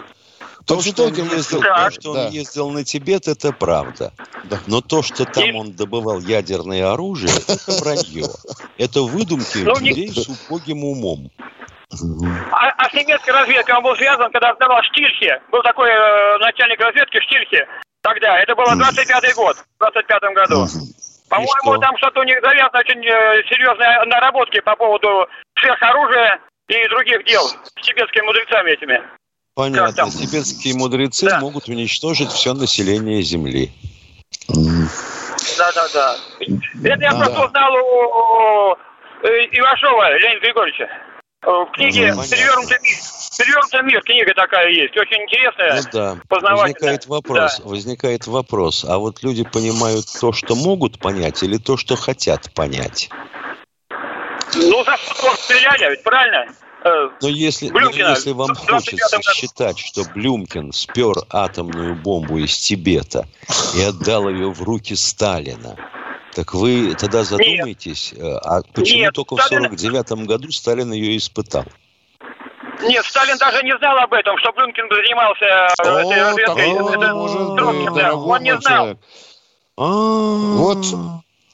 То, 0.66 0.80
что 0.80 1.04
он 1.04 1.14
ездил, 1.14 1.60
Да, 1.60 1.84
то, 1.84 1.90
что 1.90 2.14
да. 2.14 2.26
он 2.26 2.30
ездил 2.30 2.70
на 2.70 2.84
Тибет, 2.84 3.28
это 3.28 3.52
правда. 3.52 4.12
Но 4.66 4.80
то, 4.80 5.02
что 5.02 5.24
там 5.24 5.56
он 5.56 5.72
добывал 5.72 6.20
ядерное 6.20 6.92
оружие, 6.92 7.32
это 7.48 7.72
вранье. 7.80 8.26
Это 8.78 9.02
выдумки 9.02 9.58
Ну, 9.58 9.78
людей 9.78 10.10
с 10.10 10.28
убогим 10.28 10.84
умом. 10.84 11.30
А, 12.52 12.70
а 12.78 12.88
с 12.88 12.94
немецкой 12.94 13.30
разведкой 13.30 13.76
он 13.76 13.82
был 13.82 13.94
связан, 13.96 14.30
когда 14.32 14.54
сдавал 14.54 14.82
Штильхе. 14.82 15.42
Был 15.50 15.62
такой 15.62 15.90
э, 15.90 16.38
начальник 16.38 16.80
разведки 16.80 17.20
Штильхе. 17.20 17.66
Тогда. 18.02 18.38
Это 18.40 18.54
было 18.54 18.72
25-й 18.74 19.34
год. 19.34 19.56
В 19.78 19.82
25-м 19.82 20.34
году. 20.34 20.66
По-моему, 21.28 21.80
там 21.80 21.96
что-то 21.98 22.20
у 22.20 22.24
них 22.24 22.38
завязаны 22.42 22.80
очень 22.80 23.04
э, 23.06 23.42
серьезные 23.48 24.04
наработки 24.04 24.60
по 24.60 24.74
поводу 24.76 25.26
сверхоружия 25.58 26.40
и 26.68 26.88
других 26.88 27.24
дел 27.24 27.46
с 27.48 27.72
тибетскими 27.82 28.24
мудрецами 28.24 28.70
этими. 28.70 29.02
Понятно. 29.55 30.11
Тибетские 30.11 30.74
мудрецы 30.74 31.38
могут 31.38 31.68
уничтожить 31.68 32.30
все 32.30 32.55
население 32.55 33.22
Земли. 33.22 33.70
Да-да-да. 34.48 36.16
Это 36.40 37.03
я 37.03 37.11
Да. 37.12 37.18
просто 37.18 37.44
узнал 37.46 37.72
у 37.74 38.74
э, 39.24 39.28
Ивашова 39.53 40.18
Леонида 40.18 40.40
Григорьевича. 40.40 40.88
Э, 41.44 41.50
В 41.50 41.70
книге. 41.72 42.14
«Перевернутый 42.30 42.78
мир». 42.82 42.98
«Перевернутый 43.38 43.82
мир» 43.82 44.03
книга 44.03 44.34
такая 44.34 44.68
есть. 44.70 44.96
Очень 44.96 45.22
интересная. 45.22 45.82
Ну 45.82 45.88
да. 45.92 46.16
Возникает 46.55 47.07
вопрос. 47.07 47.61
Возникает 47.64 48.26
вопрос. 48.26 48.84
А 48.88 48.98
вот 48.98 49.22
люди 49.22 49.44
понимают 49.44 50.07
то, 50.20 50.32
что 50.32 50.55
могут 50.55 50.98
понять, 50.98 51.42
или 51.42 51.59
то, 51.59 51.76
что 51.76 51.96
хотят 51.96 52.53
понять? 52.55 53.11
Ну, 54.55 54.84
за 54.84 54.96
что 54.96 55.34
стреляли, 55.36 55.90
ведь 55.90 56.03
правильно? 56.03 56.46
Но 56.85 57.28
если, 57.28 57.68
но 57.68 57.74
Блюмкина 57.74 58.11
если 58.11 58.33
вам 58.33 58.55
в 58.55 58.59
25-м 58.59 58.74
хочется 58.80 59.16
году. 59.16 59.33
считать, 59.35 59.78
что 59.78 60.05
Блюмкин 60.14 60.72
спер 60.72 61.14
атомную 61.30 61.95
бомбу 61.95 62.39
из 62.39 62.59
Тибета 62.59 63.26
и 63.76 63.83
отдал 63.83 64.28
ее 64.28 64.51
в 64.51 64.62
руки 64.62 64.95
Сталина, 64.97 65.76
так 66.35 66.55
вы 66.55 66.95
тогда 66.95 67.24
задумайтесь, 67.24 68.12
э, 68.16 68.20
а 68.22 68.62
почему 68.74 69.01
Нет, 69.01 69.14
только 69.14 69.37
Сталин- 69.37 69.68
в 69.68 69.78
49 69.80 70.26
году 70.26 70.51
Сталин 70.51 70.93
ее 70.93 71.16
испытал? 71.16 71.64
Нет, 72.83 73.05
Сталин 73.05 73.37
даже 73.39 73.62
не 73.62 73.76
знал 73.78 73.99
об 73.99 74.12
этом, 74.12 74.37
что 74.39 74.53
Блюмкин 74.53 74.89
занимался 74.91 75.45
э, 75.45 76.01
этой 76.01 76.22
разведкой. 76.22 76.70
Это 76.70 77.57
Троцким, 77.57 77.95
да. 77.95 78.16
Он 78.16 78.43
не 78.43 78.59
знал. 78.59 78.99
Вот, 79.76 80.85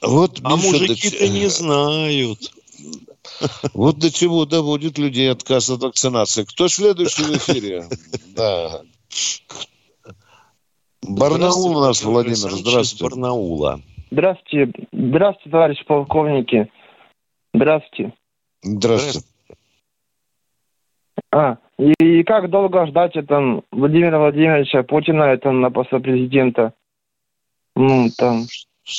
вот, 0.01 0.39
А 0.43 0.55
мужики-то 0.55 1.27
не 1.27 1.47
знают. 1.47 2.39
Вот 3.73 3.99
до 3.99 4.11
чего 4.11 4.45
доводит 4.45 4.97
людей 4.97 5.31
отказ 5.31 5.69
от 5.69 5.81
вакцинации. 5.81 6.43
Кто 6.43 6.67
следующий 6.67 7.23
в 7.23 7.37
эфире? 7.37 7.85
Да. 8.35 8.81
Барнаул 11.01 11.77
у 11.77 11.81
нас, 11.81 12.03
Владимир, 12.03 12.51
здравствуйте. 12.51 13.03
Барнаула. 13.03 13.81
Здравствуйте. 14.11 14.87
Здравствуйте, 14.91 15.49
товарищ 15.49 15.85
полковники. 15.85 16.71
Здравствуйте. 17.53 18.13
Здравствуйте. 18.61 19.27
А, 21.31 21.57
и, 21.77 21.93
и 21.99 22.23
как 22.23 22.49
долго 22.49 22.87
ждать 22.87 23.15
это 23.15 23.61
Владимира 23.71 24.19
Владимировича 24.19 24.83
Путина 24.83 25.23
это 25.23 25.51
на 25.51 25.69
поста 25.69 25.99
президента? 25.99 26.73
Ну, 27.75 28.09
там... 28.17 28.45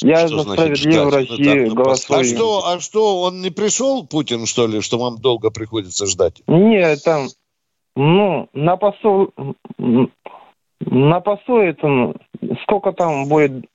Я 0.03 0.27
Что 0.27 0.29
за 0.39 0.43
значит 0.43 0.79
справедливую 0.79 1.09
ждать? 1.11 1.31
Россию 1.31 1.71
А 1.71 1.75
голосую. 1.75 2.25
что, 2.25 2.67
а 2.67 2.81
что, 2.81 3.21
он 3.23 3.41
не 3.41 3.51
пришел, 3.51 4.07
Путин, 4.07 4.47
что 4.47 4.67
ли, 4.67 4.81
что 4.81 4.99
вам 4.99 5.19
долго 5.19 5.51
приходится 5.51 6.07
ждать? 6.07 6.43
Нет, 6.47 7.03
там, 7.03 7.29
ну, 7.97 8.49
на 8.53 8.77
посту, 8.77 9.33
м, 9.79 10.13
на 10.81 11.21
посту 11.21 11.57
это, 11.59 11.87
ну, 11.87 12.15
сколько 12.63 12.93
там 12.93 13.29
будет 13.29 13.67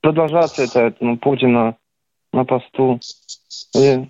продолжаться 0.00 0.62
это, 0.64 0.80
это, 0.80 0.96
ну, 1.00 1.16
Путина 1.18 1.76
на 2.32 2.44
посту? 2.44 3.00
Я, 3.74 4.08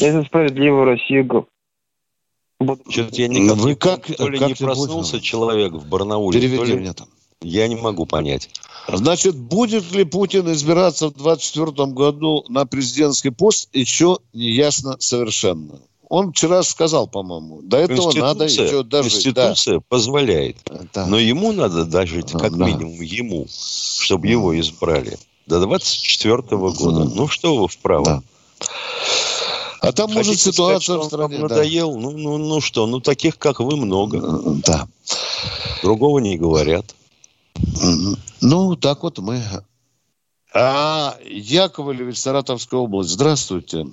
я 0.00 0.12
за 0.12 0.22
справедливую 0.24 0.84
Россию 0.84 1.46
Что-то 2.88 3.20
я 3.20 3.28
никак, 3.28 3.56
Вы 3.58 3.70
не- 3.70 3.76
как- 3.76 4.06
то 4.16 4.28
ли 4.28 4.38
как 4.38 4.48
не 4.48 4.54
проснулся 4.54 5.12
понял? 5.12 5.22
человек 5.22 5.72
в 5.72 5.88
Барнауле, 5.88 6.38
Переведи 6.40 6.56
то 6.58 6.64
ли- 6.64 6.74
мне 6.76 6.92
там. 6.92 7.08
Я 7.42 7.68
не 7.68 7.76
могу 7.76 8.06
понять. 8.06 8.48
Значит, 8.88 9.36
будет 9.36 9.90
ли 9.92 10.04
Путин 10.04 10.50
избираться 10.52 11.08
в 11.08 11.14
2024 11.14 11.92
году 11.92 12.44
на 12.48 12.66
президентский 12.66 13.30
пост, 13.30 13.68
еще 13.72 14.18
не 14.32 14.50
ясно 14.52 14.96
совершенно. 15.00 15.80
Он 16.08 16.32
вчера 16.32 16.62
сказал, 16.62 17.08
по-моему, 17.08 17.62
до 17.62 17.78
этого 17.78 18.12
надо 18.12 18.44
еще 18.44 18.84
дожить. 18.84 19.34
Да. 19.34 19.48
Конституция 19.48 19.80
позволяет. 19.88 20.56
Но 20.94 21.18
ему 21.18 21.52
надо 21.52 21.84
дожить, 21.84 22.30
как 22.30 22.56
да. 22.56 22.64
минимум 22.64 23.00
ему, 23.00 23.46
чтобы 23.48 24.28
его 24.28 24.58
избрали. 24.58 25.18
До 25.46 25.60
24 25.60 26.42
года. 26.42 27.04
Ну 27.04 27.26
что 27.28 27.56
вы 27.56 27.68
вправо? 27.68 28.22
А 29.80 29.92
там 29.92 30.12
может 30.12 30.32
Хотите 30.32 30.52
ситуация 30.52 30.96
сказать, 30.96 31.02
в 31.02 31.06
стране, 31.06 31.38
вам 31.38 31.48
да. 31.48 31.54
надоел? 31.54 31.96
Ну, 31.96 32.10
ну, 32.12 32.38
ну 32.38 32.60
что, 32.60 32.86
ну 32.86 33.00
таких, 33.00 33.38
как 33.38 33.60
вы, 33.60 33.76
много. 33.76 34.20
Да. 34.64 34.88
Другого 35.82 36.18
не 36.18 36.36
говорят. 36.36 36.94
Ну, 38.40 38.76
так 38.76 39.02
вот 39.02 39.18
мы. 39.18 39.40
А, 40.54 41.16
Яковлевич, 41.22 42.18
Саратовская 42.18 42.80
область. 42.80 43.10
Здравствуйте. 43.10 43.86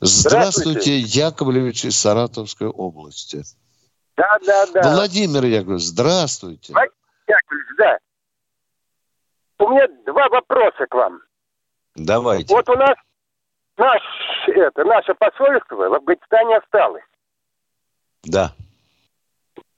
Здравствуйте, 0.00 0.98
Яковлевич 0.98 1.84
из 1.84 1.98
Саратовской 1.98 2.68
области. 2.68 3.42
Да, 4.16 4.38
да, 4.46 4.66
да. 4.72 4.94
Владимир 4.94 5.44
Яковлевич, 5.44 5.84
здравствуйте. 5.84 6.72
Яковлевич, 6.72 7.68
да. 7.78 7.98
У 9.58 9.68
меня 9.68 9.86
два 10.06 10.28
вопроса 10.28 10.86
к 10.88 10.94
вам. 10.94 11.20
Давайте. 11.94 12.54
Вот 12.54 12.68
у 12.68 12.76
нас 12.76 12.94
наш, 13.76 14.02
это, 14.48 14.84
наше 14.84 15.14
посольство 15.14 15.76
в 15.76 15.94
Афганистане 15.94 16.58
осталось. 16.58 17.04
Да. 18.24 18.52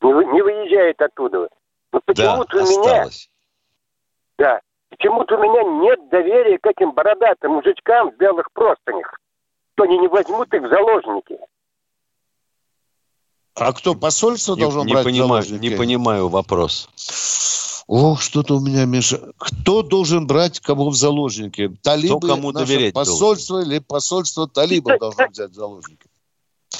Не, 0.00 0.10
не 0.10 0.42
выезжает 0.42 1.00
оттуда. 1.00 1.48
Но 1.96 2.02
Да, 2.06 2.12
почему-то 2.12 2.56
у 2.58 2.60
меня... 2.60 2.92
осталось. 2.92 3.30
Да. 4.38 4.60
Почему-то 4.90 5.36
у 5.36 5.42
меня 5.42 5.62
нет 5.82 6.08
доверия 6.10 6.58
к 6.58 6.66
этим 6.66 6.92
бородатым 6.92 7.52
мужичкам 7.52 8.10
в 8.10 8.16
белых 8.16 8.50
простынях. 8.52 9.18
Что 9.74 9.84
они 9.84 9.98
не 9.98 10.08
возьмут 10.08 10.52
их 10.52 10.62
в 10.62 10.68
заложники. 10.68 11.38
А 13.54 13.72
кто, 13.72 13.94
посольство 13.94 14.54
Не, 14.54 14.60
должно 14.60 14.84
не 14.84 14.92
брать 14.92 15.04
понимаю, 15.04 15.42
заложники? 15.42 15.70
не 15.72 15.76
понимаю 15.76 16.28
вопрос. 16.28 16.90
Ох, 17.86 18.20
что-то 18.20 18.56
у 18.56 18.60
меня, 18.60 18.84
Миша. 18.84 19.32
Кто 19.38 19.82
должен 19.82 20.26
брать 20.26 20.60
кого 20.60 20.90
в 20.90 20.94
заложники? 20.94 21.74
Талибы, 21.82 22.28
кому 22.28 22.52
наше 22.52 22.66
доверять 22.66 22.94
посольство 22.94 23.62
или 23.62 23.78
посольство 23.78 24.46
талибов 24.46 24.98
должно 24.98 25.28
взять 25.28 25.50
в 25.50 25.54
заложники? 25.54 26.06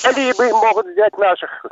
Талибы 0.03 0.51
могут 0.51 0.87
взять 0.87 1.17
наших. 1.17 1.65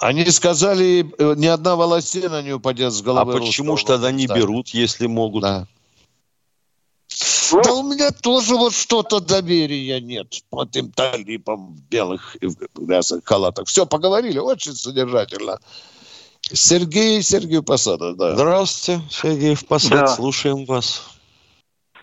Они 0.00 0.24
сказали, 0.30 1.12
э, 1.18 1.34
ни 1.36 1.46
одна 1.46 1.76
волосина 1.76 2.40
не 2.42 2.52
упадет 2.54 2.92
с 2.92 3.00
А 3.00 3.04
головы 3.04 3.34
почему 3.34 3.72
русского 3.72 3.76
ж 3.76 3.84
тогда 3.84 4.10
не 4.10 4.26
берут, 4.26 4.68
если 4.68 5.06
могут? 5.06 5.42
Да. 5.42 5.66
Да 7.52 7.74
у 7.74 7.82
меня 7.82 8.10
тоже 8.10 8.54
вот 8.54 8.72
что-то 8.72 9.20
доверия 9.20 10.00
нет 10.00 10.42
по 10.48 10.64
этим 10.64 10.90
талибам 10.90 11.74
в 11.74 11.82
белых 11.82 12.36
и 12.36 12.46
в 12.46 12.56
грязных 12.74 13.24
халатах. 13.24 13.68
Все, 13.68 13.84
поговорили, 13.84 14.38
очень 14.38 14.74
содержательно. 14.74 15.58
Сергей 16.40 17.22
Сергей 17.22 17.62
Посада, 17.62 18.14
да. 18.14 18.34
Здравствуйте, 18.34 19.02
Сергей 19.10 19.56
Посад, 19.56 19.90
Да. 19.90 20.06
слушаем 20.06 20.64
вас. 20.64 21.02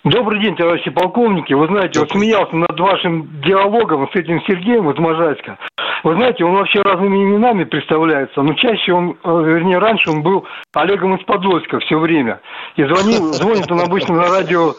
Добрый 0.03 0.39
день, 0.41 0.55
товарищи 0.55 0.89
полковники. 0.91 1.53
Вы 1.53 1.67
знаете, 1.67 1.99
вот 1.99 2.11
смеялся 2.11 2.55
над 2.55 2.79
вашим 2.79 3.41
диалогом 3.41 4.07
с 4.11 4.15
этим 4.15 4.41
Сергеем 4.47 4.89
из 4.89 4.97
Можайска. 4.97 5.57
Вы 6.03 6.13
знаете, 6.13 6.45
он 6.45 6.53
вообще 6.53 6.81
разными 6.81 7.17
именами 7.17 7.63
представляется, 7.63 8.41
но 8.41 8.53
чаще 8.53 8.93
он, 8.93 9.17
э, 9.23 9.29
вернее, 9.29 9.79
раньше 9.79 10.11
он 10.11 10.21
был 10.21 10.45
Олегом 10.75 11.15
из 11.15 11.23
Подольска 11.25 11.79
все 11.79 11.97
время. 11.97 12.39
И 12.75 12.83
звонил, 12.83 13.23
звонит 13.33 13.71
он 13.71 13.81
обычно 13.81 14.15
на 14.15 14.29
радио 14.29 14.73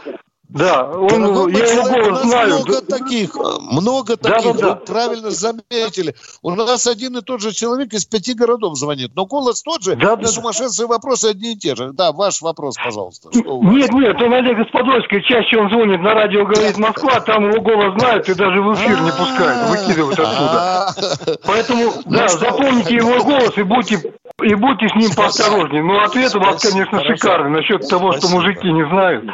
да, 0.48 0.84
он, 0.84 1.08
Дорогой 1.08 1.52
я 1.52 1.66
его 1.66 1.82
голос 1.88 2.22
знаю. 2.22 2.54
много 2.54 2.80
таких, 2.80 3.34
много 3.70 4.16
Да, 4.16 4.30
таких, 4.30 4.56
да, 4.56 4.62
да. 4.62 4.68
вы 4.74 4.76
правильно 4.76 5.30
заметили. 5.30 6.14
У 6.42 6.50
нас 6.54 6.86
один 6.86 7.18
и 7.18 7.20
тот 7.20 7.42
же 7.42 7.52
человек 7.52 7.92
из 7.92 8.06
пяти 8.06 8.32
городов 8.32 8.76
звонит, 8.76 9.12
но 9.14 9.26
голос 9.26 9.62
тот 9.62 9.82
же, 9.82 9.94
и 9.94 10.24
сумасшедшие 10.26 10.86
вопросы 10.86 11.26
одни 11.26 11.52
и 11.52 11.56
те 11.56 11.76
же. 11.76 11.92
Да, 11.92 12.12
ваш 12.12 12.40
вопрос, 12.40 12.76
пожалуйста. 12.82 13.28
Нет, 13.34 13.92
нет, 13.92 14.16
он 14.22 14.32
Олег 14.32 14.58
из 14.66 14.72
Подольска, 14.72 15.20
чаще 15.22 15.58
он 15.58 15.68
звонит 15.68 16.00
на 16.00 16.14
радио, 16.14 16.44
говорит 16.46 16.78
Москва, 16.78 17.20
там 17.20 17.50
его 17.50 17.60
голос 17.60 17.98
знают 18.00 18.28
и 18.28 18.34
даже 18.34 18.62
в 18.62 18.74
эфир 18.74 19.00
не 19.02 19.10
пускают, 19.10 19.68
выкидывают 19.68 20.18
оттуда. 20.18 21.38
Поэтому, 21.44 21.92
да, 22.06 22.28
запомните 22.28 22.94
его 22.96 23.22
голос 23.22 23.52
и 23.56 23.62
будьте, 23.62 23.96
и 24.42 24.54
будьте 24.54 24.88
с 24.88 24.94
ним 24.94 25.10
поосторожнее. 25.14 25.82
Но 25.82 26.00
ответ 26.02 26.34
у 26.34 26.40
вас, 26.40 26.62
конечно, 26.62 27.02
шикарный 27.04 27.50
насчет 27.50 27.86
того, 27.88 28.12
что 28.12 28.28
мужики 28.28 28.72
не 28.72 28.88
знают. 28.88 29.24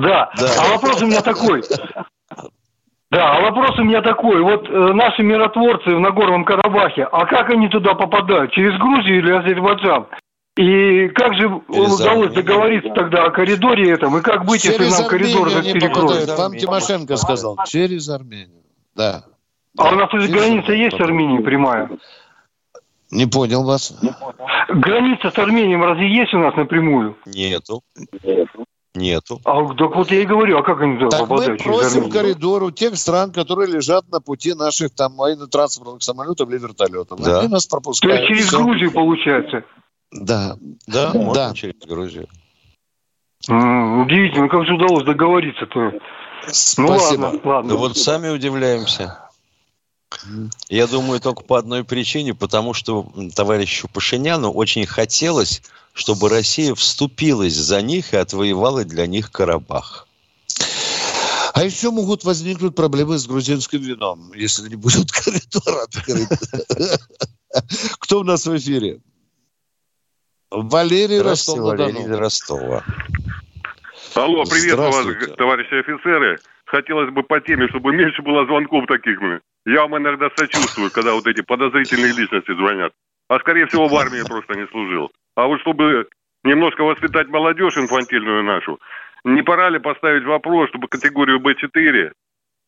Да. 0.00 0.30
А 0.58 0.72
вопрос 0.72 1.02
у 1.02 1.06
меня 1.06 1.22
такой. 1.22 1.62
Да, 3.10 3.32
а 3.32 3.40
вопрос 3.40 3.76
у 3.78 3.82
меня 3.82 4.02
такой. 4.02 4.40
Вот 4.40 4.68
э, 4.68 4.92
наши 4.92 5.22
миротворцы 5.22 5.90
в 5.90 5.98
Нагорном 5.98 6.44
Карабахе, 6.44 7.04
а 7.04 7.26
как 7.26 7.50
они 7.50 7.68
туда 7.68 7.94
попадают? 7.94 8.52
Через 8.52 8.78
Грузию 8.78 9.18
или 9.18 9.32
Азербайджан? 9.32 10.06
И 10.56 11.08
как 11.08 11.34
же 11.34 11.48
удалось 11.48 12.32
договориться 12.32 12.90
тогда 12.94 13.24
о 13.24 13.30
коридоре 13.30 13.90
этом? 13.90 14.16
И 14.16 14.20
как 14.20 14.44
быть, 14.44 14.64
если 14.64 14.78
Через 14.78 14.98
нам 14.98 15.08
коридор 15.08 15.48
Армению 15.48 15.58
этот 15.58 15.64
они 15.64 15.72
перекроют? 15.72 16.38
Вам 16.38 16.56
Тимошенко 16.56 17.16
сказал. 17.16 17.56
Через 17.66 18.08
Армению. 18.08 18.62
Да. 18.94 19.24
А 19.78 19.88
у 19.88 19.94
нас 19.94 20.12
уже 20.12 20.28
граница 20.28 20.72
есть 20.72 20.96
с 20.96 21.00
Арменией 21.00 21.42
прямая? 21.42 21.88
Не 23.10 23.26
понял 23.26 23.64
вас. 23.64 23.98
Граница 24.68 25.30
с 25.30 25.38
Арменией 25.38 25.80
разве 25.80 26.14
есть 26.14 26.32
у 26.34 26.38
нас 26.38 26.54
напрямую? 26.54 27.16
Нету. 27.26 27.82
Нету. 28.22 28.66
А 28.94 29.74
так 29.74 29.94
вот 29.94 30.10
я 30.10 30.22
и 30.22 30.26
говорю, 30.26 30.58
а 30.58 30.62
как 30.64 30.80
они 30.80 30.98
туда 30.98 31.10
Так 31.10 31.20
мы 31.22 31.26
попадают 31.28 31.60
через 31.60 31.76
просим 31.76 31.98
Армению? 32.02 32.12
коридор 32.12 32.62
у 32.64 32.70
тех 32.72 32.96
стран, 32.96 33.30
которые 33.32 33.70
лежат 33.70 34.10
на 34.10 34.20
пути 34.20 34.52
наших 34.54 34.92
там 34.94 35.14
военно-транспортных 35.16 36.02
самолетов 36.02 36.48
или 36.50 36.58
вертолетов. 36.58 37.20
Да. 37.20 37.38
Они 37.40 37.48
нас 37.48 37.66
То 37.66 37.76
пропускают. 37.76 38.28
есть 38.28 38.50
через. 38.50 38.52
Грузию 38.52 38.90
получается? 38.90 39.62
Да. 40.10 40.56
Да, 40.88 41.12
можно 41.14 41.34
Да. 41.34 41.54
через 41.54 41.76
Грузию. 41.86 42.26
М, 43.48 44.00
Удивительно, 44.02 44.48
как 44.48 44.66
же 44.66 44.74
удалось 44.74 45.04
договориться-то? 45.04 45.92
Ну 46.78 46.86
ладно, 46.88 47.32
ладно. 47.44 47.70
Да 47.70 47.76
вот 47.76 47.96
сами 47.96 48.28
удивляемся. 48.28 49.18
Я 50.68 50.88
думаю, 50.88 51.20
только 51.20 51.44
по 51.44 51.56
одной 51.58 51.84
причине, 51.84 52.34
потому 52.34 52.74
что 52.74 53.06
товарищу 53.36 53.86
Пашиняну 53.92 54.50
очень 54.50 54.84
хотелось, 54.84 55.62
чтобы 56.00 56.30
Россия 56.30 56.74
вступилась 56.74 57.52
за 57.52 57.82
них 57.82 58.14
и 58.14 58.16
отвоевала 58.16 58.86
для 58.86 59.06
них 59.06 59.30
Карабах. 59.30 60.08
А 61.52 61.62
еще 61.62 61.90
могут 61.90 62.24
возникнуть 62.24 62.74
проблемы 62.74 63.18
с 63.18 63.26
грузинским 63.26 63.82
вином, 63.82 64.32
если 64.34 64.70
не 64.70 64.76
будет 64.76 65.12
коридора 65.12 65.82
открыт. 65.82 66.28
Кто 67.98 68.20
у 68.20 68.24
нас 68.24 68.46
в 68.46 68.56
эфире? 68.56 69.00
Валерий 70.50 71.18
Здравствуйте, 71.18 71.60
Валерий 71.60 72.16
Ростова. 72.16 72.82
Алло, 74.14 74.44
приветствую 74.44 74.90
вас, 74.90 75.36
товарищи 75.36 75.74
офицеры. 75.74 76.40
Хотелось 76.64 77.12
бы 77.12 77.22
по 77.24 77.40
теме, 77.40 77.68
чтобы 77.68 77.92
меньше 77.92 78.22
было 78.22 78.46
звонков 78.46 78.86
таких. 78.86 79.20
ну. 79.20 79.38
Я 79.66 79.82
вам 79.82 79.98
иногда 79.98 80.30
сочувствую, 80.34 80.90
когда 80.90 81.12
вот 81.12 81.26
эти 81.26 81.42
подозрительные 81.42 82.14
личности 82.14 82.56
звонят. 82.56 82.94
А 83.30 83.38
скорее 83.38 83.66
всего 83.66 83.86
в 83.86 83.94
армии 83.94 84.26
просто 84.26 84.54
не 84.54 84.66
служил. 84.66 85.12
А 85.36 85.46
вот 85.46 85.60
чтобы 85.60 86.08
немножко 86.42 86.82
воспитать 86.82 87.28
молодежь 87.28 87.78
инфантильную 87.78 88.42
нашу, 88.42 88.80
не 89.22 89.42
пора 89.42 89.68
ли 89.70 89.78
поставить 89.78 90.24
вопрос, 90.24 90.68
чтобы 90.70 90.88
категорию 90.88 91.38
Б4 91.38 92.12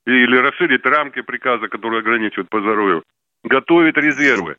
или 0.06 0.36
расширить 0.36 0.86
рамки 0.86 1.20
приказа, 1.22 1.66
которые 1.66 1.98
ограничивают 1.98 2.48
по 2.48 2.60
здоровью, 2.60 3.02
готовить 3.42 3.96
резервы? 3.96 4.54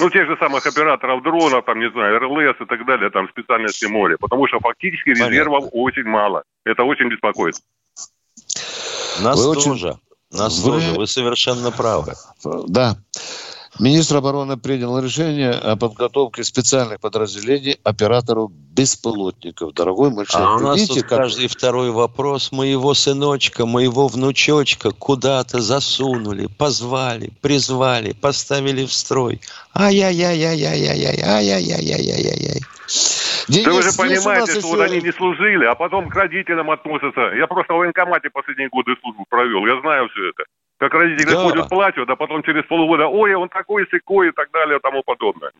Ну, 0.00 0.10
тех 0.10 0.26
же 0.26 0.36
самых 0.40 0.66
операторов 0.66 1.22
дронов, 1.22 1.64
там, 1.64 1.78
не 1.78 1.90
знаю, 1.90 2.18
РЛС 2.18 2.56
и 2.60 2.64
так 2.64 2.84
далее, 2.84 3.10
там, 3.10 3.28
специальности 3.28 3.86
моря. 3.86 4.16
Потому 4.18 4.48
что 4.48 4.58
фактически 4.58 5.10
резервов 5.10 5.66
очень 5.70 6.08
мало. 6.08 6.42
Это 6.64 6.82
очень 6.82 7.08
беспокоит. 7.08 7.54
Нас 9.20 9.38
Вы 9.38 9.50
очень- 9.50 9.70
тоже. 9.70 9.94
Нас 10.32 10.58
Вы- 10.58 10.72
тоже. 10.72 10.90
Вы 10.98 11.06
совершенно 11.06 11.70
правы. 11.70 12.14
Да. 12.66 12.96
Министр 13.78 14.16
обороны 14.16 14.56
принял 14.56 14.98
решение 14.98 15.50
о 15.50 15.76
подготовке 15.76 16.42
специальных 16.42 17.00
подразделений 17.00 17.78
операторов 17.84 18.50
беспилотников. 18.52 19.72
Дорогой 19.74 20.10
мой 20.10 20.24
А 20.24 20.32
человек, 20.32 20.60
у 20.60 20.64
нас 20.64 20.76
видите, 20.76 21.00
тут 21.00 21.08
как... 21.08 21.18
каждый 21.18 21.48
второй 21.48 21.90
вопрос 21.90 22.50
моего 22.50 22.94
сыночка, 22.94 23.66
моего 23.66 24.08
внучочка 24.08 24.90
куда-то 24.90 25.60
засунули, 25.60 26.46
позвали, 26.46 27.30
призвали, 27.40 28.12
поставили 28.12 28.84
в 28.84 28.92
строй. 28.92 29.40
Ай-яй-яй-яй-яй-яй-яй, 29.74 31.22
ай-яй-яй-яй-яй-яй. 31.22 32.60
Да 33.48 33.72
вы 33.72 33.82
же 33.82 33.88
есть 33.88 33.98
у 33.98 34.02
нас 34.02 34.24
понимаете, 34.24 34.60
что 34.60 34.68
вот 34.68 34.80
они 34.80 35.00
не 35.00 35.12
служили, 35.12 35.64
а 35.64 35.74
потом 35.74 36.08
к 36.08 36.14
родителям 36.14 36.70
относятся. 36.70 37.20
Я 37.36 37.46
просто 37.46 37.74
в 37.74 37.78
военкомате 37.78 38.30
последние 38.30 38.68
годы 38.68 38.96
службу 39.00 39.24
провел, 39.28 39.66
я 39.66 39.80
знаю 39.80 40.08
все 40.08 40.30
это. 40.30 40.44
Как 40.78 40.94
родители 40.94 41.32
Да. 41.32 41.42
ходят, 41.42 41.68
плачут, 41.68 42.08
а 42.08 42.16
потом 42.16 42.42
через 42.42 42.64
полгода, 42.66 43.06
ой, 43.08 43.34
он 43.34 43.48
такой 43.48 43.86
секой 43.90 44.28
и 44.28 44.32
так 44.32 44.50
далее 44.52 44.78
и 44.78 44.80
тому 44.80 45.02
подобное. 45.02 45.50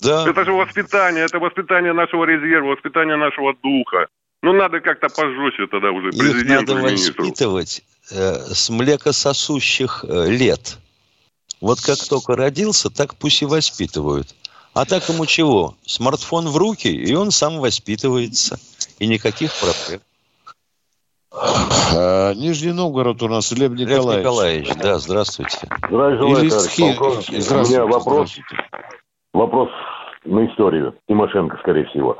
Да. 0.00 0.28
Это 0.28 0.44
же 0.44 0.52
воспитание, 0.52 1.24
это 1.24 1.38
воспитание 1.38 1.92
нашего 1.92 2.24
резерва, 2.24 2.72
воспитание 2.72 3.16
нашего 3.16 3.54
духа. 3.62 4.06
Ну, 4.42 4.52
надо 4.52 4.80
как-то 4.80 5.08
пожестче 5.08 5.66
тогда 5.66 5.90
уже 5.90 6.10
Их 6.10 6.18
президенту 6.18 6.74
надо 6.74 6.86
и 6.86 6.90
министру. 6.90 7.24
воспитывать 7.24 7.82
э, 8.12 8.34
с 8.54 8.70
млекососущих 8.70 10.04
э, 10.06 10.30
лет. 10.30 10.78
Вот 11.60 11.80
как 11.80 11.98
только 12.08 12.36
родился, 12.36 12.88
так 12.90 13.16
пусть 13.16 13.42
и 13.42 13.46
воспитывают. 13.46 14.34
А 14.74 14.84
так 14.84 15.08
ему 15.08 15.26
чего? 15.26 15.76
Смартфон 15.84 16.46
в 16.48 16.56
руки, 16.56 16.86
и 16.88 17.12
он 17.14 17.32
сам 17.32 17.58
воспитывается. 17.58 18.60
И 19.00 19.06
никаких 19.08 19.50
проблем. 19.54 20.00
А, 21.98 22.32
Нижний 22.34 22.72
Новгород 22.72 23.22
у 23.22 23.28
нас, 23.28 23.50
Лев 23.52 23.72
Лев 23.72 23.78
Николаевич. 23.88 24.18
Николаевич, 24.24 24.74
да, 24.76 24.98
здравствуйте. 24.98 25.58
Товарищ 25.90 26.52
Схи- 26.52 26.94
полковник. 26.96 27.18
У 27.18 27.40
Здравствуйте, 27.40 27.70
меня 27.72 27.86
вопрос, 27.86 28.36
вопрос 29.34 29.68
на 30.24 30.46
историю. 30.46 30.94
Тимошенко, 31.08 31.56
скорее 31.58 31.86
всего. 31.86 32.16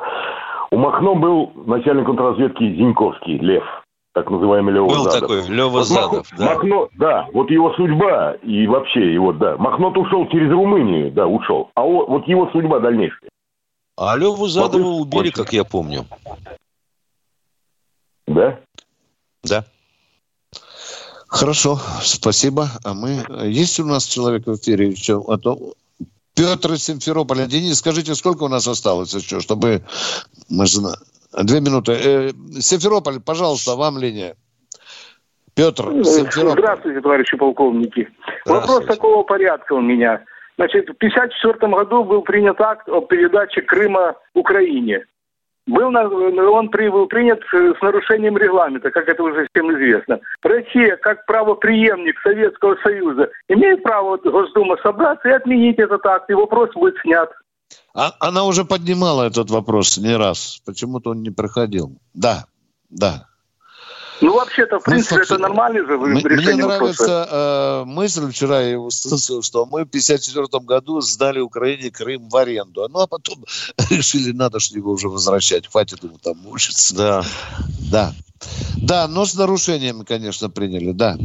У 0.72 0.76
Махно 0.78 1.14
был 1.14 1.52
начальник 1.66 2.06
контрразведки 2.06 2.62
Зиньковский, 2.76 3.38
Лев, 3.38 3.62
так 4.14 4.28
называемый 4.30 4.74
Лева 4.74 4.88
Был 4.88 5.04
Задов. 5.04 5.20
такой 5.20 5.48
Лева 5.48 5.68
Вот 5.68 5.78
Мах- 5.78 5.84
Задов, 5.86 6.26
да. 6.36 6.44
Махно, 6.54 6.88
да, 6.98 7.28
вот 7.32 7.50
его 7.50 7.72
судьба 7.74 8.34
и 8.42 8.66
вообще 8.66 9.12
его, 9.14 9.32
да. 9.32 9.56
Махно 9.58 9.88
ушел 9.90 10.26
через 10.28 10.50
Румынию, 10.50 11.12
да, 11.12 11.26
ушел. 11.26 11.70
А 11.74 11.84
о- 11.84 12.06
вот 12.06 12.26
его 12.26 12.50
судьба 12.50 12.80
дальнейшая. 12.80 13.30
А 13.96 14.16
Леву 14.16 14.46
Задова 14.48 14.82
Вот 14.82 15.02
убили, 15.14 15.30
как 15.30 15.52
я 15.52 15.62
помню. 15.64 16.04
Да? 18.26 18.58
Да. 19.44 19.64
Хорошо, 21.28 21.78
спасибо. 22.02 22.68
А 22.84 22.94
мы... 22.94 23.24
Есть 23.46 23.78
у 23.80 23.84
нас 23.84 24.06
человек 24.06 24.46
в 24.46 24.56
эфире 24.56 24.88
еще? 24.88 25.22
А 25.28 25.36
то... 25.36 25.74
Петр 26.34 26.72
из 26.72 26.84
Симферополя. 26.84 27.46
Денис, 27.46 27.78
скажите, 27.78 28.14
сколько 28.14 28.44
у 28.44 28.48
нас 28.48 28.66
осталось 28.66 29.12
еще, 29.14 29.40
чтобы... 29.40 29.82
Мы 30.48 30.66
же... 30.66 30.80
Две 31.42 31.60
минуты. 31.60 31.92
Э, 31.92 32.30
Симферополь, 32.60 33.20
пожалуйста, 33.20 33.76
вам 33.76 33.98
линия. 33.98 34.34
Петр, 35.54 35.84
Симферополь. 36.04 36.58
Здравствуйте, 36.62 37.00
товарищи 37.00 37.36
полковники. 37.36 38.08
Вопрос 38.46 38.86
такого 38.86 39.24
порядка 39.24 39.74
у 39.74 39.80
меня. 39.80 40.24
Значит, 40.56 40.88
в 40.88 40.96
1954 40.96 41.72
году 41.72 42.04
был 42.04 42.22
принят 42.22 42.60
акт 42.60 42.88
о 42.88 43.00
передаче 43.02 43.60
Крыма 43.62 44.14
Украине. 44.34 45.04
Был 45.68 46.54
он 46.54 46.70
был 46.70 47.06
принят 47.06 47.40
э, 47.52 47.74
с 47.78 47.82
нарушением 47.82 48.36
регламента, 48.36 48.90
как 48.90 49.08
это 49.08 49.22
уже 49.22 49.46
всем 49.52 49.70
известно. 49.72 50.18
Россия, 50.42 50.96
как 50.96 51.26
правоприемник 51.26 52.18
Советского 52.20 52.76
Союза, 52.82 53.28
имеет 53.48 53.82
право 53.82 54.16
Госдума 54.16 54.76
собраться 54.82 55.28
и 55.28 55.32
отменить 55.32 55.78
этот 55.78 56.04
акт, 56.06 56.30
и 56.30 56.34
вопрос 56.34 56.70
будет 56.74 56.96
снят. 57.02 57.30
А- 57.94 58.14
она 58.20 58.44
уже 58.44 58.64
поднимала 58.64 59.24
этот 59.24 59.50
вопрос 59.50 59.98
не 59.98 60.16
раз. 60.16 60.60
Почему-то 60.64 61.10
он 61.10 61.22
не 61.22 61.30
проходил. 61.30 61.92
Да, 62.14 62.46
да. 62.88 63.27
Ну, 64.20 64.34
вообще-то, 64.34 64.80
в 64.80 64.86
Ну, 64.86 64.92
принципе, 64.92 65.16
собственно, 65.16 65.38
это 65.38 65.48
нормальный 65.48 65.86
же 65.86 65.96
Мне 65.98 66.22
решение 66.22 66.66
вопроса. 66.66 67.02
нравится 67.04 67.28
э, 67.30 67.84
мысль, 67.86 68.30
вчера 68.32 68.60
я 68.62 68.78
услышал, 68.78 69.42
что 69.42 69.64
мы 69.66 69.84
в 69.84 69.88
1954 69.88 70.64
году 70.64 71.00
сдали 71.00 71.38
Украине 71.40 71.90
Крым 71.90 72.28
в 72.28 72.36
аренду. 72.36 72.86
Ну, 72.88 72.98
а 73.00 73.06
потом 73.06 73.44
решили, 73.90 74.32
надо 74.32 74.58
что 74.60 74.76
его 74.76 74.92
уже 74.92 75.08
возвращать. 75.08 75.68
Хватит 75.68 76.02
ему 76.02 76.18
там 76.18 76.36
мучиться. 76.38 76.94
Да. 76.96 77.22
Да. 77.92 78.12
Да, 78.76 79.08
но 79.08 79.24
с 79.24 79.34
нарушениями, 79.34 80.04
конечно, 80.04 80.48
приняли, 80.50 80.92
да. 80.92 81.16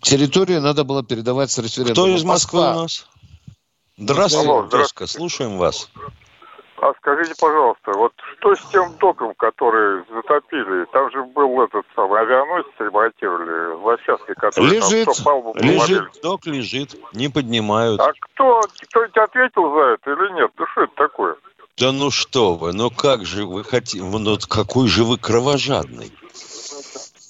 Территорию 0.00 0.60
надо 0.62 0.84
было 0.84 1.02
передавать 1.02 1.50
с 1.50 1.58
референдума. 1.58 1.94
Кто 1.94 2.08
из 2.08 2.22
Москвы 2.24 2.60
Москва. 2.60 2.76
у 2.78 2.82
нас? 2.82 3.06
Здравствуйте, 3.98 4.48
Алло, 4.48 4.66
здравствуйте. 4.68 5.12
слушаем 5.12 5.56
вас. 5.58 5.88
А 6.82 6.92
скажите, 6.98 7.34
пожалуйста, 7.40 7.92
вот 7.94 8.12
что 8.46 8.54
с 8.54 8.70
тем 8.70 8.96
доком, 8.98 9.34
который 9.34 10.04
затопили? 10.14 10.86
Там 10.92 11.10
же 11.10 11.22
был 11.24 11.62
этот 11.62 11.84
самый 11.94 12.20
авианосец 12.20 12.70
ремонтировали, 12.78 13.74
Лосявский, 13.82 14.34
который 14.34 14.80
там 14.80 14.90
Лежит, 14.90 15.14
что, 15.14 15.24
палубу 15.24 15.54
лежит, 15.58 16.04
док 16.22 16.46
лежит, 16.46 16.96
не 17.12 17.28
поднимают. 17.28 18.00
А 18.00 18.12
кто, 18.18 18.60
кто-нибудь 18.82 19.16
ответил 19.16 19.74
за 19.74 19.80
это 19.80 20.10
или 20.12 20.34
нет? 20.34 20.50
Ну 20.58 20.66
что 20.66 20.82
это 20.82 20.94
такое? 20.94 21.36
Да 21.78 21.92
ну 21.92 22.10
что 22.10 22.54
вы, 22.54 22.72
ну 22.72 22.90
как 22.90 23.26
же 23.26 23.44
вы 23.44 23.64
хотите, 23.64 24.02
ну 24.02 24.30
вот 24.30 24.46
какой 24.46 24.88
же 24.88 25.04
вы 25.04 25.18
кровожадный. 25.18 26.12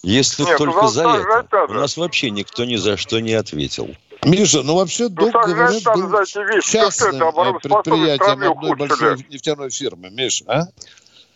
Если 0.03 0.45
Нет, 0.45 0.53
ну 0.61 0.67
только 0.67 0.83
нас 0.83 0.93
за 0.93 1.09
это, 1.09 1.49
надо. 1.51 1.73
у 1.73 1.75
нас 1.75 1.97
вообще 1.97 2.31
никто 2.31 2.65
ни 2.65 2.77
за 2.77 2.97
что 2.97 3.19
не 3.19 3.33
ответил. 3.33 3.89
Миша, 4.25 4.63
ну 4.63 4.77
вообще 4.77 5.05
Ну 5.05 5.11
док, 5.11 5.33
говорят, 5.33 5.83
был. 5.83 6.09
Ну 6.09 6.27
что 6.27 6.61
частным 6.61 7.23
э, 7.23 7.59
предприятием 7.61 8.53
одной 8.53 8.77
большой 8.77 9.27
нефтяной 9.29 9.71
фирмы. 9.71 10.11
Миш, 10.11 10.45
а? 10.47 10.67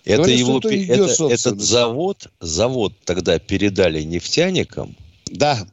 Это 0.05 0.17
Говорят, 0.23 0.39
его, 0.39 0.59
это 0.59 0.69
это- 0.69 1.29
этот 1.29 1.61
завод, 1.61 2.29
завод 2.41 2.93
тогда 3.05 3.39
передали 3.39 4.03
нефтяникам. 4.03 4.97
Да. 5.27 5.67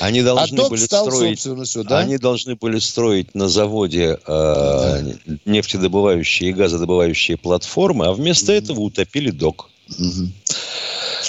Они 0.00 0.22
должны 0.22 0.60
А 0.60 0.68
были 0.70 0.80
строить, 0.80 1.46
да? 1.86 1.98
они 1.98 2.16
должны 2.16 2.56
были 2.56 2.78
строить 2.78 3.34
на 3.34 3.48
заводе 3.48 4.18
э, 4.26 5.12
нефтедобывающие 5.44 6.50
и 6.50 6.52
газодобывающие 6.54 7.36
платформы, 7.36 8.06
а 8.06 8.12
вместо 8.12 8.52
этого 8.52 8.80
утопили 8.80 9.30
док. 9.30 9.70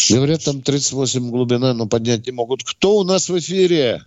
Говорят, 0.10 0.44
там 0.46 0.62
38 0.62 1.30
глубина, 1.30 1.74
но 1.74 1.86
поднять 1.88 2.26
не 2.26 2.32
могут. 2.32 2.64
Кто 2.64 2.98
у 2.98 3.04
нас 3.04 3.28
в 3.30 3.38
эфире? 3.40 4.04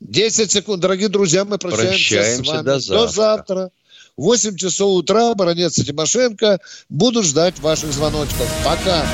10 0.00 0.50
секунд. 0.50 0.80
Дорогие 0.80 1.08
друзья, 1.08 1.44
мы 1.44 1.58
прощаемся, 1.58 2.14
Прощаемся 2.16 2.44
с 2.44 2.48
вами. 2.48 2.64
до 2.64 2.80
завтра. 2.80 3.06
До 3.06 3.12
завтра. 3.12 3.70
8 4.16 4.56
часов 4.56 4.98
утра, 4.98 5.34
баронец 5.34 5.78
и 5.78 5.84
Тимошенко. 5.84 6.60
Буду 6.88 7.22
ждать 7.22 7.58
ваших 7.60 7.92
звоночков. 7.92 8.48
Пока. 8.64 9.04